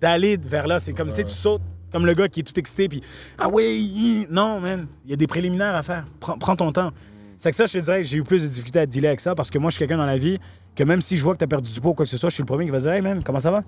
[0.00, 0.80] d'aller vers là.
[0.80, 1.62] C'est comme, tu sais, tu sautes
[1.92, 3.00] comme le gars qui est tout excité, puis
[3.38, 6.04] ah oui, non, man, il y a des préliminaires à faire.
[6.20, 6.90] Prends, prends ton temps.
[7.38, 9.20] C'est que ça, je te dirais que j'ai eu plus de difficultés à dealer avec
[9.20, 10.38] ça parce que moi, je suis quelqu'un dans la vie
[10.74, 12.28] que même si je vois que t'as perdu du poids ou quoi que ce soit,
[12.28, 13.62] je suis le premier qui va dire Hey man, comment ça va?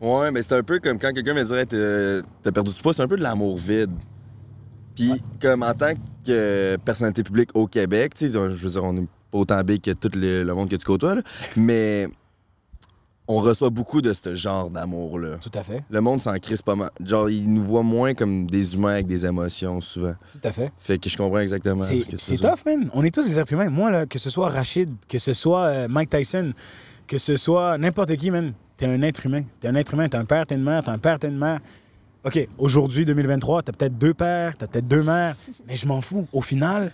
[0.00, 2.92] Ouais, mais c'est un peu comme quand quelqu'un me dirait T'as t'as perdu du poids,
[2.92, 3.92] c'est un peu de l'amour vide.
[4.94, 5.92] Puis, comme en tant
[6.26, 9.80] que personnalité publique au Québec, tu sais, je veux dire, on est pas autant big
[9.80, 11.22] que tout le, le monde que tu côtoies, là,
[11.56, 12.08] mais
[13.28, 15.36] on reçoit beaucoup de ce genre d'amour-là.
[15.40, 15.84] Tout à fait.
[15.88, 16.90] Le monde s'en crisse pas mal.
[17.04, 20.14] Genre, ils nous voient moins comme des humains avec des émotions, souvent.
[20.32, 20.72] Tout à fait.
[20.78, 22.50] Fait que je comprends exactement C'est ce que c'est dire.
[22.50, 22.90] tough, man.
[22.92, 23.68] On est tous des êtres humains.
[23.70, 26.52] Moi, là, que ce soit Rachid, que ce soit euh, Mike Tyson,
[27.06, 29.42] que ce soit n'importe qui, man, t'es un être humain.
[29.60, 31.38] T'es un être humain, t'as un père, t'as une mère, t'as un père, t'as une
[31.38, 31.60] mère.
[32.24, 35.36] OK, aujourd'hui, 2023, t'as peut-être deux pères, t'as peut-être deux mères,
[35.68, 36.26] mais je m'en fous.
[36.32, 36.90] Au final,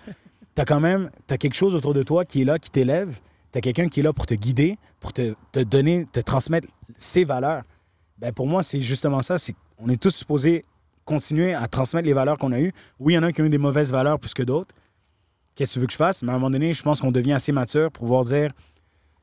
[0.56, 3.20] t'as quand même, t'as quelque chose autour de toi qui est là, qui t'élève.
[3.52, 6.66] T'as quelqu'un qui est là pour te guider, pour te, te donner, te transmettre
[6.96, 7.62] ses valeurs.
[8.18, 9.38] Ben pour moi, c'est justement ça.
[9.38, 10.64] C'est on est tous supposés
[11.04, 12.72] continuer à transmettre les valeurs qu'on a eues.
[12.98, 14.74] Oui, il y en a qui ont eu des mauvaises valeurs plus que d'autres.
[15.54, 16.22] Qu'est-ce que tu veux que je fasse?
[16.22, 18.50] Mais à un moment donné, je pense qu'on devient assez mature pour pouvoir dire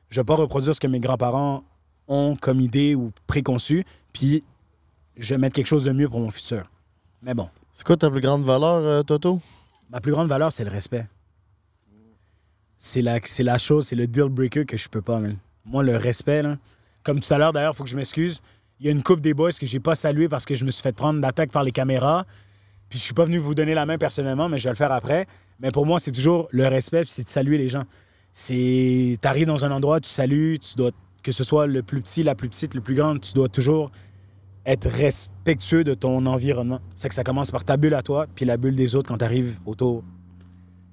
[0.08, 1.64] je ne vais pas reproduire ce que mes grands-parents
[2.06, 4.42] ont comme idée ou préconçu, puis
[5.16, 6.62] je vais mettre quelque chose de mieux pour mon futur.
[7.22, 7.48] Mais bon.
[7.72, 9.40] C'est quoi ta plus grande valeur, euh, Toto?
[9.90, 11.06] Ma plus grande valeur, c'est le respect.
[12.86, 15.38] C'est la, chose, c'est le deal breaker que je peux pas, man.
[15.64, 16.58] Moi, le respect, là,
[17.02, 18.42] comme tout à l'heure, d'ailleurs, il faut que je m'excuse.
[18.78, 20.70] Il y a une coupe des boys que j'ai pas salué parce que je me
[20.70, 22.26] suis fait prendre d'attaque par les caméras.
[22.90, 24.92] Puis je suis pas venu vous donner la main personnellement, mais je vais le faire
[24.92, 25.26] après.
[25.60, 27.84] Mais pour moi, c'est toujours le respect, puis c'est de saluer les gens.
[28.32, 29.16] C'est.
[29.22, 30.90] T'arrives dans un endroit, tu salues, tu dois.
[31.22, 33.92] Que ce soit le plus petit, la plus petite, le plus grande, tu dois toujours
[34.66, 36.80] être respectueux de ton environnement.
[36.96, 39.16] C'est que ça commence par ta bulle à toi, puis la bulle des autres quand
[39.16, 40.04] tu arrives autour.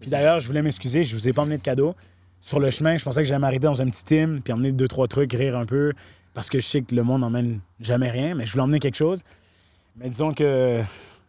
[0.02, 1.96] Puis d'ailleurs, je voulais m'excuser, je vous ai pas emmené de cadeau.
[2.40, 4.88] Sur le chemin, je pensais que j'allais m'arrêter dans un petit team, puis emmener deux,
[4.88, 5.94] trois trucs, rire un peu,
[6.34, 8.98] parce que je sais que le monde n'emmène jamais rien, mais je voulais emmener quelque
[8.98, 9.22] chose.
[9.96, 10.82] Mais disons que.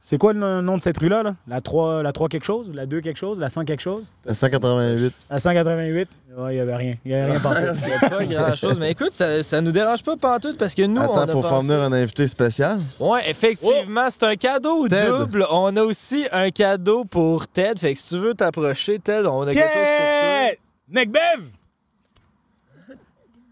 [0.05, 1.23] C'est quoi le nom de cette rue-là?
[1.23, 1.37] Là?
[1.47, 2.73] La 3, la 3 quelque chose?
[2.74, 3.39] La 2 quelque chose?
[3.39, 4.05] La 100 quelque chose?
[4.24, 5.15] La 188.
[5.31, 6.09] La 188?
[6.39, 6.95] Ouais, il n'y avait rien.
[7.05, 7.66] Il n'y avait rien partout.
[7.74, 8.81] C'est pas grand chose.
[8.81, 11.61] Mais écoute, ça, ça nous dérange pas pantoute parce que nous, on a Attends, faut
[11.61, 12.81] venir un invité spécial.
[12.99, 15.07] Ouais, effectivement, c'est un cadeau Ted.
[15.07, 15.47] double.
[15.49, 17.79] On a aussi un cadeau pour Ted.
[17.79, 20.49] Fait que si tu veux t'approcher, Ted, on a quelque chose pour toi.
[20.49, 20.59] Ted!
[20.89, 21.49] Neckbev!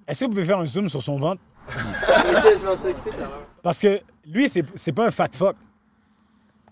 [0.09, 1.41] Est-ce que vous pouvez faire un zoom sur son ventre?
[1.71, 3.47] je m'en suis occupé tout à l'heure.
[3.63, 5.55] Parce que lui, c'est c'est pas un fat fuck.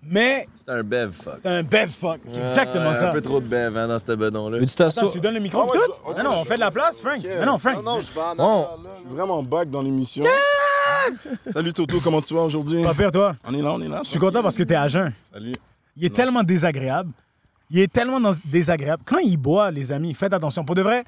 [0.02, 1.34] Mais C'est un bev fuck.
[1.42, 2.20] c'est un bev fuck.
[2.28, 3.10] C'est exactement Ouais, ça.
[3.10, 4.58] Un peu trop de bev hein, dans ce bedon-là.
[4.86, 5.78] Attends, tu donnes le micro Ah ouais, tout?
[6.06, 7.20] je- ok, Ah non, on fait de la place, Frank.
[7.40, 7.76] Ah non, Frank.
[7.76, 8.68] Non, non, je vais en.
[8.94, 10.24] Je suis vraiment back dans l'émission.
[11.48, 12.82] Salut Toto, comment tu vas aujourd'hui?
[12.82, 13.34] Pas pire, toi?
[13.46, 14.00] On est là, on est là.
[14.04, 15.12] Je suis content parce que t'es à jeun.
[15.32, 15.54] Salut.
[15.96, 17.10] Il est tellement désagréable.
[17.70, 19.02] Il est tellement dans- désagréable.
[19.04, 20.64] Quand il boit, les amis, faites attention.
[20.64, 21.04] Pour de vrai,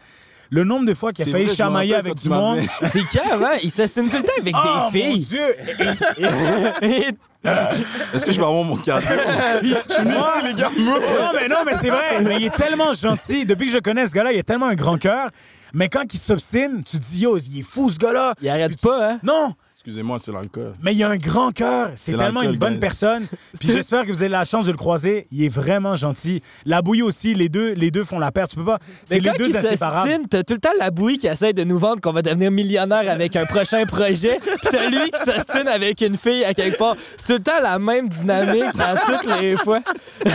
[0.51, 2.59] le nombre de fois qu'il a failli vrai, chamailler avec du monde.
[2.85, 3.57] C'est calme, hein?
[3.63, 5.19] Il s'assine tout le temps avec Oh, des mon filles.
[5.21, 7.15] Dieu!
[8.15, 9.07] Est-ce que je vais avoir mon cadeau?
[9.63, 10.99] Je les gars, Non,
[11.41, 12.21] mais non, mais c'est vrai.
[12.23, 13.45] Mais il est tellement gentil.
[13.47, 15.29] Depuis que je connais ce gars-là, il a tellement un grand cœur.
[15.73, 18.35] Mais quand il s'obstine, tu te dis, yo, il est fou, ce gars-là.
[18.43, 19.19] Il arrête Puis tu- pas, hein?
[19.23, 19.55] Non!
[19.83, 20.75] Excusez-moi, c'est l'alcool.
[20.83, 21.89] Mais il a un grand cœur.
[21.97, 22.81] C'est tellement une bonne guys.
[22.81, 23.27] personne.
[23.59, 25.27] Puis j'espère que vous avez la chance de le croiser.
[25.33, 26.43] Il est vraiment gentil.
[26.67, 28.47] La bouille aussi, les deux, les deux font la paire.
[28.47, 28.79] Tu peux pas.
[29.07, 30.11] C'est les deux inséparables.
[30.11, 32.51] s'ostinent, t'as tout le temps la bouille qui essaie de nous vendre qu'on va devenir
[32.51, 34.39] millionnaire avec un prochain projet.
[34.45, 36.97] Puis t'as lui qui s'ostine avec une fille à quelque part.
[37.17, 39.81] C'est tout le temps la même dynamique à toutes les fois.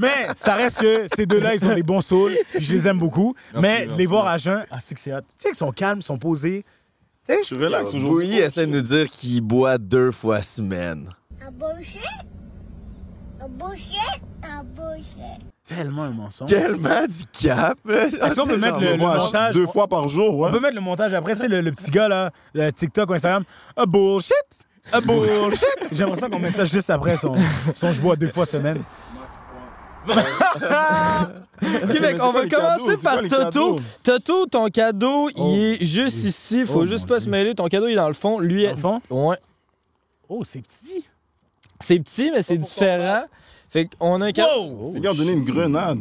[0.00, 2.32] Mais ça reste que ces deux-là, ils ont des bons souls.
[2.52, 3.36] Puis je les aime beaucoup.
[3.54, 3.98] Merci, mais merci.
[3.98, 5.20] les voir à jeun, ah, c'est que c'est hot.
[5.20, 6.64] Tu sais qu'ils sont calmes, ils sont posés.
[7.26, 8.08] Tu sais, Je suis relax aujourd'hui.
[8.26, 11.08] Bouilly essaie de nous dire qu'il boit deux fois semaine.
[11.46, 12.00] A bullshit?
[13.40, 13.96] A bullshit?
[14.42, 15.40] A bullshit.
[15.64, 16.48] tellement un mensonge.
[16.50, 17.78] Tellement du cap.
[17.88, 19.54] Est-ce qu'on peut mettre le, le montage?
[19.54, 20.48] Deux fois par jour, ouais.
[20.48, 23.14] On peut mettre le montage après, c'est le, le petit gars là, le TikTok ou
[23.14, 23.44] Instagram.
[23.76, 24.32] A bullshit!
[24.92, 25.64] A bullshit!
[25.92, 27.36] J'aimerais ça qu'on mette ça juste après son,
[27.74, 28.82] son je bois deux fois semaine.
[32.18, 32.56] Qu'on va cadeaux?
[32.78, 33.78] commencer par Toto.
[34.02, 35.52] Toto, ton cadeau, Oh.
[35.54, 36.64] il est juste ici.
[36.66, 37.54] Faut Oh, juste pas se mêler.
[37.54, 38.38] Ton cadeau, il est dans le fond.
[38.38, 39.00] Lui, Dans le fond?
[39.10, 39.36] Ouais.
[40.28, 41.04] Oh, c'est petit.
[41.80, 43.22] C'est petit, mais c'est différent.
[43.70, 44.64] Fait qu'on a un cadeau.
[44.64, 44.92] Wow!
[44.94, 45.98] Les gars ont donné une grenade.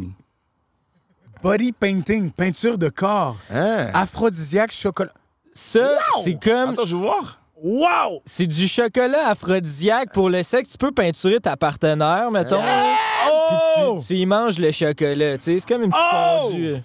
[1.41, 3.87] Body painting, peinture de corps, Hein?
[3.93, 5.13] aphrodisiaque, chocolat.
[5.53, 6.69] Ça, c'est comme.
[6.71, 7.40] Attends, je veux voir.
[7.63, 8.21] Wow!
[8.25, 10.71] C'est du chocolat aphrodisiaque pour le sexe.
[10.71, 12.59] Tu peux peinturer ta partenaire, mettons.
[12.59, 13.97] Puis Oh!
[13.99, 15.59] tu, tu y manges le chocolat, tu sais.
[15.59, 16.49] C'est comme une petite Oh!
[16.49, 16.75] fondue.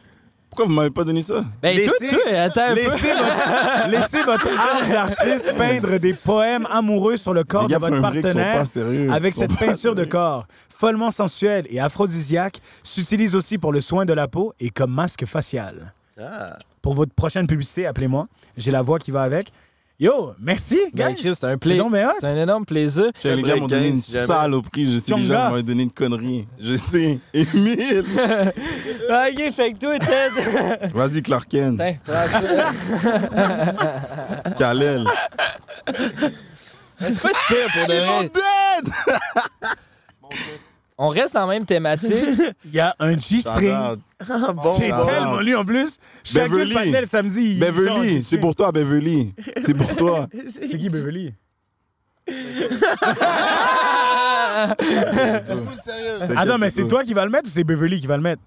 [0.50, 1.44] Pourquoi vous m'avez pas donné ça?
[1.62, 2.74] Ben, Laissez- toi, toi, attends.
[2.74, 8.00] Laissez votre, laissez votre art d'artiste peindre des poèmes amoureux sur le corps de votre
[8.00, 9.10] partenaire pas sérieux.
[9.12, 10.46] avec cette peinture de corps.
[10.68, 15.24] Follement sensuelle et aphrodisiaque, s'utilise aussi pour le soin de la peau et comme masque
[15.26, 15.92] facial.
[16.20, 16.56] Ah.
[16.80, 18.26] Pour votre prochaine publicité, appelez-moi.
[18.56, 19.50] J'ai la voix qui va avec.
[19.98, 21.14] Yo, merci, Ben, guys.
[21.22, 22.14] Chris, c'est un, C'est pla- donc bien hot.
[22.20, 23.10] c'est un énorme plaisir.
[23.18, 24.92] Tiens, les gars m'ont donné une 15, si saloperie.
[24.92, 25.48] Je sais, les Tchonga.
[25.48, 26.46] gens m'ont donné une connerie.
[26.60, 27.18] Je sais.
[27.32, 28.04] Émile!
[28.04, 30.90] ok, fait que toi, Ted.
[30.92, 31.78] Vas-y, Clark Kent.
[31.78, 32.72] Tiens, prends ça.
[34.58, 35.06] Kalel.
[37.00, 38.30] C'est pas super pour de vrai.
[40.98, 42.14] On reste dans la même thématique.
[42.64, 43.70] Il y a un G-string.
[43.70, 44.00] Shout-out.
[44.78, 45.98] C'est tellement lui en plus.
[46.34, 46.48] Pas
[46.90, 47.58] tel samedi.
[47.58, 49.34] Beverly, c'est pour toi, Beverly.
[49.62, 50.26] C'est pour toi.
[50.48, 51.34] C'est qui Beverly?
[56.36, 58.42] Attends, mais c'est toi qui vas le mettre ou c'est Beverly qui va le mettre?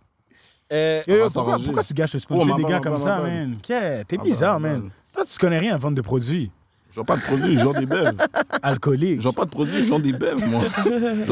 [0.71, 2.79] Euh, Yo, yo, On va pourquoi, pourquoi tu gâches le Oh, sponsor ma des gars
[2.79, 3.57] comme ça, man?
[3.65, 4.89] T'es Ma bizarre, man.
[5.13, 6.51] Toi, tu connais rien en vente de produits
[6.95, 8.13] Vends pas de produits, je vends des bèves.
[8.61, 9.19] alcooliques.
[9.21, 10.61] Je vends pas de produits, je vends des bèves, moi.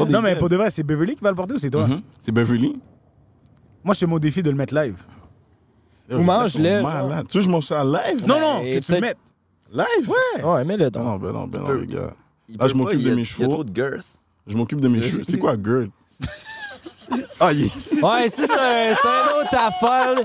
[0.05, 1.87] Des Non, mais pour de vrai, c'est Beverly qui va le porter ou c'est toi?
[1.87, 2.01] Mhm.
[2.19, 2.79] C'est Beverly.
[3.83, 4.95] Moi, je fais mon défi de le mettre live.
[6.09, 7.27] Mange-le, sont malades.
[7.27, 8.25] Tu veux que je mange ça live?
[8.25, 9.17] Non, non, et que tu le mettes.
[9.73, 10.07] Live?
[10.07, 10.43] Ouais.
[10.43, 11.03] Ouais, mets-le Non, donc.
[11.03, 12.13] non, ben non, ben non, les gars.
[12.47, 13.47] Il Là, je m'occupe de mes Il y a chevaux.
[13.49, 14.19] trop de girth.
[14.45, 15.23] Je m'occupe de mes cheveux.
[15.27, 15.89] C'est quoi, girl?
[17.39, 17.67] Ah, yeah.
[18.03, 20.15] Ouais, si c'est un, c'est un autre affaire.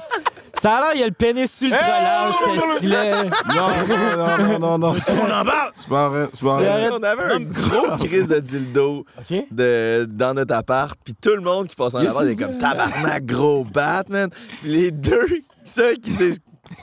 [0.63, 3.25] Ça a l'air, il y a le pénis ultra large, ce style-là.
[3.25, 4.95] Non, non, non, non, non.
[5.11, 5.73] On en parle!
[5.75, 6.91] C'est pas vrai, c'est pas vrai.
[6.93, 9.05] On avait un gros crise de dildo
[9.51, 13.27] de, dans notre appart, puis tout le monde qui passe en avant est comme tabarnak
[13.27, 14.31] gros Batman.
[14.63, 15.27] Puis les deux
[15.65, 16.39] seuls qui disent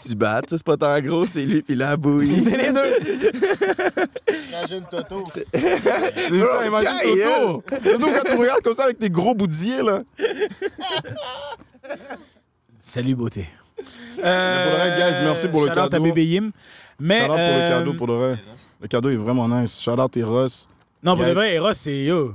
[0.05, 2.41] tu battes, ça, c'est pas tant gros, c'est lui puis la bouille.
[2.41, 4.09] C'est les deux.
[4.49, 5.25] Imagine Toto.
[5.33, 7.63] C'est ça, imagine Toto.
[7.81, 10.01] Toto, quand tu regardes comme ça avec tes gros boudiers, là.
[12.81, 13.47] Salut, beauté.
[14.15, 16.03] Pour le vrai, guys, merci pour le shout-out à cadeau.
[16.03, 16.51] bébé Yim.
[16.99, 17.19] Mais.
[17.19, 18.35] Shout out pour le euh, cadeau, pour le vrai.
[18.81, 19.81] Le cadeau est vraiment nice.
[19.81, 20.67] Shout out Eros.
[21.03, 22.33] Non, pour de vrai, Eros, c'est yo.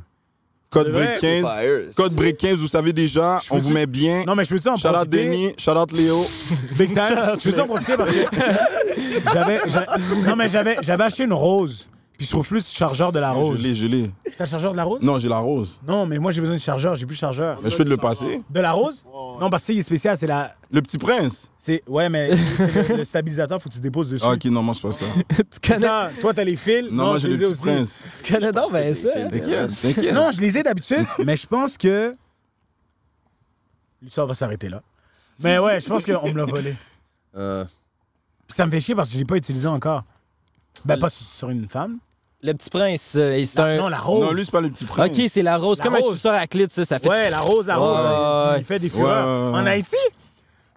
[0.70, 1.44] Code c'est 15.
[1.46, 1.80] fire.
[1.94, 4.24] Code Break 15, vous savez déjà, on vous met bien.
[4.26, 5.24] Non, mais je peux-tu en Shout out profiter?
[5.24, 6.26] Denis, shout out Léo.
[6.76, 7.36] Big time.
[7.42, 8.16] Je peux en profiter parce que
[9.32, 9.86] j'avais, j'a-
[10.26, 11.88] non mais j'avais, j'avais acheté une rose.
[12.16, 13.58] Puis je trouve plus chargeur de la Je rose.
[13.60, 14.08] l'ai, je l'ai.
[14.38, 15.02] T'as le chargeur de la rose?
[15.02, 15.80] Non, j'ai la rose.
[15.86, 17.58] Non, mais moi j'ai besoin de chargeur, j'ai plus de chargeur.
[17.62, 18.40] Mais je peux te le passer?
[18.48, 19.04] De la rose?
[19.40, 20.54] Non, parce que c'est spécial, c'est la.
[20.70, 21.50] Le petit prince?
[21.58, 21.82] C'est.
[21.88, 24.24] Ouais, mais c'est le, le stabilisateur, faut que tu déposes dessus.
[24.26, 25.06] Ah, ok, non, moi, c'est pas ça.
[25.28, 26.10] Tu C'est connais, ça.
[26.20, 26.88] Toi, t'as les fils.
[26.90, 27.62] Non, moi, je j'ai le les ai petit aussi.
[27.62, 28.04] prince.
[28.22, 29.08] tu connais donc ben ça.
[29.16, 29.28] hein?
[29.28, 30.14] T'inquiète, t'inquiète.
[30.14, 32.14] Non, je les ai d'habitude, mais je pense que.
[34.02, 34.82] L'histoire va s'arrêter là.
[35.40, 36.76] Mais ouais, je pense qu'on me l'a volé.
[37.36, 37.64] Euh,
[38.46, 40.04] Puis ça me fait chier parce que je l'ai pas utilisé encore.
[40.84, 41.98] Ben, pas sur- une femme.
[42.42, 43.76] Le petit prince, euh, c'est Non, un.
[43.78, 44.22] non, la rose.
[44.22, 45.10] Non, lui, c'est pas le petit prince.
[45.10, 45.78] Ok, c'est la rose.
[45.78, 46.14] La Comme un rose.
[46.14, 47.08] suceur à clit, ça, ça fait.
[47.08, 48.52] Ouais, la rose, la rose.
[48.52, 49.52] Ouais, qui fait des fureurs.
[49.52, 49.58] Ouais.
[49.60, 49.96] En Haïti,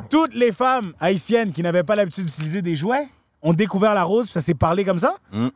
[0.10, 3.08] toutes les femmes haïtiennes qui n'avaient pas l'habitude d'utiliser des jouets
[3.42, 5.16] ont découvert la rose, puis ça s'est parlé comme ça.
[5.34, 5.48] Mm.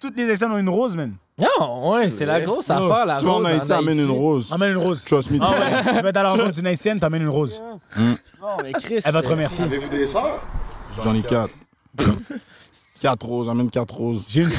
[0.00, 1.14] Toutes les haïtiennes ont une rose, man.
[1.40, 2.74] Non, ouais, c'est la grosse Oh.
[2.74, 3.42] affaire, la Si tu vas rose.
[3.42, 4.52] en Haïti, amène une rose.
[4.52, 5.04] Emmène une rose.
[5.04, 5.38] Trust me.
[5.40, 7.60] Ah ouais, tu vas être à la rencontre d'une haïtienne, t'emmènes une rose.
[7.98, 8.18] Non,
[8.62, 9.00] mais Chris.
[9.04, 9.64] Elle va te euh, remercier.
[9.64, 10.40] Avez-vous des sœurs?
[11.02, 11.52] J'en ai quatre.
[13.02, 14.24] quatre roses, amène quatre roses.
[14.28, 14.48] J'ai une.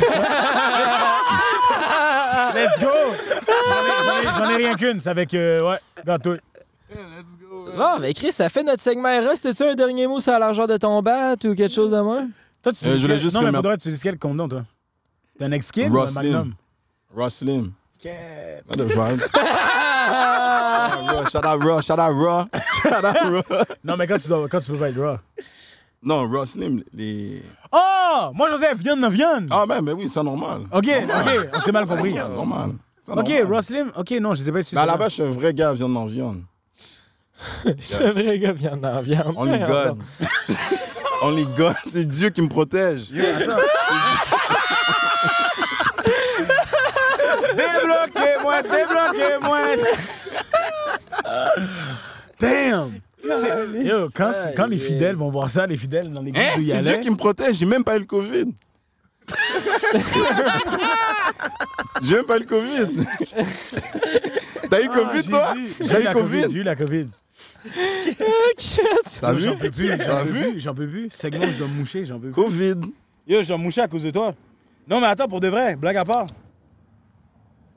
[2.56, 2.88] Let's go!
[4.38, 5.34] J'en ai- ai, rien qu'une, c'est avec.
[5.34, 6.36] euh, ouais, gâteau.
[7.76, 9.36] Bon, mais Chris, ça fait notre segment Eros.
[9.42, 12.28] T'as-tu un dernier mot sur la largeur de ton bat ou quelque chose de moins?
[12.62, 14.00] Toi, tu Euh, je dis voulais quel- juste Non, que mais ma- pour tu dis
[14.02, 14.64] quel condom, toi?
[15.38, 16.54] T'es un ex-kid ou un magnum?
[17.16, 17.72] Ross Slim.
[18.00, 18.12] Ok.
[18.78, 19.24] Not the vibes.
[20.04, 22.46] Raw, Shout out Raw, shout out Raw.
[22.84, 23.64] Shout out Raw.
[23.84, 25.18] Non, mais quand tu, dois- quand tu peux pas être raw.
[26.04, 27.42] Non, Ross Slim, les.
[27.72, 29.48] Oh Moi, Joseph, viande, viande.
[29.52, 30.62] Ah, mais, mais oui, c'est normal.
[30.72, 32.14] Ok, ok, on s'est mal compris.
[32.14, 32.72] Normal.
[33.02, 33.46] C'est Ok, normal.
[33.54, 33.92] Ross Slim.
[33.96, 34.98] Ok, non, je sais pas si à c'est la ça.
[34.98, 36.42] base, je suis un vrai gars viande en viande.
[37.66, 39.34] Je suis un vrai gars viande en viande.
[39.38, 39.98] Only God.
[41.22, 43.10] Only God, c'est Dieu qui me protège.
[47.56, 49.60] Débloquez-moi, débloquez-moi.
[52.40, 52.92] Damn.
[53.24, 56.68] Yo, quand, quand les fidèles vont voir ça, les fidèles dans l'église Hein, où il
[56.68, 57.00] y c'est Dieu allait.
[57.00, 58.54] qui me protège, j'ai même pas eu le Covid.
[62.04, 63.06] j'ai même pas eu le Covid.
[64.70, 65.54] T'as eu Ah, Covid, toi?
[65.80, 66.42] J'ai eu la COVID.
[66.52, 67.08] J'ai eu la COVID.
[69.22, 69.44] T'as Yo, vu?
[69.46, 70.52] J'en peux plus, T'as j'en peux vu?
[70.52, 71.10] plus, j'en peux plus.
[71.12, 72.34] Segment, je dois me moucher, j'en peux plus.
[72.44, 72.76] Covid.
[73.28, 74.34] Yo, je dois me moucher à cause de toi.
[74.90, 76.26] Non, mais attends, pour de vrai, blague à part.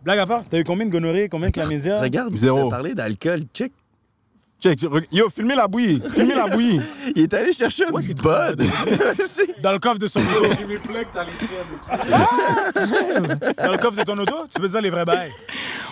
[0.04, 2.00] Blague à part, t'as eu combien de gonorrhées, combien de chlamydia?
[2.00, 2.68] Regarde, Zéro.
[2.68, 3.42] Parlé d'alcool.
[3.54, 3.72] Check.
[4.60, 4.80] Check.
[5.12, 6.02] Yo, filmez la bouillie.
[6.12, 6.80] Filmez la bouillie.
[7.16, 8.62] Il est allé chercher une bud.
[9.62, 10.48] Dans le coffre de son auto.
[10.84, 11.06] Plugs
[13.56, 15.30] dans le coffre de ton auto, tu peux dire les vrais bails.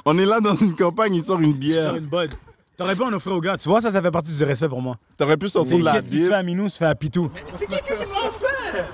[0.04, 1.94] On est là dans une campagne, il sort une bière.
[1.96, 2.30] une bud.
[2.76, 3.56] T'aurais pu en offrir au gars.
[3.56, 4.96] Tu vois, ça, ça fait partie du respect pour moi.
[5.16, 6.94] T'aurais pu sortir C'est de la qu'est-ce qui se fait à Minou se fait à
[6.94, 7.30] Pitou?
[7.58, 8.84] C'est quelqu'un qui m'a fait.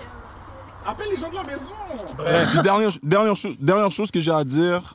[0.87, 2.51] Appelle les gens de la maison.
[2.53, 4.95] Puis dernière, dernière, chose, dernière chose que j'ai à dire,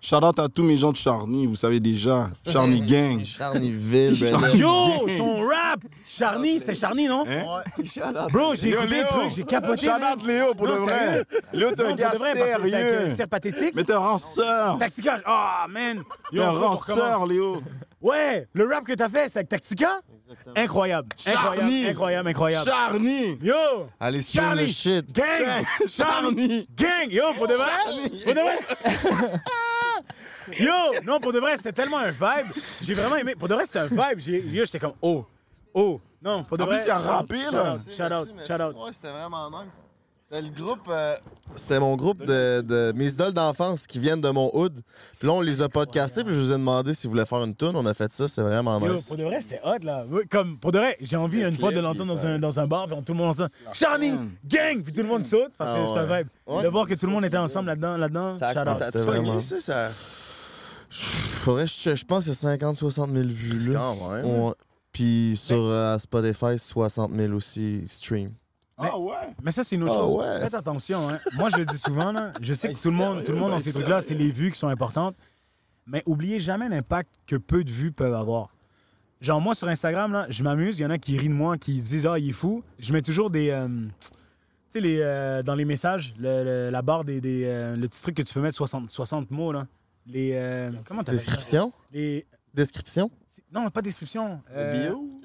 [0.00, 3.24] shout out à tous mes gens de Charny, vous savez déjà, Charny Gang.
[3.24, 4.56] Charnyville, ben.
[4.56, 5.80] Yo, ton rap!
[6.08, 7.24] Charny, c'était Charny, non?
[8.32, 9.86] Bro, j'ai écouté le truc, j'ai capoté.
[9.86, 10.98] Shout out Léo pour Non, de vrai.
[10.98, 11.24] sérieux?
[11.52, 13.06] Léo, t'es un gars vrai, c'est avec sérieux.
[13.06, 13.72] un cerf pathétique.
[13.74, 14.78] Mais t'es un ranceur.
[14.78, 16.02] Tactica, ah, man!
[16.32, 17.62] T'es un ranceur, Léo.
[18.00, 20.00] Ouais, le rap que t'as fait, c'est avec Tactica?
[20.56, 20.56] Incroyable.
[20.56, 21.86] Incroyable, Charny.
[21.88, 22.66] incroyable, incroyable.
[22.70, 23.38] Charny.
[23.42, 23.88] Yo!
[23.98, 24.66] Allez, Charlie.
[24.66, 25.12] le shit.
[25.12, 25.64] Gang!
[25.88, 26.66] Charny.
[26.76, 27.10] Gang!
[27.10, 27.70] Yo, pour de vrai?
[28.24, 29.40] Pour de vrai?
[30.58, 31.00] Yo!
[31.04, 32.46] Non, pour de vrai, c'était tellement un vibe.
[32.82, 33.34] J'ai vraiment aimé.
[33.34, 34.20] Pour de vrai, c'était un vibe.
[34.52, 35.24] Yo, j'étais comme, oh,
[35.74, 36.00] oh.
[36.22, 36.76] Non, pour de En vrai.
[36.76, 37.74] plus, il a shout rappé, out, là.
[37.74, 38.76] Shout out, shout out, shout out.
[38.76, 39.84] Ouais, c'était vraiment nice.
[40.30, 40.80] C'est le groupe.
[40.90, 41.14] euh,
[41.56, 44.82] c'est mon groupe de, de mes idoles d'enfance qui viennent de mon hood.
[45.18, 47.54] Puis là, on les a podcastés, puis je vous ai demandé s'ils voulaient faire une
[47.54, 47.72] tune.
[47.74, 49.06] On a fait ça, c'est vraiment Yo, nice.
[49.08, 50.04] pour de vrai, c'était hot, là.
[50.30, 52.86] Comme, pour de vrai, j'ai envie une fois de l'entendre dans un, dans un bar,
[52.88, 54.10] puis tout le monde entend Charny,
[54.44, 56.18] gang, puis tout le monde saute, parce que Ah c'est un ouais.
[56.18, 56.28] vibe.
[56.46, 56.62] Ouais.
[56.62, 59.40] De voir que tout le monde était ensemble là-dedans, là-dedans, Ça a, ça a vraiment-
[59.40, 59.88] ça, ça?
[60.90, 63.60] Faudrait que je, je pense a 50-60 000 vues.
[63.62, 63.78] C'est Là.
[63.78, 64.26] quand même.
[64.26, 64.52] Ouais.
[64.92, 68.32] Puis sur euh, Spotify, 60 000 aussi stream.
[68.80, 69.14] Mais- Ah ouais.
[69.42, 70.16] Mais ça, c'est une autre Ah chose.
[70.20, 70.40] ouais.
[70.40, 71.08] Faites attention.
[71.08, 71.18] Hein.
[71.36, 72.12] Moi, je le dis souvent.
[72.12, 74.30] Là, je sais que tout le monde, tout le monde dans ces trucs-là, c'est les
[74.30, 75.16] vues qui sont importantes.
[75.86, 78.54] Mais oubliez jamais l'impact que peu de vues peuvent avoir.
[79.20, 80.78] Genre, moi, sur Instagram, là, je m'amuse.
[80.78, 82.62] Il y en a qui rient de moi, qui disent Ah, il est fou.
[82.78, 83.50] Je mets toujours des.
[83.50, 84.08] euh, tu
[84.70, 87.20] sais, les, euh, dans les messages, le- le- la barre des.
[87.20, 89.66] des, euh, le petit truc que tu peux mettre 60, 60 mots, là.
[90.06, 90.32] Les.
[90.34, 91.10] euh, comment ça?
[91.12, 91.72] Description?
[91.92, 92.26] Les.
[92.54, 93.10] Description?
[93.52, 94.40] Non, pas description.
[94.52, 95.17] euh, bio?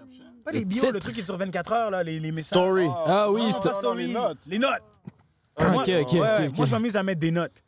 [0.44, 2.60] Pas les Le bios, le truc qui est sur 24 heures, là, les, les messages.
[2.60, 2.86] Story.
[3.07, 4.07] Ah oui, Non, c'est- pas story.
[4.07, 4.38] les notes.
[4.48, 4.82] Les notes.
[5.56, 6.57] Ah, Moi, ok, ok, ouais, ok, ok.
[6.57, 7.64] moi, je m'amuse à mettre des notes.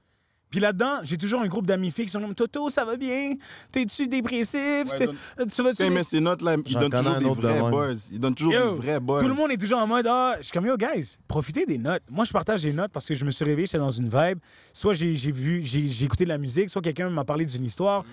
[0.49, 3.33] Puis là-dedans, j'ai toujours un groupe d'amis filles qui sont comme Toto, ça va bien?
[3.71, 4.55] T'es-tu dépressif?
[4.89, 5.77] Ouais, T'es- donne- euh, tu vas-tu.
[5.77, 8.09] Quand il met ses notes là, il J'en donne connais toujours un des vrais buzz.
[8.11, 9.21] Il donne toujours Yo, des vrais buzz.
[9.21, 11.77] Tout le monde est toujours en mode Ah, je suis comme Yo, guys, profitez des
[11.77, 12.03] notes.
[12.09, 14.39] Moi, je partage des notes parce que je me suis réveillé, j'étais dans une vibe.
[14.71, 18.05] Soit j'ai j'ai vu, j'ai écouté de la musique, soit quelqu'un m'a parlé d'une histoire.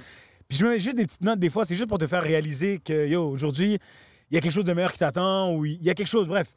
[0.49, 2.23] Puis je me mets juste des petites notes des fois, c'est juste pour te faire
[2.23, 3.79] réaliser que, yo, aujourd'hui,
[4.33, 6.27] il y a quelque chose de meilleur qui t'attend ou il y a quelque chose,
[6.27, 6.49] bref.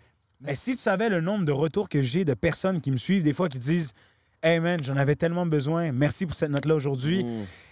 [0.42, 3.22] Mais si tu savais le nombre de retours que j'ai de personnes qui me suivent,
[3.24, 3.94] des fois qui disent
[4.42, 7.26] Hey man, j'en avais tellement besoin, merci pour cette note-là aujourd'hui.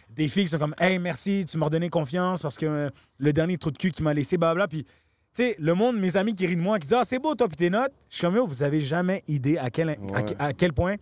[0.09, 3.33] Des filles qui sont comme Hey, merci, tu m'as redonné confiance parce que euh, le
[3.33, 4.67] dernier trou de cul qui m'a laissé, blabla.
[4.67, 4.89] Puis, tu
[5.33, 7.47] sais, le monde, mes amis qui rient de moi, qui disent Ah, c'est beau, toi,
[7.47, 7.91] puis tes notes.
[8.09, 10.35] Je suis comme vous avez jamais idée à quel, à- Ouais.
[10.39, 10.95] à, quel point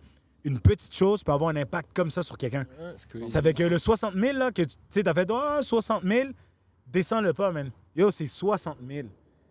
[0.44, 2.66] une petite chose peut avoir un impact comme ça sur quelqu'un.
[3.28, 6.30] Ça fait que le 60 000, là, que tu sais, t'as fait Ah, 60 000,
[6.86, 7.70] descends-le pas, man.
[7.94, 9.08] Yo, c'est 60 000.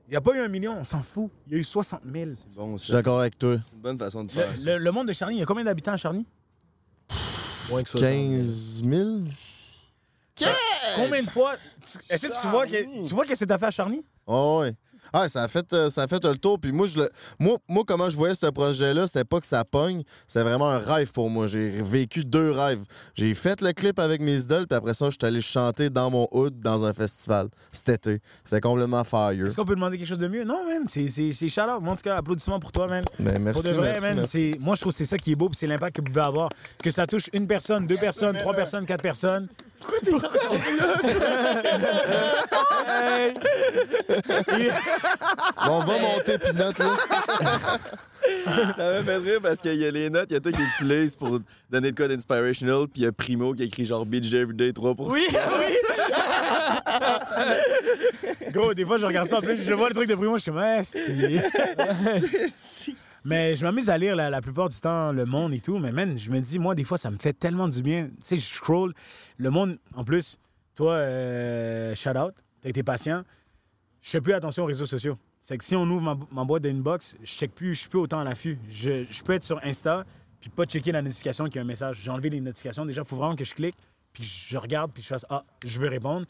[0.07, 1.29] Il n'y a pas eu un million, on s'en fout.
[1.47, 2.31] Il y a eu 60 000.
[2.55, 3.55] Bon, Je suis d'accord avec toi.
[3.65, 4.63] C'est une bonne façon de faire ça.
[4.65, 6.25] Le, le monde de Charny, il y a combien d'habitants à Charny?
[7.69, 7.99] Moins que ça.
[7.99, 9.09] 15 000?
[10.95, 11.53] Combien de fois?
[11.85, 14.03] tu- Est-ce que tu vois que, tu vois que c'est fait à Charny?
[14.25, 14.73] Oh, ouais.
[15.13, 16.59] Ah, ça a fait, euh, ça a fait le tour.
[16.59, 17.09] Puis moi, je le...
[17.39, 20.03] moi, moi, comment je voyais ce projet-là, c'était pas que ça pogne.
[20.27, 21.47] C'est vraiment un rêve pour moi.
[21.47, 22.81] J'ai vécu deux rêves.
[23.15, 26.09] J'ai fait le clip avec mes idoles, puis après ça, je suis allé chanter dans
[26.09, 28.21] mon hood dans un festival cet été.
[28.43, 29.45] C'était complètement fire.
[29.45, 30.43] Est-ce qu'on peut demander quelque chose de mieux?
[30.43, 31.81] Non, man, c'est c'est- c'est shout-out.
[31.81, 33.03] Moi, en tout cas, applaudissements pour toi, man.
[33.19, 34.51] Ben, merci, pour de vrai, merci, man, merci.
[34.53, 36.07] c'est- moi, je trouve que c'est ça qui est beau, puis c'est l'impact que vous
[36.07, 36.49] pouvez avoir.
[36.81, 39.47] Que ça touche une personne, deux personnes, trois personnes, quatre personnes.
[45.65, 46.95] Bon, on va monter Pinot, là.
[48.75, 50.61] Ça m'a fait rire parce qu'il y a les notes, il y a toi qui
[50.61, 51.39] utilise pour
[51.69, 54.95] donner le code inspirational, puis il y a Primo qui écrit genre Beach Everyday 3
[54.99, 55.31] Oui, oui!
[58.51, 60.43] Gros, des fois, je regarde ça en plus, je vois le truc de Primo, je
[60.43, 62.95] suis comme, ah, si.
[63.23, 65.91] Mais je m'amuse à lire la, la plupart du temps Le Monde et tout, mais
[65.91, 68.05] man, je me dis, moi, des fois, ça me fait tellement du bien.
[68.05, 68.93] Tu sais, je scroll.
[69.37, 70.39] Le Monde, en plus,
[70.73, 73.21] toi, euh, shout out, t'as été patient.
[74.01, 75.17] Je fais plus attention aux réseaux sociaux.
[75.41, 77.99] C'est que si on ouvre ma, ma boîte d'inbox, je check plus, je suis plus
[77.99, 78.57] autant à l'affût.
[78.69, 80.05] Je, je peux être sur Insta,
[80.39, 81.99] puis pas checker la notification qui a un message.
[82.01, 82.85] J'ai enlevé les notifications.
[82.85, 83.75] Déjà, il faut vraiment que je clique,
[84.13, 86.25] puis je regarde, puis je fasse Ah, je veux répondre.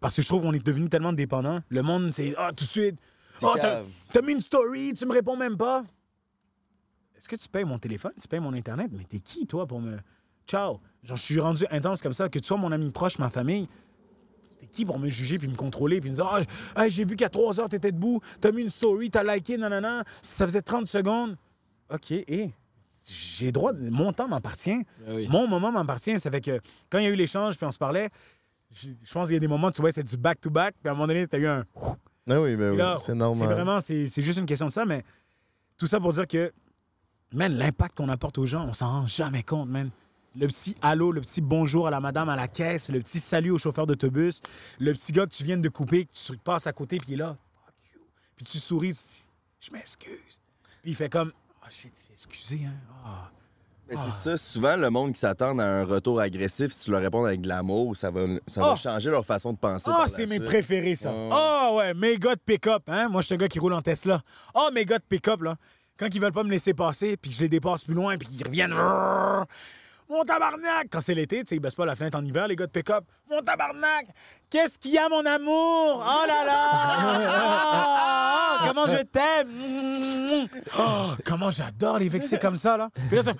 [0.00, 1.60] Parce que je trouve qu'on est devenu tellement dépendant.
[1.68, 2.96] Le monde, c'est Ah, tout de suite.
[3.42, 3.86] Ah, t'as cave.
[4.12, 5.84] t'as mis une story, tu me réponds même pas.
[7.16, 8.12] Est-ce que tu payes mon téléphone?
[8.20, 8.90] Tu payes mon Internet?
[8.92, 9.96] Mais t'es qui, toi, pour me.
[10.46, 10.80] Ciao!
[11.02, 13.66] Genre, je suis rendu intense comme ça, que tu sois mon ami proche, ma famille.
[14.70, 16.26] T'es qui pour me juger, puis me contrôler, puis me dire
[16.74, 19.56] Ah, hey, j'ai vu qu'à 3 heures, t'étais debout, t'as mis une story, t'as liké,
[19.56, 21.36] nanana, ça faisait 30 secondes.
[21.92, 22.50] OK, et
[23.06, 24.84] j'ai droit, de- mon temps m'appartient.
[25.28, 26.18] Mon moment m'appartient.
[26.20, 28.10] Ça fait que quand il y a eu l'échange, puis on se parlait,
[28.70, 30.92] je je pense qu'il y a des moments, tu vois, c'est du back-to-back, puis à
[30.92, 31.64] un moment donné, t'as eu un.
[32.30, 33.48] Ah oui, ben oui, c'est normal.
[33.48, 35.02] C'est vraiment, c'est c'est juste une question de ça, mais
[35.78, 36.52] tout ça pour dire que,
[37.32, 39.88] man, l'impact qu'on apporte aux gens, on s'en rend jamais compte, man.
[40.38, 43.50] Le petit allô, le petit bonjour à la madame à la caisse, le petit salut
[43.50, 44.40] au chauffeur d'autobus,
[44.78, 47.14] le petit gars que tu viens de couper, que tu passes à côté, puis il
[47.14, 48.00] est là, fuck you.
[48.36, 49.24] Puis tu souris, tu dis,
[49.58, 50.40] je m'excuse.
[50.82, 52.74] Puis il fait comme, ah shit, c'est excusé, hein.
[53.04, 53.30] Ah.
[53.90, 57.00] Mais c'est ça, souvent, le monde qui s'attend à un retour agressif, si tu leur
[57.00, 58.76] réponds avec de l'amour, ça va, ça va Ah!
[58.76, 59.90] changer leur façon de penser.
[59.92, 61.10] Ah, la c'est mes préférés, ça.
[61.32, 63.08] Ah, ouais, mes gars de pick-up, hein.
[63.08, 64.20] Moi, je suis un gars qui roule en Tesla.
[64.54, 65.56] Ah, mes gars de pick-up, là.
[65.98, 68.28] Quand ils veulent pas me laisser passer, puis que je les dépasse plus loin, puis
[68.28, 68.74] qu'ils reviennent.
[70.10, 70.88] Mon tabarnak!
[70.90, 72.70] Quand c'est l'été, tu sais, ils baissent pas la fenêtre en hiver, les gars de
[72.70, 73.04] pick-up.
[73.30, 74.06] Mon tabarnak!
[74.48, 75.96] Qu'est-ce qu'il y a, mon amour?
[76.02, 76.70] Oh là là!
[77.30, 80.48] Ah, comment je t'aime!
[80.78, 82.88] Oh, comment j'adore les vexer comme ça, là.
[83.08, 83.32] Puis là,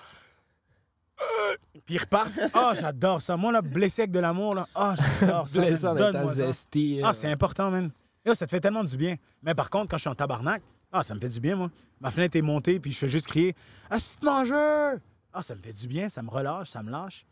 [1.84, 2.38] puis ils repartent.
[2.52, 3.36] Ah, j'adore ça.
[3.36, 4.68] Moi, là, blessé avec de l'amour, là.
[4.74, 5.60] Ah, j'adore ça.
[5.60, 7.12] Blessé en zesty, Ah, euh.
[7.14, 7.90] c'est important, man.
[8.26, 9.16] Yo, ça te fait tellement du bien.
[9.42, 10.62] Mais par contre, quand je suis en tabarnak,
[10.92, 11.70] ah, ça me fait du bien, moi.
[12.00, 13.54] Ma fenêtre est montée, puis je fais juste crier
[13.90, 14.98] Ah, c'est mangeur!
[15.38, 17.24] Ah, ça me fait du bien, ça me relâche, ça me lâche.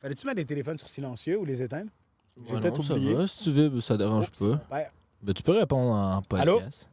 [0.00, 1.88] Fallait-tu mettre des téléphones sur silencieux ou les éteindre?
[2.36, 3.14] J'ai Ouais, peut-être oublié.
[3.14, 4.90] va, si tu veux, ça dérange pas.
[5.22, 6.54] Ben, tu peux répondre en Allô?
[6.58, 6.88] podcast.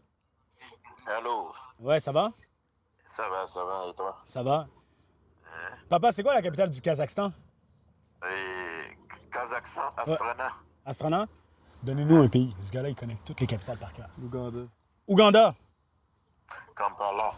[1.17, 1.51] Allô?
[1.79, 2.29] Ouais, ça va?
[3.07, 4.15] Ça va, ça va, et toi?
[4.23, 4.67] Ça va?
[5.89, 7.33] Papa, c'est quoi la capitale du Kazakhstan?
[8.23, 8.95] Et
[9.31, 10.51] Kazakhstan, Astana.
[10.85, 11.25] Astrana?
[11.81, 12.55] Donnez-nous un pays.
[12.61, 14.09] Ce gars-là, il connaît toutes les capitales par cœur.
[14.23, 14.59] Ouganda.
[15.07, 15.55] Ouganda?
[16.75, 17.31] Kampala.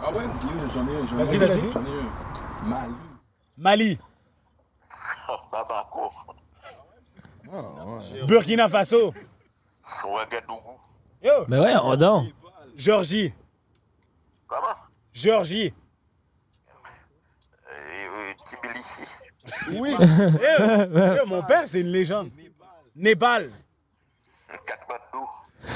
[0.00, 1.24] Ah ouais, j'en ai, j'en ai.
[1.24, 1.72] Vas-y, vas-y.
[1.72, 2.37] J'en ai un.
[2.62, 2.94] Mali.
[3.56, 3.98] Mali.
[5.52, 6.12] Bamako.
[8.26, 9.14] Burkina Faso.
[10.04, 10.78] Ouagadougou.
[11.22, 11.44] Yo!
[11.48, 12.28] Mais ouais, on donc.
[12.76, 13.32] Géorgie.
[14.46, 14.66] Comment?
[15.14, 15.28] Et
[18.44, 19.22] Tbilisi.
[19.72, 19.90] Oui.
[19.98, 22.30] Yo, yo, mon père, c'est une légende.
[22.94, 23.50] Népal.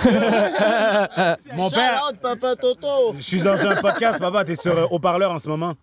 [1.55, 2.01] Mon père.
[2.21, 3.15] Papa Toto!
[3.17, 4.45] Je suis dans un podcast, papa.
[4.45, 5.75] T'es sur euh, haut-parleur en ce moment.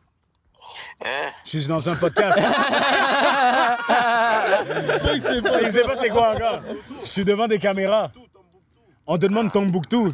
[1.45, 2.37] Je suis dans un podcast.
[5.13, 5.61] il sait pas.
[5.61, 6.59] Il sait pas c'est quoi encore.
[7.03, 8.11] Je suis devant des caméras.
[9.07, 10.13] On te demande Tombouctou.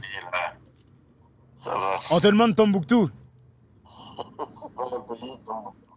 [1.56, 1.98] Ça va.
[2.12, 3.10] On te demande Tombouctou.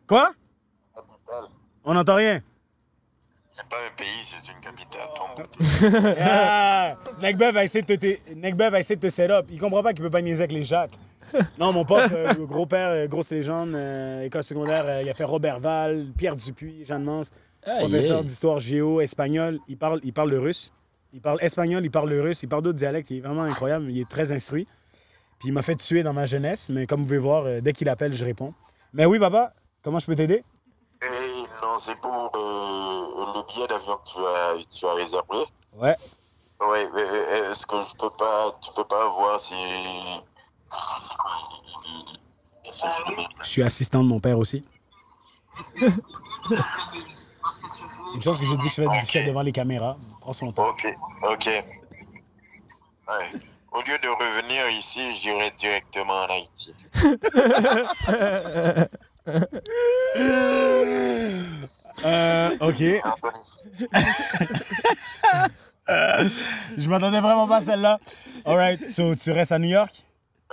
[0.06, 0.32] Quoi?
[1.84, 2.40] On n'entend rien.
[3.50, 5.08] C'est pas un pays, c'est une capitale.
[5.16, 5.62] Tombouctou.
[6.20, 9.46] Ah, Nekbev va essayer de te, Nekbev va essayer de te set up.
[9.50, 10.94] Il comprend pas qu'il peut pas niaiser avec les Jacques.
[11.58, 15.24] Non, mon pote, euh, gros-père, euh, grosse légende, euh, école secondaire, euh, il a fait
[15.24, 17.30] Robert Val, Pierre Dupuis, Jeanne Mance,
[17.66, 18.22] Ah, professeur yeah.
[18.24, 19.58] d'histoire géo, espagnol.
[19.68, 20.72] Il parle, il parle le russe.
[21.12, 23.10] Il parle espagnol, il parle le russe, il parle d'autres dialectes.
[23.10, 23.90] Il est vraiment incroyable.
[23.90, 24.66] Il est très instruit.
[25.38, 27.72] Puis il m'a fait tuer dans ma jeunesse, mais comme vous pouvez voir, euh, dès
[27.72, 28.52] qu'il appelle, je réponds.
[28.92, 29.52] Mais oui, papa,
[29.82, 30.42] comment je peux t'aider?
[31.62, 35.38] Non, c'est pour euh, le billet d'avion que tu as, tu as réservé.
[35.76, 35.96] Ouais.
[36.60, 37.02] Oui, mais,
[37.50, 39.54] est-ce que je peux pas, tu peux pas voir si.
[42.64, 42.72] Je
[43.42, 44.64] Je suis assistant de mon père aussi.
[48.14, 49.96] Une chose que j'ai dit que je fais du devant les caméras.
[50.20, 50.68] Prends son temps.
[50.68, 50.86] Ok,
[51.22, 51.46] ok.
[51.46, 51.64] Ouais.
[53.72, 56.74] Au lieu de revenir ici, j'irai directement en Haïti.
[62.04, 62.78] Euh, ok.
[66.78, 67.98] je m'attendais vraiment pas à celle-là.
[68.44, 70.04] Alright, so tu restes à New York?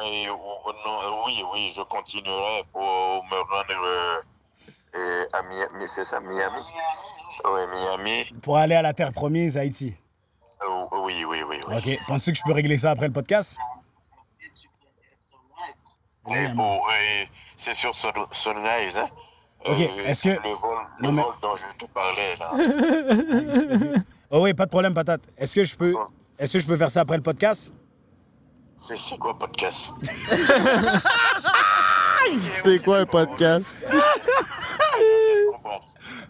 [0.03, 4.21] Et, non, euh, oui, oui, je continuerai pour me rendre euh,
[4.93, 6.61] Et à Miami, c'est ça, Miami?
[7.45, 8.25] Oui, Miami.
[8.41, 9.93] Pour aller à la terre promise, Haïti.
[10.91, 11.75] Oui, oui, oui, oui.
[11.77, 11.99] OK.
[12.07, 13.57] Penses-tu que je peux régler ça après le podcast?
[16.55, 16.81] Bon,
[17.55, 19.07] c'est sur Sun- Sunrise, hein?
[19.65, 24.03] Ok, Euh, est-ce que- Le vol, le Non, mais- vol dont je te parlais, là.
[24.31, 25.27] Oh oui, pas de problème, patate.
[25.37, 25.93] Est-ce que je peux.
[26.39, 27.71] Est-ce que je peux faire ça après le podcast?
[28.77, 29.91] C'est quoi podcast?
[32.51, 33.75] C'est quoi un podcast?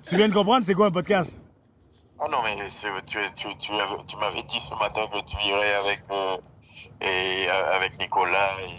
[0.04, 1.38] Tu viens de comprendre, c'est quoi un podcast?
[2.20, 2.88] Ah non, mais tu,
[3.36, 3.72] tu, tu,
[4.08, 6.38] tu m'avais dit ce matin que tu irais avec, euh,
[7.02, 8.78] et, euh, avec Nicolas et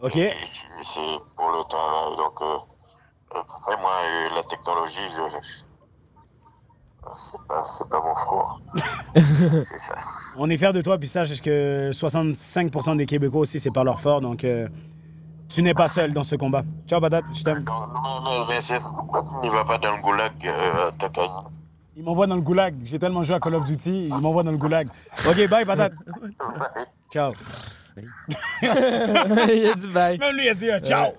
[0.00, 0.16] OK.
[0.16, 2.16] et c'est c'est pour le travail.
[2.16, 2.58] Donc, euh,
[3.34, 5.22] après, moi, euh, la technologie, je.
[7.12, 8.60] C'est pas, c'est pas mon fort.
[9.64, 9.94] c'est ça.
[10.36, 14.00] On est fiers de toi, puis sache que 65% des Québécois aussi, c'est par leur
[14.00, 14.68] fort, donc euh,
[15.48, 16.62] tu n'es pas seul dans ce combat.
[16.86, 17.64] Ciao, patate, je t'aime.
[17.66, 20.90] Mais, mais, mais c'est pourquoi tu n'y vas pas dans le goulag, euh,
[21.96, 22.76] Il m'envoie dans le goulag.
[22.84, 24.88] J'ai tellement joué à Call of Duty, il m'envoie dans le goulag.
[25.28, 25.94] OK, bye, patate.
[27.12, 27.32] Ciao.
[28.62, 30.18] il a dit bye.
[30.18, 31.12] Même lui, il a dit euh, ciao.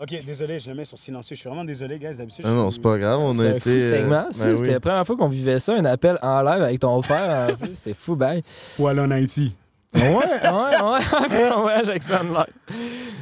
[0.00, 1.34] OK, désolé, je le mets sur silencieux.
[1.36, 2.16] Je suis vraiment désolé, guys.
[2.18, 3.60] D'habitude, Ah je non, suis- c'est pas grave, on a C'est un été.
[3.60, 4.44] fou euh, segment, ça.
[4.44, 4.74] ben C'était oui.
[4.74, 7.48] la première fois qu'on vivait ça, un appel en live avec ton père.
[7.50, 7.70] En plus.
[7.74, 8.42] C'est fou, bye.
[8.78, 9.54] Ou aller en Haïti.
[9.94, 11.28] Ouais, ouais, ouais.
[11.30, 12.50] Puis son voyage avec Sunlight.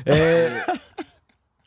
[0.08, 0.48] Euh,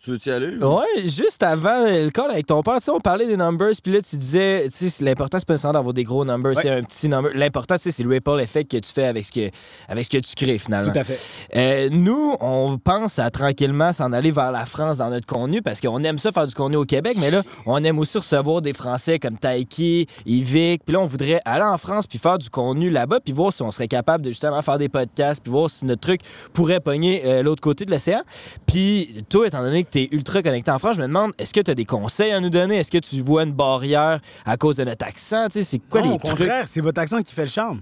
[0.07, 0.55] Tu veux-tu y aller?
[0.55, 3.91] Ouais, juste avant le call avec ton père, tu sais, on parlait des numbers, puis
[3.91, 6.61] là, tu disais, tu sais, l'important, c'est pas nécessairement d'avoir des gros numbers, Ouais.
[6.61, 7.29] c'est un petit number.
[7.35, 9.49] L'important, tu sais, c'est le ripple effect que tu fais avec ce que,
[9.89, 10.93] avec ce que tu crées, finalement.
[10.93, 11.19] Tout à fait.
[11.57, 15.81] Euh, nous, on pense à tranquillement s'en aller vers la France dans notre contenu parce
[15.81, 18.71] qu'on aime ça faire du contenu au Québec, mais là, on aime aussi recevoir des
[18.71, 20.85] Français comme Taiki, Yvick.
[20.85, 23.61] Puis là, on voudrait aller en France puis faire du contenu là-bas puis voir si
[23.61, 26.21] on serait capable de justement faire des podcasts puis voir si notre truc
[26.53, 28.21] pourrait pogner euh, l'autre côté de l'océan.
[28.65, 31.53] Puis toi, étant donné que tu es ultra connecté en France, je me demande, est-ce
[31.53, 32.77] que tu as des conseils à nous donner?
[32.77, 35.47] Est-ce que tu vois une barrière à cause de notre accent?
[35.49, 36.31] Tu sais, c'est quoi non, les au trucs?
[36.37, 37.81] contraire, c'est votre accent qui fait le charme.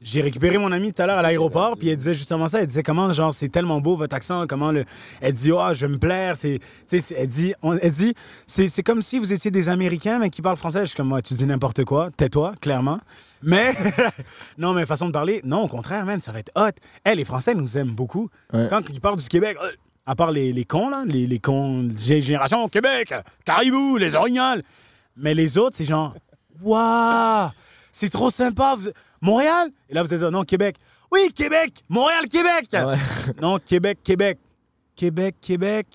[0.00, 2.60] J'ai récupéré mon ami tout à l'heure à l'aéroport, puis elle disait justement ça.
[2.60, 4.84] Elle disait comment, genre, c'est tellement beau votre accent, comment le.
[5.20, 6.36] Elle dit, oh, je vais me plaire.
[6.36, 8.14] C'est, tu sais, c'est- elle dit, on- elle dit,
[8.46, 10.82] c'est, comme si vous étiez des Américains, mais qui parlent français.
[10.82, 13.00] Je suis comme, moi, tu dis n'importe quoi, tais-toi, clairement.
[13.42, 13.72] Mais,
[14.58, 16.70] non, mais façon de parler, non, au contraire, man, ça va être hot.
[17.02, 18.28] Elle, les Français nous aiment beaucoup.
[18.52, 18.68] Ouais.
[18.70, 19.70] Quand ils parlent du Québec, euh,
[20.08, 23.12] à part les, les cons, là, les, les cons, gé- génération Québec,
[23.44, 24.62] Caribou, les Orignales.
[25.16, 26.14] Mais les autres, c'est genre,
[26.62, 27.48] waouh,
[27.92, 28.74] c'est trop sympa.
[28.76, 28.88] vous-
[29.20, 29.68] Montréal?
[29.88, 30.76] Et là, vous dire, non, Québec.
[31.12, 31.84] Oui, Québec!
[31.88, 32.66] Montréal, Québec!
[32.72, 32.94] Ouais.
[33.42, 34.38] non, Québec, Québec.
[34.96, 35.86] Québec, Québec.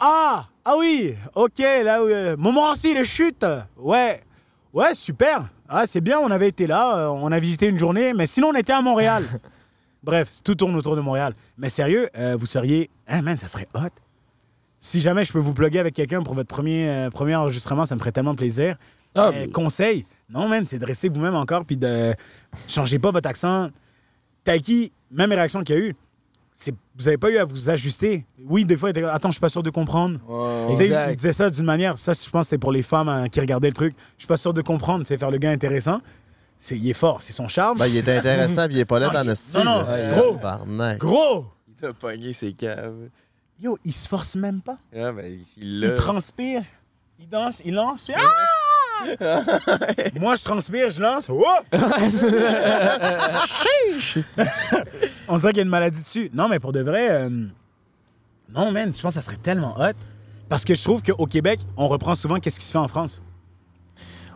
[0.00, 0.44] Ah!
[0.64, 1.14] Ah oui!
[1.34, 3.46] OK, là, euh, Montmorency, les chutes!
[3.76, 4.22] Ouais.
[4.72, 5.48] Ouais, super.
[5.68, 8.48] Ah, c'est bien, on avait été là, euh, on a visité une journée, mais sinon,
[8.48, 9.22] on était à Montréal.
[10.06, 11.34] Bref, tout tourne autour de Montréal.
[11.58, 12.88] Mais sérieux, euh, vous seriez.
[13.08, 13.88] Ah, man, ça serait hot.
[14.78, 17.96] Si jamais je peux vous plugger avec quelqu'un pour votre premier, euh, premier enregistrement, ça
[17.96, 18.76] me ferait tellement plaisir.
[19.16, 22.14] Ah, Euh, mais- Conseil, non, man, c'est de rester vous-même encore, puis de
[22.68, 23.70] changez pas votre accent.
[24.44, 25.94] Taiki, même réaction qu'il y a eu,
[26.96, 28.24] vous n'avez pas eu à vous ajuster.
[28.48, 30.20] Oui, des fois, attends, je suis pas sûr de comprendre.
[30.70, 31.10] Tu sais, Exact.
[31.10, 33.68] il disait ça d'une manière, ça, je pense c'est pour les femmes hein, qui regardaient
[33.68, 33.94] le truc.
[34.16, 36.00] Je suis pas sûr de comprendre, c'est faire le gars intéressant.
[36.58, 37.78] C'est, il est fort, c'est son charme.
[37.78, 39.64] Ben, il est intéressant, puis il est pas là dans le style.
[39.64, 40.38] Non, non, gros.
[40.98, 41.46] Gros!
[41.80, 43.08] Il a pogné ses caves.
[43.60, 44.78] Yo, il se force même pas.
[44.94, 46.62] Ah, ben, il transpire,
[47.18, 48.10] il danse, il lance.
[48.14, 48.20] Ah!
[50.18, 51.26] Moi, je transpire, je lance.
[51.28, 51.44] Oh!
[53.46, 54.18] Chiche!
[55.28, 56.30] On dirait qu'il y a une maladie dessus.
[56.32, 57.28] Non, mais pour de vrai, euh,
[58.54, 59.92] non, man, je pense que ça serait tellement hot.
[60.48, 63.22] Parce que je trouve qu'au Québec, on reprend souvent qu'est-ce qui se fait en France.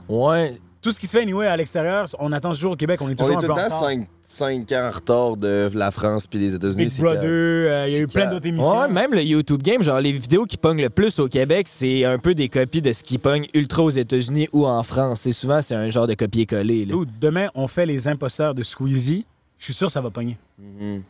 [0.08, 0.58] Ouais.
[0.82, 3.12] Tout ce qui se fait, anyway, à l'extérieur, on attend toujours au Québec, on est
[3.12, 4.06] On toujours est un tout peu le en temps retard.
[4.22, 6.86] 5, ans en retard de la France puis des États-Unis.
[6.86, 8.78] Big Brother, euh, il y a eu plein d'autres émissions.
[8.80, 12.04] Ouais, même le YouTube Game, genre les vidéos qui pognent le plus au Québec, c'est
[12.06, 15.20] un peu des copies de ce qui pogne ultra aux États-Unis ou en France.
[15.20, 16.86] C'est souvent, c'est un genre de copier-coller.
[17.20, 19.26] demain, on fait les imposteurs de Squeezie.
[19.58, 20.38] Je suis sûr que ça va pogner.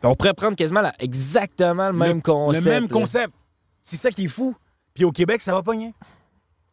[0.02, 2.64] On pourrait prendre quasiment la- exactement le même concept.
[2.64, 2.88] Le même là.
[2.88, 3.32] concept.
[3.84, 4.56] C'est ça qui est fou.
[4.94, 5.94] Puis au Québec, ça va pogner.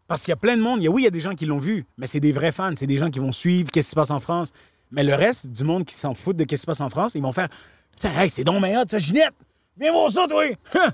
[0.08, 0.82] Parce qu'il y a plein de monde.
[0.82, 2.32] Il y a- oui, il y a des gens qui l'ont vu, mais c'est des
[2.32, 2.72] vrais fans.
[2.76, 4.52] C'est des gens qui vont suivre qu'est-ce qui se passe en France.
[4.92, 7.16] Mais le reste du monde qui s'en fout de qu'est-ce qui se passe en France,
[7.16, 7.50] ils vont faire
[7.92, 9.34] Putain, hey, c'est donc meilleur, ça, Ginette!
[9.78, 10.44] Viens voir ça, toi!
[10.76, 10.90] Hein?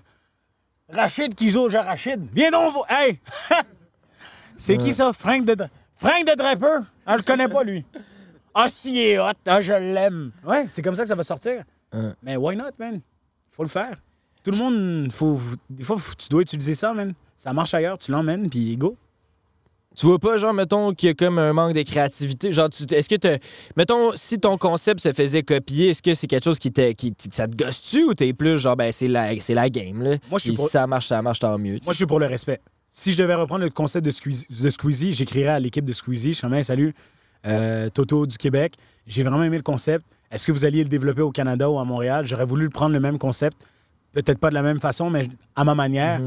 [0.90, 2.28] Rachid Kizo, j'ai Rachid.
[2.34, 2.86] Viens donc voir.
[2.90, 3.20] Hey!
[4.58, 5.12] c'est qui ça?
[5.14, 5.56] Frank de,
[5.96, 6.80] Frank de Draper?
[7.06, 7.86] Ah, je le connais pas, lui.
[8.54, 9.32] Ah, si, il est hot.
[9.48, 10.32] Ah, je l'aime.
[10.46, 11.64] Ouais, c'est comme ça que ça va sortir.
[12.22, 13.02] Mais why not, man?
[13.52, 13.96] Faut le faire.
[14.44, 17.14] Tout le monde, faut, des fois, faut- tu dois utiliser ça, man.
[17.36, 18.96] Ça marche ailleurs, tu l'emmènes, puis go.
[19.96, 22.52] Tu vois pas, genre, mettons qu'il y a comme un manque de créativité?
[22.52, 23.38] Genre, est-ce que t'as-
[23.78, 27.12] Mettons, si ton concept se faisait copier, est-ce que c'est quelque chose qui, te, qui
[27.14, 30.18] que ça te gosse-tu ou t'es plus genre, ben, c'est la, c'est la game, là?
[30.30, 31.78] Moi, je suis pour- Si ça marche, ça marche, tant mieux.
[31.84, 32.60] Moi, je suis pour le respect.
[32.90, 36.40] si je devais reprendre le concept de Squeezie, de Squeezie j'écrirais à l'équipe de Squeezie,
[36.52, 36.94] Hey, salut,
[37.46, 38.74] euh, Toto du Québec,
[39.08, 40.06] j'ai vraiment aimé le concept.
[40.32, 42.26] Est-ce que vous alliez le développer au Canada ou à Montréal?
[42.26, 43.58] J'aurais voulu le prendre le même concept,
[44.14, 46.22] peut-être pas de la même façon, mais à ma manière.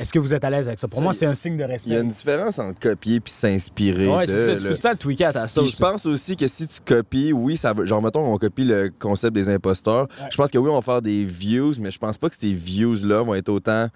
[0.00, 0.88] Est-ce que vous êtes à l'aise avec ça?
[0.88, 2.00] Pour Ça, moi, c'est un signe de Il y a respect.
[2.00, 4.06] une différence entre copier puis s'inspirer.
[4.06, 4.56] De, c'est ça.
[4.56, 5.72] Tu peux tout le tweaker à ta sauce.
[5.72, 7.84] je pense aussi que si tu copies, oui, ça veut.
[7.84, 10.08] Genre, mettons, on copie le concept des imposteurs.
[10.30, 12.54] Je pense que oui, on va faire des views, mais je pense pas que ces
[12.54, 13.88] views-là vont être autant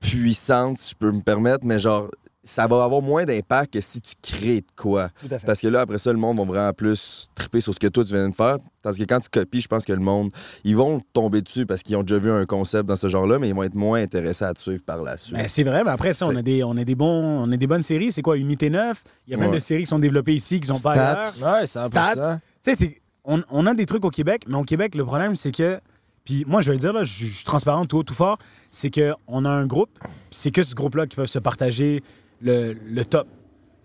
[0.00, 1.64] puissantes, si je peux me permettre.
[1.64, 2.10] Mais genre,
[2.48, 5.10] ça va avoir moins d'impact que si tu crées de quoi.
[5.20, 5.46] Tout à fait.
[5.46, 8.04] Parce que là, après ça, le monde va vraiment plus triper sur ce que toi,
[8.04, 8.56] tu viens de faire.
[8.82, 10.30] Tandis que quand tu copies, je pense que le monde,
[10.64, 13.48] ils vont tomber dessus parce qu'ils ont déjà vu un concept dans ce genre-là, mais
[13.48, 15.34] ils vont être moins intéressés à te suivre par la suite.
[15.34, 17.06] Ben, c'est vrai, mais après ça, on a des, on a des bons,
[17.46, 18.12] on a des bonnes séries.
[18.12, 19.02] C'est quoi, Unité 9?
[19.26, 19.54] Il y a plein Ouais.
[19.56, 21.46] de séries qui sont développées ici, qui sont pas Stats.
[21.48, 21.60] ailleurs.
[21.60, 21.86] Ouais, 100%.
[21.86, 22.40] Stats.
[22.64, 25.36] Tu sais, c'est- on, on a des trucs au Québec, mais au Québec, le problème,
[25.36, 25.78] c'est que.
[26.24, 28.38] Puis moi, je vais le dire, là, je, je suis transparent tout haut, tout fort.
[28.70, 32.02] C'est qu'on a un groupe, puis c'est que ce groupe-là qui peuvent se partager
[32.40, 33.26] le, le top.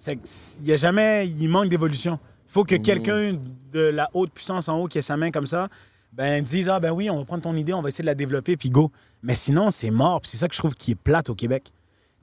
[0.08, 1.28] Il y a jamais.
[1.28, 2.20] Il manque d'évolution.
[2.48, 3.38] Il faut que quelqu'un
[3.72, 5.70] de la haute puissance en haut qui ait sa main comme ça,
[6.12, 8.16] ben dise Ah, ben oui, on va prendre ton idée, on va essayer de la
[8.16, 8.92] développer, puis go.
[9.24, 10.22] Mais sinon, c'est mort.
[10.24, 11.72] C'est ça que je trouve qui est plate au Québec.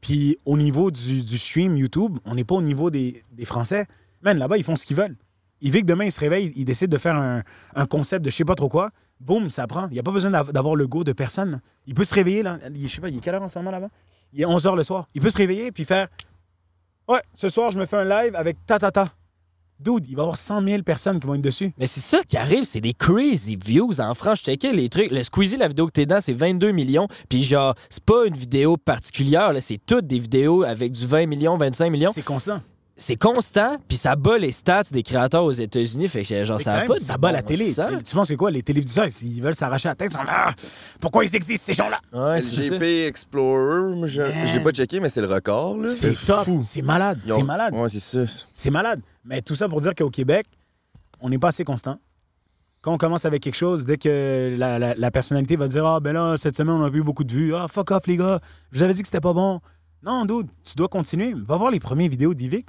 [0.00, 3.86] Puis au niveau du, du stream YouTube, on n'est pas au niveau des, des Français.
[4.22, 5.16] Man, là-bas, ils font ce qu'ils veulent.
[5.62, 7.42] Il vit que demain, il se réveille, il décide de faire un,
[7.74, 8.90] un concept de je sais pas trop quoi.
[9.20, 9.88] Boum, ça prend.
[9.88, 11.60] Il n'y a pas besoin d'av- d'avoir le go de personne.
[11.86, 12.58] Il peut se réveiller, là.
[12.74, 13.88] Il, je sais pas, il est quelle heure en ce moment là-bas?
[14.32, 15.06] Il est 11 h le soir.
[15.14, 16.08] Il peut se réveiller puis faire
[17.08, 19.08] Ouais, ce soir, je me fais un live avec ta ta ta.
[19.80, 21.72] Dude, il va y avoir 100 000 personnes qui vont être dessus.
[21.78, 23.98] Mais c'est ça qui arrive, c'est des crazy views.
[24.00, 25.10] En France, je checkais les trucs.
[25.10, 27.08] Le Squeezie, la vidéo que t'es dans, c'est 22 millions.
[27.28, 31.26] Puis genre, c'est pas une vidéo particulière, là, c'est toutes des vidéos avec du 20
[31.26, 32.12] millions, 25 millions.
[32.14, 32.60] C'est constant.
[33.02, 36.06] C'est constant, puis ça bat les stats des créateurs aux États-Unis.
[36.06, 37.72] Fait que genre, Mais ça a pas de ça bat la télé.
[37.72, 37.90] sens.
[38.04, 40.48] Tu penses que quoi, les téléviseurs, s'ils veulent s'arracher la tête, ils sont là.
[40.48, 40.54] Ah,
[41.00, 41.98] pourquoi ils existent, ces gens-là?
[42.12, 42.40] Ouais.
[42.40, 45.78] LGP Explorer, j'ai pas checké, mais c'est le record.
[45.86, 46.46] C'est top.
[46.62, 47.18] C'est malade.
[47.24, 47.74] Ils ont- C'est malade.
[47.74, 48.20] Ouais, c'est ça.
[48.54, 49.00] C'est malade.
[49.24, 50.44] Mais tout ça pour dire qu'au Québec,
[51.20, 51.96] on n'est pas assez constant.
[52.82, 56.00] Quand on commence avec quelque chose, dès que la, la- la personnalité va dire Ah,
[56.00, 57.54] ben là, cette semaine, on a vu beaucoup de vues.
[57.54, 58.40] Ah, fuck off, les gars.
[58.72, 59.60] Je vous avais dit que c'était pas bon.
[60.02, 61.34] Non, dude, tu dois continuer.
[61.34, 62.66] Va voir les premières vidéos d'Ivic.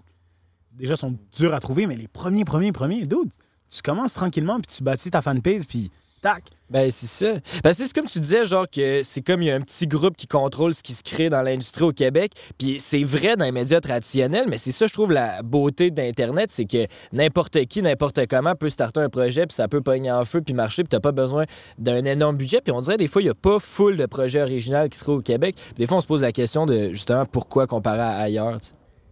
[0.74, 3.30] Déjà, sont dures à trouver, mais les premiers, premiers, premiers, dude,
[3.70, 5.92] tu commences tranquillement, puis tu bâtis ta fanpage, puis
[6.22, 6.44] tac.
[6.70, 7.40] Ben, c'est ça.
[7.64, 10.16] Ben, c'est comme tu disais, genre, que c'est comme il y a un petit groupe
[10.16, 12.32] qui contrôle ce qui se crée dans l'industrie au Québec.
[12.58, 16.50] Puis c'est vrai dans les médias traditionnels, mais c'est ça, je trouve, la beauté d'Internet,
[16.50, 20.24] c'est que n'importe qui, n'importe comment peut starter un projet, puis ça peut pogner en
[20.24, 21.44] feu, puis marcher, puis t'as pas besoin
[21.78, 22.62] d'un énorme budget.
[22.62, 25.12] Puis on dirait, des fois, il y a pas full de projets originaux qui seraient
[25.12, 25.56] au Québec.
[25.58, 28.60] Puis des fois, on se pose la question de, justement, pourquoi comparer à ailleurs.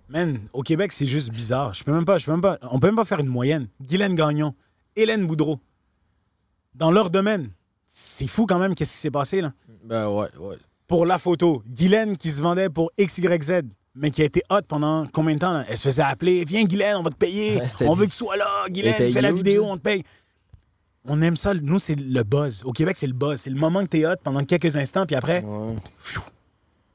[0.09, 1.73] Man, au Québec, c'est juste bizarre.
[1.75, 3.67] Je peux même pas, je peux même pas, on peut même pas faire une moyenne.
[3.79, 4.55] Guylaine Gagnon,
[4.95, 5.59] Hélène Boudreau,
[6.73, 7.51] dans leur domaine,
[7.85, 9.53] c'est fou quand même qu'est-ce qui s'est passé là.
[9.83, 10.57] Ben ouais, ouais.
[10.87, 13.61] Pour la photo, Guylaine qui se vendait pour XYZ,
[13.93, 15.63] mais qui a été hot pendant combien de temps là?
[15.69, 18.17] Elle se faisait appeler, viens Guylaine, on va te payer, Ouais, on veut que tu
[18.17, 19.73] sois là, Guylaine, fais la vidéo, hein.
[19.73, 20.03] on te paye.
[21.05, 22.63] On aime ça, nous c'est le buzz.
[22.65, 23.41] Au Québec, c'est le buzz.
[23.41, 25.43] C'est le moment que t'es hot pendant quelques instants, puis après,
[26.01, 26.21] pfiou,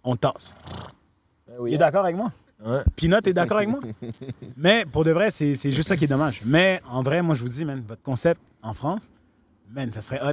[0.03, 0.55] on tasse.
[1.47, 2.33] Ben Il est d'accord avec moi?
[2.65, 2.81] Ouais.
[2.97, 3.81] Pinot est d'accord avec moi?
[4.57, 6.43] Mais pour de vrai, c'est juste ça qui est dommage.
[6.45, 9.13] Mais en vrai, moi, je vous dis, man, votre concept en France,
[9.71, 10.33] man, ça serait hot.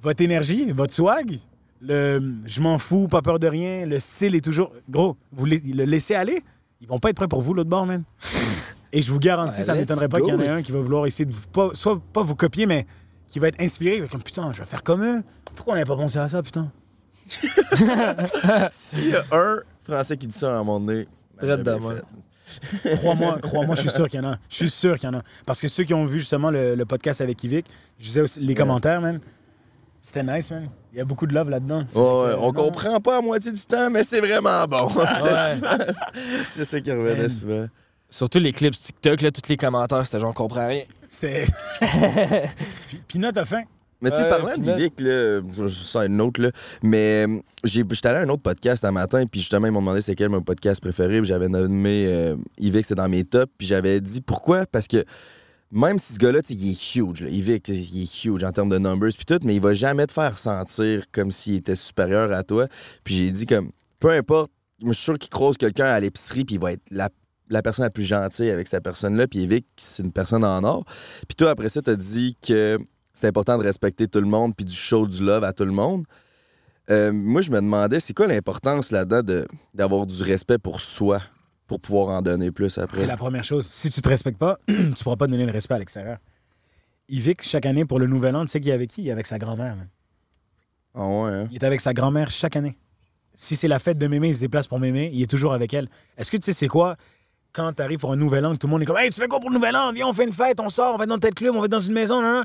[0.00, 1.40] Votre énergie, votre swag,
[1.80, 4.72] le je m'en fous, pas peur de rien, le style est toujours.
[4.88, 6.42] Gros, vous le laissez aller,
[6.80, 8.04] ils vont pas être prêts pour vous, l'autre bord, man.
[8.92, 10.72] Et je vous garantis, Ouais, ça let's m'étonnerait pas qu'il y en ait un qui
[10.72, 12.86] va vouloir essayer de vous, pas, soit pas vous copier, mais
[13.28, 15.22] qui va être inspiré, il va être comme putain, je vais faire comme eux.
[15.54, 16.70] Pourquoi on n'avait pas pensé à ça, putain?
[18.70, 21.06] S'il y a un Français qui dit ça à un moment donné,
[21.40, 22.96] Traite de fait.
[22.96, 24.36] Crois-moi, crois-moi, je suis sûr qu'il y en a.
[24.48, 25.22] Je suis sûr qu'il y en a.
[25.46, 27.66] Parce que ceux qui ont vu justement le, le podcast avec Yvick,
[27.98, 29.20] je disais aussi les commentaires, man.
[30.00, 30.68] C'était nice, man.
[30.92, 31.80] Il y a beaucoup de love là-dedans.
[31.94, 32.00] Ouais,
[32.30, 34.88] ouais, on non, comprend pas à moitié du temps, mais c'est vraiment bon.
[35.22, 35.54] c'est Ouais.
[35.54, 35.92] souvent-
[36.48, 37.28] c'est ça qui revenait Man.
[37.30, 37.66] souvent.
[38.08, 40.82] Surtout les clips TikTok, là, tous les commentaires, c'était genre, on comprend rien.
[41.08, 41.44] C'était.
[42.88, 43.62] Puis- Pinot a faim.
[44.00, 46.50] Mais tu sais, parlant d'Ivic, là, je, je sors une autre, là,
[46.82, 50.00] mais euh, j'étais allé à un autre podcast un matin, puis justement, ils m'ont demandé
[50.00, 52.36] c'est quel mon podcast préféré, puis j'avais nommé euh,
[52.82, 55.04] c'est dans mes tops, puis j'avais dit pourquoi, parce que
[55.72, 58.70] même si ce gars-là, tu sais, il est huge, là, il est huge en termes
[58.70, 62.32] de numbers, puis tout, mais il va jamais te faire sentir comme s'il était supérieur
[62.32, 62.68] à toi.
[63.04, 66.54] Puis j'ai dit comme, peu importe, je suis sûr qu'il croise quelqu'un à l'épicerie, puis
[66.54, 67.10] il va être la
[67.50, 70.84] la personne la plus gentille avec cette personne-là, puis Evic, c'est une personne en or.
[71.26, 72.78] Puis toi, après ça, t'as dit que
[73.18, 75.72] c'est important de respecter tout le monde, puis du show du love à tout le
[75.72, 76.04] monde.
[76.90, 81.20] Euh, moi, je me demandais, c'est quoi l'importance là-dedans de- d'avoir du respect pour soi,
[81.66, 82.98] pour pouvoir en donner plus après?
[83.00, 83.66] C'est la première chose.
[83.66, 86.18] Si tu te respectes pas, tu pourras pas donner le respect à l'extérieur.
[87.08, 89.02] Yvick, chaque année, pour le nouvel an, tu sais qu'il est avec qui?
[89.02, 89.76] Il est avec sa grand-mère.
[90.94, 91.48] Ah ouais, hein?
[91.50, 92.78] Il est avec sa grand-mère chaque année.
[93.34, 95.74] Si c'est la fête de mémé, il se déplace pour mémé, il est toujours avec
[95.74, 95.88] elle.
[96.16, 96.96] Est-ce que tu sais c'est quoi
[97.52, 99.26] quand tu arrives pour un nouvel an, tout le monde est comme Hey, tu fais
[99.26, 99.92] quoi pour le nouvel an?
[99.92, 101.80] Viens, on fait une fête, on sort, on va dans tel club, on va dans
[101.80, 102.42] une maison, non, non.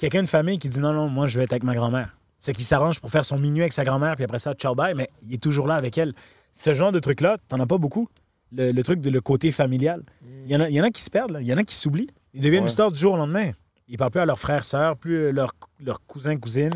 [0.00, 2.16] Quelqu'un de famille qui dit non, non, moi je vais être avec ma grand-mère.
[2.38, 4.94] C'est qu'il s'arrange pour faire son minuit avec sa grand-mère, puis après ça, ciao, bye,
[4.94, 6.14] mais il est toujours là avec elle.
[6.54, 8.08] Ce genre de truc-là, t'en as pas beaucoup.
[8.50, 10.02] Le, le truc de le côté familial.
[10.46, 11.42] Il y, en a, il y en a qui se perdent, là.
[11.42, 12.08] il y en a qui s'oublient.
[12.32, 12.68] Ils deviennent Ouais.
[12.68, 13.50] une star du jour au lendemain.
[13.88, 15.52] Ils parlent plus à leurs frères, sœurs, plus leurs
[15.84, 16.72] leurs cousins, cousines.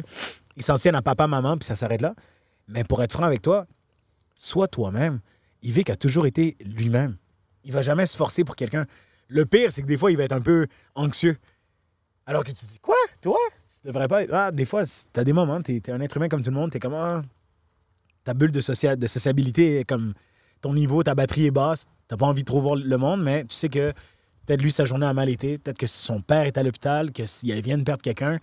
[0.57, 2.15] Ils s'en tiennent à papa, maman, puis ça s'arrête là.
[2.69, 3.67] Mais pour être franc avec toi,
[4.35, 5.21] sois toi-même.
[5.63, 7.17] Yvick a toujours été lui-même.
[7.65, 8.85] Il va jamais se forcer pour quelqu'un.
[9.29, 11.39] Le pire, c'est que des fois, il va être un peu anxieux.
[12.27, 12.95] Alors que tu dis, quoi,
[13.25, 13.39] toi?
[13.69, 14.33] Tu devrais pas être...
[14.33, 16.71] Ah, des fois, t'as des moments, t'es es un être humain comme tout le monde,
[16.71, 17.23] t'es comme, ah,
[18.23, 20.15] ta bulle de, socia- de sociabilité est comme,
[20.61, 23.45] ton niveau, ta batterie est basse, t'as pas envie de trop voir le monde, mais
[23.45, 23.93] tu sais que
[24.47, 27.27] peut-être lui, sa journée a mal été, peut-être que son père est à l'hôpital, que
[27.27, 28.39] s'il vient de perdre quelqu'un,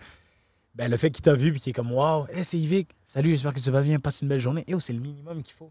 [0.74, 3.30] ben, le fait qu'il t'a vu puis qu'il est comme, wow, hey, c'est Yvick, salut,
[3.30, 4.64] j'espère que tu vas bien, passe une belle journée.
[4.66, 5.70] Et c'est le minimum qu'il faut.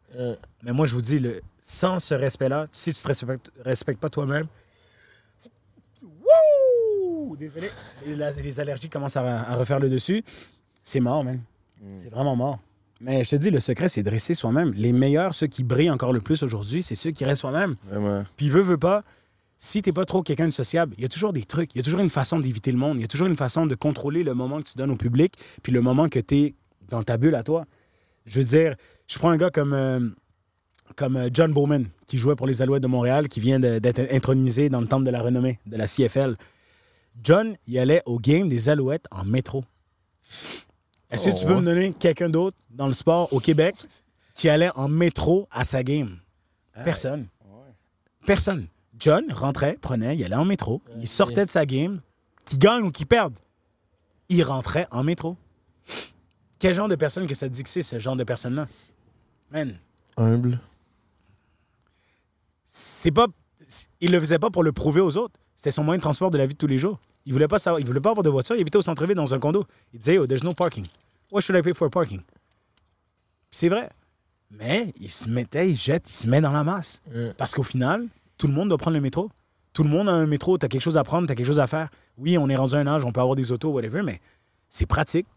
[0.63, 4.09] Mais moi, je vous dis, le, sans ce respect-là, si tu te respectes, respectes pas
[4.09, 4.47] toi-même,
[7.38, 7.69] Désolé.
[8.06, 10.23] Les, la- les allergies commencent à, à refaire le dessus.
[10.84, 11.39] C'est mort, man.
[11.98, 12.60] C'est vraiment mort.
[12.99, 14.73] Mais je te dis, le secret, c'est de rester soi-même.
[14.76, 17.76] Les meilleurs, ceux qui brillent encore le plus aujourd'hui, c'est ceux qui restent soi-même.
[18.38, 19.03] Puis veut, veut pas,
[19.57, 21.81] si t'es pas trop quelqu'un de sociable, il y a toujours des trucs, il y
[21.81, 24.23] a toujours une façon d'éviter le monde, il y a toujours une façon de contrôler
[24.23, 25.34] le moment que tu donnes au public,
[25.64, 26.56] puis le moment que tu es
[26.89, 27.65] dans ta bulle à toi.
[28.26, 28.76] Je veux dire,
[29.07, 29.99] je prends un gars comme, euh,
[30.95, 34.69] comme euh, John Bowman, qui jouait pour les Alouettes de Montréal, qui vient d'être intronisé
[34.69, 36.35] dans le temple de la renommée de la CFL.
[37.23, 39.63] John, il allait au game des Alouettes en métro.
[41.09, 41.61] Est-ce que Oh, tu peux ouais.
[41.61, 43.75] me donner quelqu'un d'autre dans le sport au Québec
[44.33, 46.19] qui allait en métro à sa game?
[46.83, 47.27] Personne.
[48.25, 48.67] Personne.
[48.97, 52.01] John rentrait, prenait, il allait en métro, il sortait de sa game,
[52.45, 53.33] qu'il gagne ou qu'il perde,
[54.29, 55.35] il rentrait en métro.
[56.59, 58.67] Quel genre de personne que ça te dit que c'est, ce genre de personne-là?
[59.49, 59.75] Man,
[60.17, 60.59] Humble.
[62.63, 63.27] c'est pas.
[63.99, 65.39] Il le faisait pas pour le prouver aux autres.
[65.61, 66.99] C'était son moyen de transport de la vie de tous les jours.
[67.23, 68.55] Il voulait pas savoir, il voulait pas avoir de voiture.
[68.55, 69.63] Il habitait au centre-ville dans un condo.
[69.93, 70.83] Il disait, oh, there's no parking.
[71.31, 72.21] What should I pay for parking?
[73.51, 73.88] C'est vrai.
[74.49, 77.03] Mais il se mettait, il se jette, il se met dans la masse.
[77.38, 78.07] Parce qu'au final,
[78.39, 79.29] tout le monde doit prendre le métro.
[79.71, 81.67] Tout le monde a un métro, t'as quelque chose à prendre, t'as quelque chose à
[81.67, 81.91] faire.
[82.17, 84.19] Oui, on est rendu à un âge, on peut avoir des autos, whatever, mais
[84.67, 85.27] c'est pratique.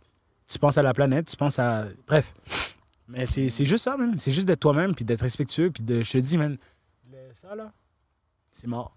[0.46, 1.84] Tu penses à la planète, tu penses à.
[2.06, 2.34] Bref.
[3.08, 4.18] Mais c'est juste ça, man.
[4.18, 6.02] C'est juste d'être toi-même, puis d'être respectueux, puis de.
[6.02, 6.56] Je te dis, man,
[7.32, 7.70] ça, là,
[8.52, 8.90] c'est mort.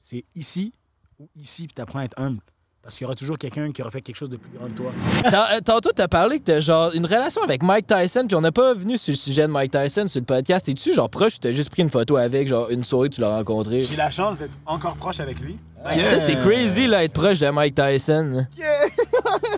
[0.00, 0.72] C'est ici
[1.18, 2.40] ou ici, puis t'apprends à être humble.
[2.80, 4.72] Parce qu'il y aura toujours quelqu'un qui aura fait quelque chose de plus grand que
[4.72, 4.92] toi.
[5.30, 8.40] Tant- euh, Tantôt, t'as parlé que t'as genre une relation avec Mike Tyson, puis on
[8.40, 10.66] n'a pas venu sur le sujet de Mike Tyson sur le podcast.
[10.68, 13.28] Es-tu genre proche ou t'as juste pris une photo avec, genre une soirée, tu l'as
[13.28, 13.82] rencontré?
[13.82, 15.58] J'ai la chance d'être encore proche avec lui.
[15.84, 18.46] Ça, c'est crazy, là, être proche de Mike Tyson.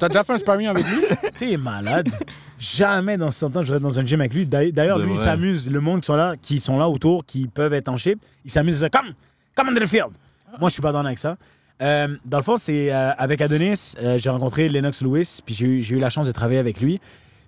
[0.01, 1.05] T'as déjà fait un sparring avec lui?
[1.39, 2.09] T'es malade.
[2.59, 4.45] Jamais dans ce temps, je vais dans un gym avec lui.
[4.47, 5.71] D'ailleurs, lui, il s'amuse.
[5.71, 8.51] Le monde qui sont là, qui sont là autour, qui peuvent être en chip, il
[8.51, 8.87] s'amuse.
[8.93, 9.13] Come,
[9.55, 10.11] come on the field.
[10.59, 11.37] Moi, je suis pas dans avec ça.
[11.83, 15.67] Euh, dans le fond, c'est euh, avec Adonis, euh, j'ai rencontré Lennox Lewis, puis j'ai
[15.67, 17.01] eu, la chance de travailler avec lui.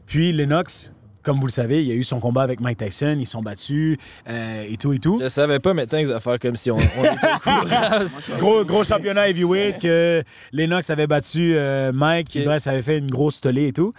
[0.06, 0.92] Puis Lennox,
[1.22, 3.42] comme vous le savez, il y a eu son combat avec Mike Tyson, ils sont
[3.42, 3.98] battus
[4.28, 5.18] euh, et tout et tout.
[5.22, 8.38] Je savais pas maintenant qu'ils allaient faire comme si on, on était au courant.
[8.38, 10.22] gros, gros championnat heavyweight que
[10.52, 13.92] Lennox avait battu euh, Mike, puis bref, ça avait fait une grosse tollée et tout.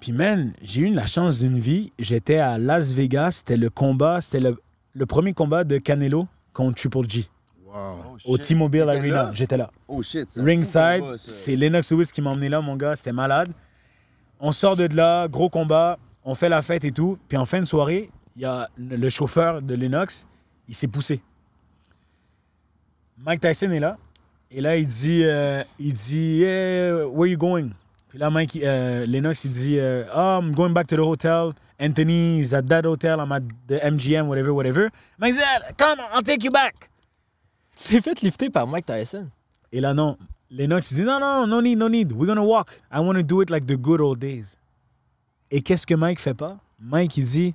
[0.00, 1.90] Puis, man, j'ai eu la chance d'une vie.
[1.96, 3.30] J'étais à Las Vegas.
[3.38, 4.60] C'était le combat, c'était le,
[4.94, 7.26] le premier combat de Canelo contre Triple G.
[8.24, 9.30] Au T-Mobile Arena.
[9.32, 9.70] J'étais là.
[9.88, 10.28] Oh shit.
[10.36, 12.96] Ringside, c'est Lennox Lewis qui m'a emmené là, mon gars.
[12.96, 13.50] C'était malade.
[14.40, 15.98] On sort de là, gros combat.
[16.24, 17.18] On fait la fête et tout.
[17.28, 20.26] Puis en fin de soirée, il y a le chauffeur de Lennox,
[20.68, 21.22] il s'est poussé.
[23.18, 23.98] Mike Tyson est là.
[24.50, 27.70] Et là, il dit, euh, il dit, hey, where you going?
[28.08, 31.52] Puis là, Mike, euh, Lennox, il dit, euh, oh, I'm going back to the hotel.
[31.80, 33.18] Anthony's at that hotel.
[33.20, 34.90] I'm at the MGM, whatever, whatever.
[35.18, 35.40] Mike dit,
[35.78, 36.90] come, I'll take you back.
[37.76, 39.28] Tu t'es fait lifter par Mike Tyson.
[39.72, 40.16] Et là, non.
[40.50, 42.12] Lennox, il dit, non, non, no need, no need.
[42.12, 42.82] We're gonna walk.
[42.92, 44.58] I want to do it like the good old days.
[45.50, 46.58] Et qu'est-ce que Mike fait pas?
[46.78, 47.54] Mike, il dit,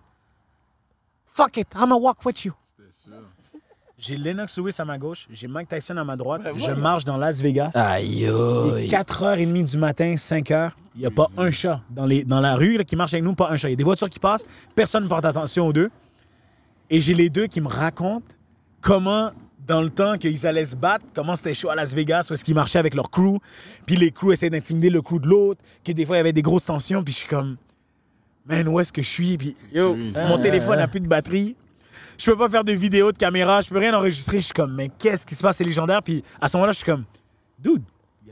[1.25, 2.53] fuck it, I'm gonna walk with you.
[3.99, 6.43] J'ai Lennox Lewis à ma gauche, j'ai Mike Tyson à ma droite.
[6.55, 7.71] je marche dans Las Vegas.
[7.73, 8.87] Aïe, aïe.
[8.87, 10.71] 4h30 du matin, 5h.
[10.93, 11.81] Il n'y a pas un chat.
[11.89, 13.69] Dans, les, dans la rue là, qui marche avec nous, pas un chat.
[13.69, 14.45] Il y a des voitures qui passent,
[14.75, 15.89] personne ne porte attention aux deux.
[16.91, 18.27] Et j'ai les deux qui me racontent
[18.81, 19.31] comment,
[19.67, 22.45] dans le temps qu'ils allaient se battre, comment c'était chaud à Las Vegas, où est-ce
[22.45, 23.37] qu'ils marchaient avec leur crew.
[23.85, 26.33] Puis les crews essayaient d'intimider le crew de l'autre, que des fois, il y avait
[26.33, 27.03] des grosses tensions.
[27.03, 27.57] Puis je suis comme,
[28.45, 29.37] man, où est-ce que je suis?
[29.37, 31.55] Puis yo, mon téléphone n'a plus de batterie.
[32.17, 34.37] Je peux pas faire de vidéos, de caméra, je peux rien enregistrer.
[34.37, 35.57] Je suis comme, mais qu'est-ce qui se passe?
[35.57, 36.01] C'est légendaire.
[36.01, 37.03] Puis à ce moment-là, je suis comme,
[37.59, 37.83] dude,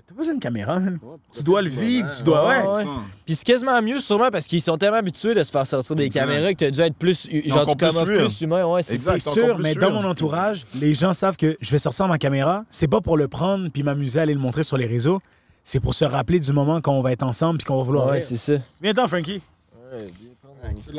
[0.07, 0.99] T'as pas besoin de caméra, man.
[1.35, 2.47] Tu dois le vivre, tu dois.
[2.47, 2.61] Ouais.
[2.61, 2.85] Ouais, ouais.
[3.25, 6.09] Puis c'est quasiment mieux, sûrement, parce qu'ils sont tellement habitués de se faire sortir des
[6.09, 7.27] caméras que t'as dû être plus.
[7.45, 8.65] Genre, tu commences plus humain.
[8.65, 12.07] Ouais, c'est C'est sûr, mais dans mon entourage, les gens savent que je vais sortir
[12.07, 12.63] ma caméra.
[12.69, 15.21] C'est pas pour le prendre puis m'amuser à aller le montrer sur les réseaux.
[15.63, 18.09] C'est pour se rappeler du moment quand on va être ensemble puis qu'on va vouloir.
[18.09, 18.53] Ouais, c'est ça.
[18.81, 19.41] Viens-t'en, Frankie.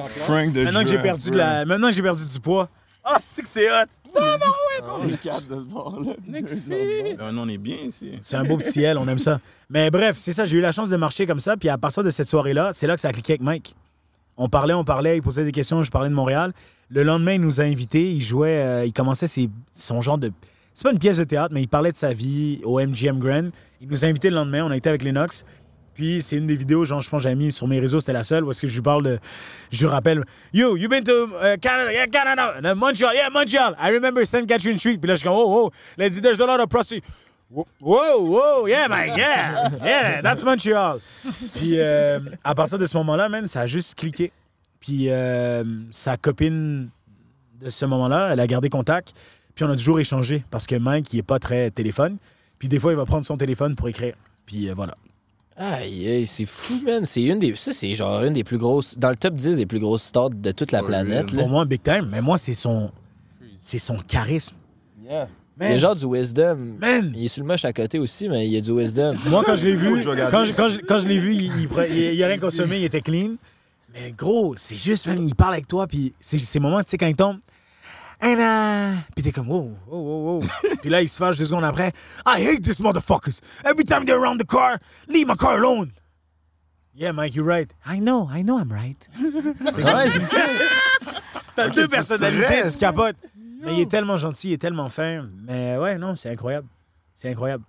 [0.06, 1.64] Frank de Maintenant que j'ai perdu, de la...
[1.64, 2.68] Maintenant que j'ai perdu du poids.
[3.04, 3.86] Ah, c'est que c'est hot!
[5.06, 6.12] Les quatre de ce bord-là.
[7.32, 8.12] Non, on est bien ici.
[8.22, 9.40] C'est un beau petit L, on aime ça.
[9.70, 11.56] Mais bref, c'est ça, j'ai eu la chance de marcher comme ça.
[11.56, 13.74] Puis à partir de cette soirée-là, c'est là que ça a cliqué avec Mike.
[14.36, 16.52] On parlait, on parlait, il posait des questions, je parlais de Montréal.
[16.90, 20.30] Le lendemain, il nous a invités, il jouait, euh, il commençait ses- son genre de.
[20.74, 23.48] C'est pas une pièce de théâtre, mais il parlait de sa vie au MGM Grand.
[23.80, 25.46] Il nous a invités le lendemain, on a été avec Lennox.
[25.96, 28.12] Puis c'est une des vidéos, genre, je pense que j'avais mis sur mes réseaux, c'était
[28.12, 29.18] la seule, est-ce que je lui parle de.
[29.72, 31.90] Je lui rappelle, Yo, you been to uh, Canada?
[31.90, 32.74] Yeah, Canada.
[32.74, 33.74] Montreal, yeah, Montreal.
[33.80, 34.46] I remember St.
[34.46, 34.98] Catherine Street.
[34.98, 35.70] Puis là, je suis comme, oh, oh.
[35.96, 37.02] Là, there's a lot of prostitutes.
[37.48, 40.98] Whoa, whoa, yeah, Mike, yeah, yeah, that's Montreal.
[41.54, 44.32] Puis euh, à partir de ce moment-là, man, ça a juste cliqué.
[44.80, 46.90] Puis euh, sa copine
[47.60, 49.14] de ce moment-là, elle a gardé contact.
[49.54, 52.18] Puis on a toujours échangé parce que Mike, il est pas très téléphone.
[52.58, 54.14] Puis des fois, il va prendre son téléphone pour écrire.
[54.44, 54.94] Puis euh, voilà.
[55.58, 57.06] Aïe, aïe, c'est fou, man.
[57.06, 57.54] C'est une des.
[57.54, 58.98] Ça, c'est genre une des plus grosses.
[58.98, 61.32] Dans le top 10 des plus grosses stars de toute la planète.
[61.32, 61.38] là.
[61.42, 62.08] Pour moi, big time.
[62.10, 62.90] Mais moi, c'est son,
[63.62, 64.54] c'est son charisme.
[65.58, 66.74] Il y a genre du wisdom.
[67.14, 69.14] Il est sur le moche à côté aussi, mais il y a du wisdom.
[69.30, 71.50] Moi, quand je l'ai vu, quand je, quand je- quand je l'ai vu, il,
[72.14, 73.36] il, a rien consommé, il était clean.
[73.94, 76.98] Mais gros, c'est juste, même, il parle avec toi, puis c'est ces moments, tu sais,
[76.98, 77.38] quand il tombe.
[78.22, 80.42] And, uh, Puis t'es comme, wow, wow, wow, wow.
[80.80, 81.92] puis là, il se fâche deux secondes après.
[82.24, 83.40] I hate this motherfuckers.
[83.64, 85.92] Every time they're around the car, leave my car alone.
[86.94, 87.70] Yeah, Mike, you're right.
[87.84, 88.96] I know, I know I'm right.
[89.20, 90.46] Ouais, c'est ça.
[91.54, 93.16] T'as deux personnalités, tu capotes.
[93.62, 95.28] Mais il est tellement gentil, il est tellement fin.
[95.46, 96.68] Mais ouais, non, c'est incroyable.
[97.14, 97.64] C'est incroyable.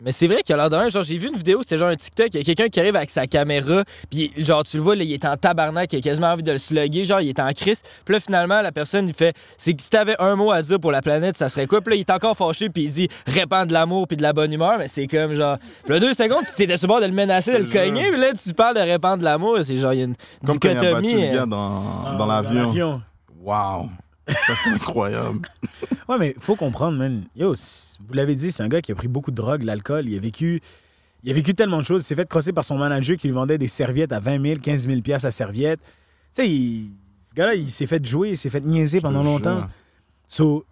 [0.00, 0.88] Mais c'est vrai qu'il a l'air d'un.
[0.88, 2.28] Genre, j'ai vu une vidéo, c'était genre un TikTok.
[2.32, 3.82] Il y a quelqu'un qui arrive avec sa caméra.
[4.10, 5.92] Puis, genre, tu le vois, là, il est en tabarnak.
[5.92, 7.04] Il a quasiment envie de le slugger.
[7.04, 7.82] Genre, il est en crise.
[8.04, 10.78] Puis là, finalement, la personne, il fait c'est que si t'avais un mot à dire
[10.78, 11.80] pour la planète, ça serait quoi?
[11.80, 12.68] Puis là, il est encore fâché.
[12.70, 14.78] Puis il dit répand de l'amour puis de la bonne humeur.
[14.78, 15.56] Mais c'est comme genre.
[15.84, 18.08] Puis là, deux secondes, tu t'étais sur le bord de le menacer, de le cogner.
[18.10, 19.58] Puis là, tu parles de répandre de l'amour.
[19.64, 20.14] C'est genre, il y a une
[20.46, 21.26] Comme quand il a battu dichotomie.
[21.26, 23.02] le gars euh, dans, dans l'avion.
[23.42, 23.88] Wow.
[24.28, 25.40] Ça, c'est incroyable.
[26.08, 27.24] Ouais, mais faut comprendre, man.
[27.36, 30.08] Yo, vous l'avez dit, c'est un gars qui a pris beaucoup de drogue, l'alcool.
[30.08, 30.62] Il a vécu.
[31.22, 32.00] Il a vécu tellement de choses.
[32.02, 34.60] Il s'est fait crosser par son manager qui lui vendait des serviettes à 20 000,
[34.60, 35.80] 15 000 piastres à serviette.
[35.80, 35.86] Tu
[36.42, 36.92] sais, il-
[37.28, 39.66] ce gars-là, il s'est fait jouer, il s'est fait niaiser pendant longtemps.
[40.28, 40.64] So,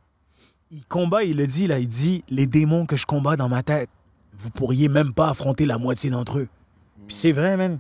[0.71, 3.63] il combat, il le dit, là, il dit les démons que je combats dans ma
[3.63, 3.91] tête,
[4.39, 6.49] vous pourriez même pas affronter la moitié d'entre eux.
[7.07, 7.79] Puis c'est vrai, man.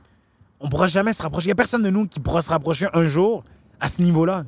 [0.61, 1.47] On pourra jamais se rapprocher.
[1.47, 3.44] Il n'y a personne de nous qui pourra se rapprocher un jour
[3.81, 4.44] à ce niveau-là.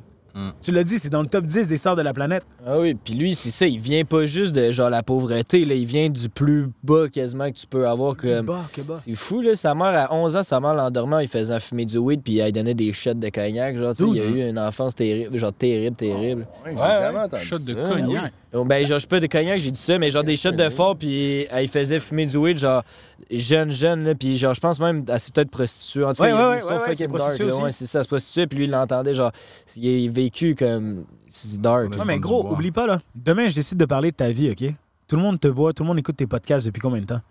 [0.61, 2.43] Tu l'as dit, c'est dans le top 10 des stars de la planète.
[2.65, 5.75] Ah oui, puis lui, c'est ça, il vient pas juste de genre la pauvreté, là,
[5.75, 8.15] il vient du plus bas quasiment que tu peux avoir.
[8.15, 8.45] Comme...
[8.45, 8.95] bas, que bas.
[9.03, 9.55] C'est fou, là.
[9.55, 12.51] Sa mère, à 11 ans, sa mère l'endormait, il faisait fumer du weed, puis elle
[12.51, 13.77] donnait des shots de cognac.
[13.77, 16.47] Genre, tu sais, il a eu une enfance terrible, genre terrible, terrible.
[16.65, 18.33] Ouais, j'ai jamais entendu Shot de cognac.
[18.51, 20.51] Oh, Ben, genre, je sais pas de cognac, j'ai dit ça, mais genre des shots
[20.51, 22.83] de fort, puis elle faisait fumer du weed, genre,
[23.29, 26.03] jeune, jeune, là, puis genre, je pense même, elle s'est peut-être prostituée.
[26.03, 27.61] En tout cas, Ouais, il y a ouais, ouais, ouais, c'est.
[27.61, 29.31] Ouais, ça, elle se prostituait, puis lui, il l'entendait, genre,
[29.75, 31.05] il vécu comme.
[31.27, 31.91] C'est dark.
[31.91, 32.99] Ouais, mais gros, oublie pas, là.
[33.15, 34.73] Demain, je décide de parler de ta vie, OK?
[35.07, 37.21] Tout le monde te voit, tout le monde écoute tes podcasts depuis combien de temps?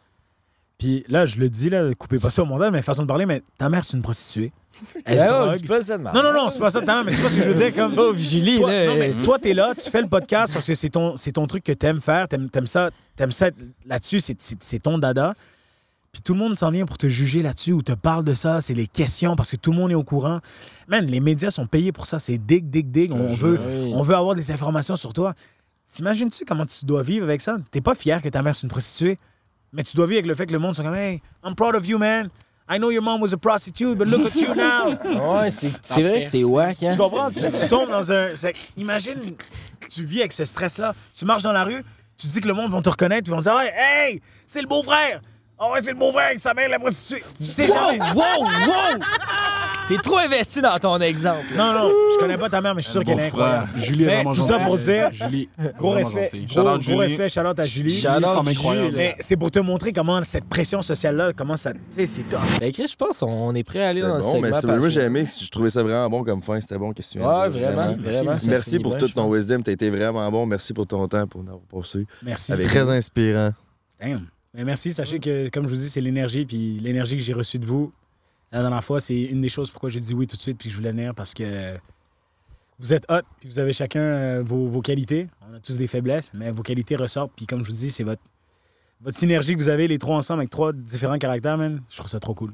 [0.78, 3.26] Puis là, je le dis, là, coupez pas ça au montage, mais façon de parler,
[3.26, 4.52] mais ta mère, c'est une prostituée.
[5.04, 5.56] Elle se drogue.
[5.56, 7.18] dis pas ça de ma Non, non, non, c'est pas ça ta mère, mais tu
[7.20, 7.74] vois ce que je veux dire?
[7.74, 7.94] Comme...
[7.96, 8.86] Pauvre Julie, toi, là.
[8.86, 11.46] Non, mais toi, t'es là, tu fais le podcast parce que c'est ton, c'est ton
[11.48, 13.56] truc que t'aimes faire, t'aimes, t'aimes ça, t'aimes ça être
[13.86, 15.34] là-dessus, c'est, c'est- c'est ton dada.
[16.18, 18.60] Puis tout le monde s'en vient pour te juger là-dessus ou te parle de ça,
[18.60, 20.40] c'est les questions parce que tout le monde est au courant.
[20.88, 23.12] Man, les médias sont payés pour ça, c'est dig, dig, dig.
[23.12, 23.60] On veut,
[23.94, 25.34] on veut avoir des informations sur toi.
[25.86, 27.58] T'imagines-tu comment tu dois vivre avec ça?
[27.70, 29.16] T'es pas fier que ta mère soit une prostituée,
[29.72, 31.76] mais tu dois vivre avec le fait que le monde soit comme Hey, I'm proud
[31.76, 32.30] of you, man.
[32.68, 34.98] I know your mom was a prostitute, but look at you now.
[35.40, 36.90] Ouais, c'est c'est vrai que c'est wack, hein.
[36.90, 37.30] Tu comprends?
[37.30, 38.30] Tu, tu tombes dans un.
[38.76, 39.36] Imagine,
[39.88, 40.96] tu vis avec ce stress-là.
[41.16, 41.84] Tu marches dans la rue,
[42.16, 44.66] tu dis que le monde va te reconnaître, ils vont dire Ouais, Hey, c'est le
[44.66, 45.20] beau-frère!
[45.60, 47.22] Oh, ouais, c'est le beau-frère avec sa mère, la prostituée.
[47.36, 47.98] Tu sais Wow, jamais.
[48.14, 49.02] wow, wow!
[49.88, 51.46] T'es trop investi dans ton exemple.
[51.56, 53.68] Non, non, je connais pas ta mère, mais je suis sûr qu'elle est incroyable.
[53.76, 55.08] Julie est vraiment Tout ça pour dire.
[55.12, 55.48] Julie,
[55.78, 56.40] Gros vraiment respect.
[56.46, 56.98] Gros, gros Julie.
[56.98, 57.98] respect, shout out à Julie.
[57.98, 58.08] Jules.
[58.08, 58.92] incroyable.
[58.94, 61.72] Mais c'est pour te montrer comment cette pression sociale-là, comment ça.
[61.72, 62.40] Tu sais, c'est top.
[62.60, 64.60] Ben, Chris, je pense qu'on est prêt à aller dans le bon, segment.
[64.66, 67.26] mais moi j'ai aimé, je trouvais ça vraiment bon comme fin, c'était bon question.
[67.26, 70.74] Ouais, vraiment, vraiment, ça Merci pour bien, tout ton wisdom, t'as été vraiment bon, merci
[70.74, 72.06] pour ton temps pour nous avoir passé.
[72.22, 72.52] Merci.
[72.52, 73.50] Très inspirant.
[74.00, 74.26] Damn.
[74.64, 77.66] Merci, sachez que, comme je vous dis, c'est l'énergie, puis l'énergie que j'ai reçue de
[77.66, 77.92] vous.
[78.50, 80.68] La dernière fois, c'est une des choses pourquoi j'ai dit oui tout de suite, puis
[80.68, 81.76] je voulais venir, parce que
[82.78, 85.28] vous êtes hot, puis vous avez chacun euh, vos qualités.
[85.50, 88.04] On a tous des faiblesses, mais vos qualités ressortent, puis comme je vous dis, c'est
[88.04, 88.22] votre,
[89.00, 92.10] votre synergie que vous avez, les trois ensemble, avec trois différents caractères, man, je trouve
[92.10, 92.52] ça trop cool.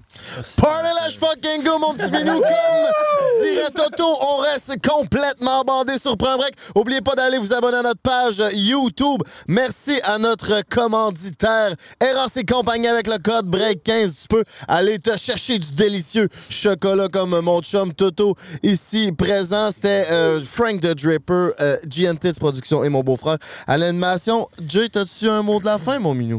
[0.59, 2.35] Party let's fucking go, mon petit minou.
[2.35, 6.55] Comme dirait Toto, on reste complètement bandé sur Prends un Break.
[6.75, 9.23] Oubliez pas d'aller vous abonner à notre page YouTube.
[9.49, 14.23] Merci à notre commanditaire Eros et compagnie avec le code BREAK15.
[14.23, 19.73] Tu peux aller te chercher du délicieux chocolat comme mon chum Toto ici présent.
[19.73, 23.39] C'était euh, Frank the Dripper, euh, GNT Production et mon beau-frère.
[23.67, 26.34] À l'animation, Jay, t'as-tu un mot de la fin, mon minou?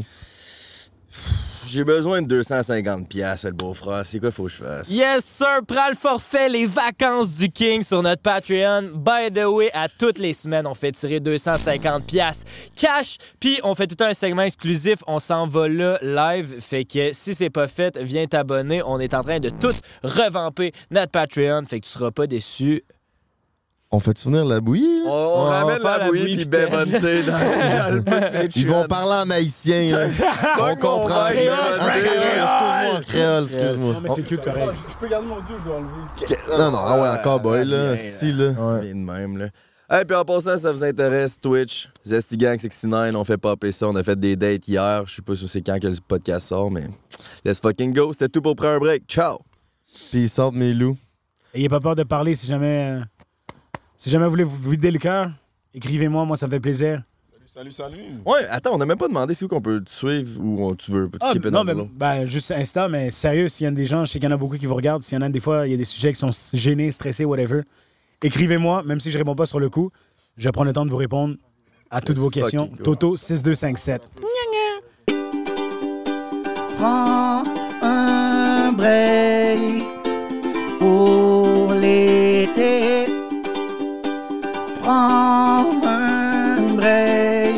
[1.68, 4.06] J'ai besoin de 250 pièces le beau-frère.
[4.06, 4.88] C'est quoi faut que je fasse?
[4.88, 5.60] Yes, sir!
[5.66, 8.92] Prends le forfait Les Vacances du King sur notre Patreon.
[8.94, 12.44] By the way, à toutes les semaines, on fait tirer 250 pièces
[12.76, 13.16] cash.
[13.40, 15.00] Puis on fait tout un segment exclusif.
[15.08, 16.60] On s'en va là live.
[16.60, 18.80] Fait que si c'est pas fait, viens t'abonner.
[18.84, 19.74] On est en train de tout
[20.04, 21.64] revamper notre Patreon.
[21.64, 22.84] Fait que tu seras pas déçu.
[23.92, 25.02] On fait souvenir la bouillie?
[25.06, 28.48] On, on ramène la la bouillie puis puis Bevonté dans.
[28.56, 29.96] Ils vont parler en haïtien.
[29.96, 30.08] là.
[30.58, 31.52] On comprend rien.
[31.80, 33.92] en créole, excuse-moi, en créole, excuse-moi.
[33.92, 34.74] Non, mais c'est cute, correct.
[34.88, 36.58] Je peux garder mon dieu, je vais enlever.
[36.58, 37.96] Non, non, ah ouais, en cowboy, là.
[37.96, 38.50] Si, là.
[38.80, 39.46] Bien de même, là.
[40.00, 43.86] Et puis en passant, ça vous intéresse, Twitch, Zesty Gang 69, on fait popper ça.
[43.86, 45.04] On a fait des dates hier.
[45.06, 46.88] Je sais pas si c'est quand que le podcast sort, mais
[47.44, 48.12] let's fucking go.
[48.12, 49.04] C'était tout pour prendre un break.
[49.06, 49.38] Ciao!
[50.10, 50.96] Peace out, mes loups.
[51.54, 53.04] Ayez pas peur de parler si jamais, euh,
[53.96, 55.30] si jamais vous voulez vous vider le cœur.
[55.74, 57.02] Écrivez-moi, moi ça me fait plaisir.
[57.52, 57.96] Salut, salut.
[58.26, 60.74] Ouais, attends, on a même pas demandé si où qu'on peut te suivre ou on-
[60.74, 63.70] tu veux Ah, keep it non, mais ben, juste Insta, mais sérieux, s'il y a
[63.70, 65.22] des gens, je sais qu'il y en a beaucoup qui vous regardent, s'il y en
[65.22, 67.62] a des fois, il y a des sujets qui sont gênés, stressés, whatever,
[68.22, 69.90] écrivez-moi, même si je réponds pas sur le coup,
[70.36, 71.36] je vais prendre le temps de vous répondre
[71.90, 72.64] à toutes vos questions.
[72.66, 72.82] fucking go.
[72.84, 74.02] Toto 6257.
[76.78, 77.42] Prends
[77.80, 79.84] un break
[80.78, 81.25] pour
[84.86, 87.56] Prends un break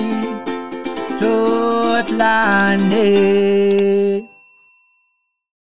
[1.21, 3.68] toute l'année.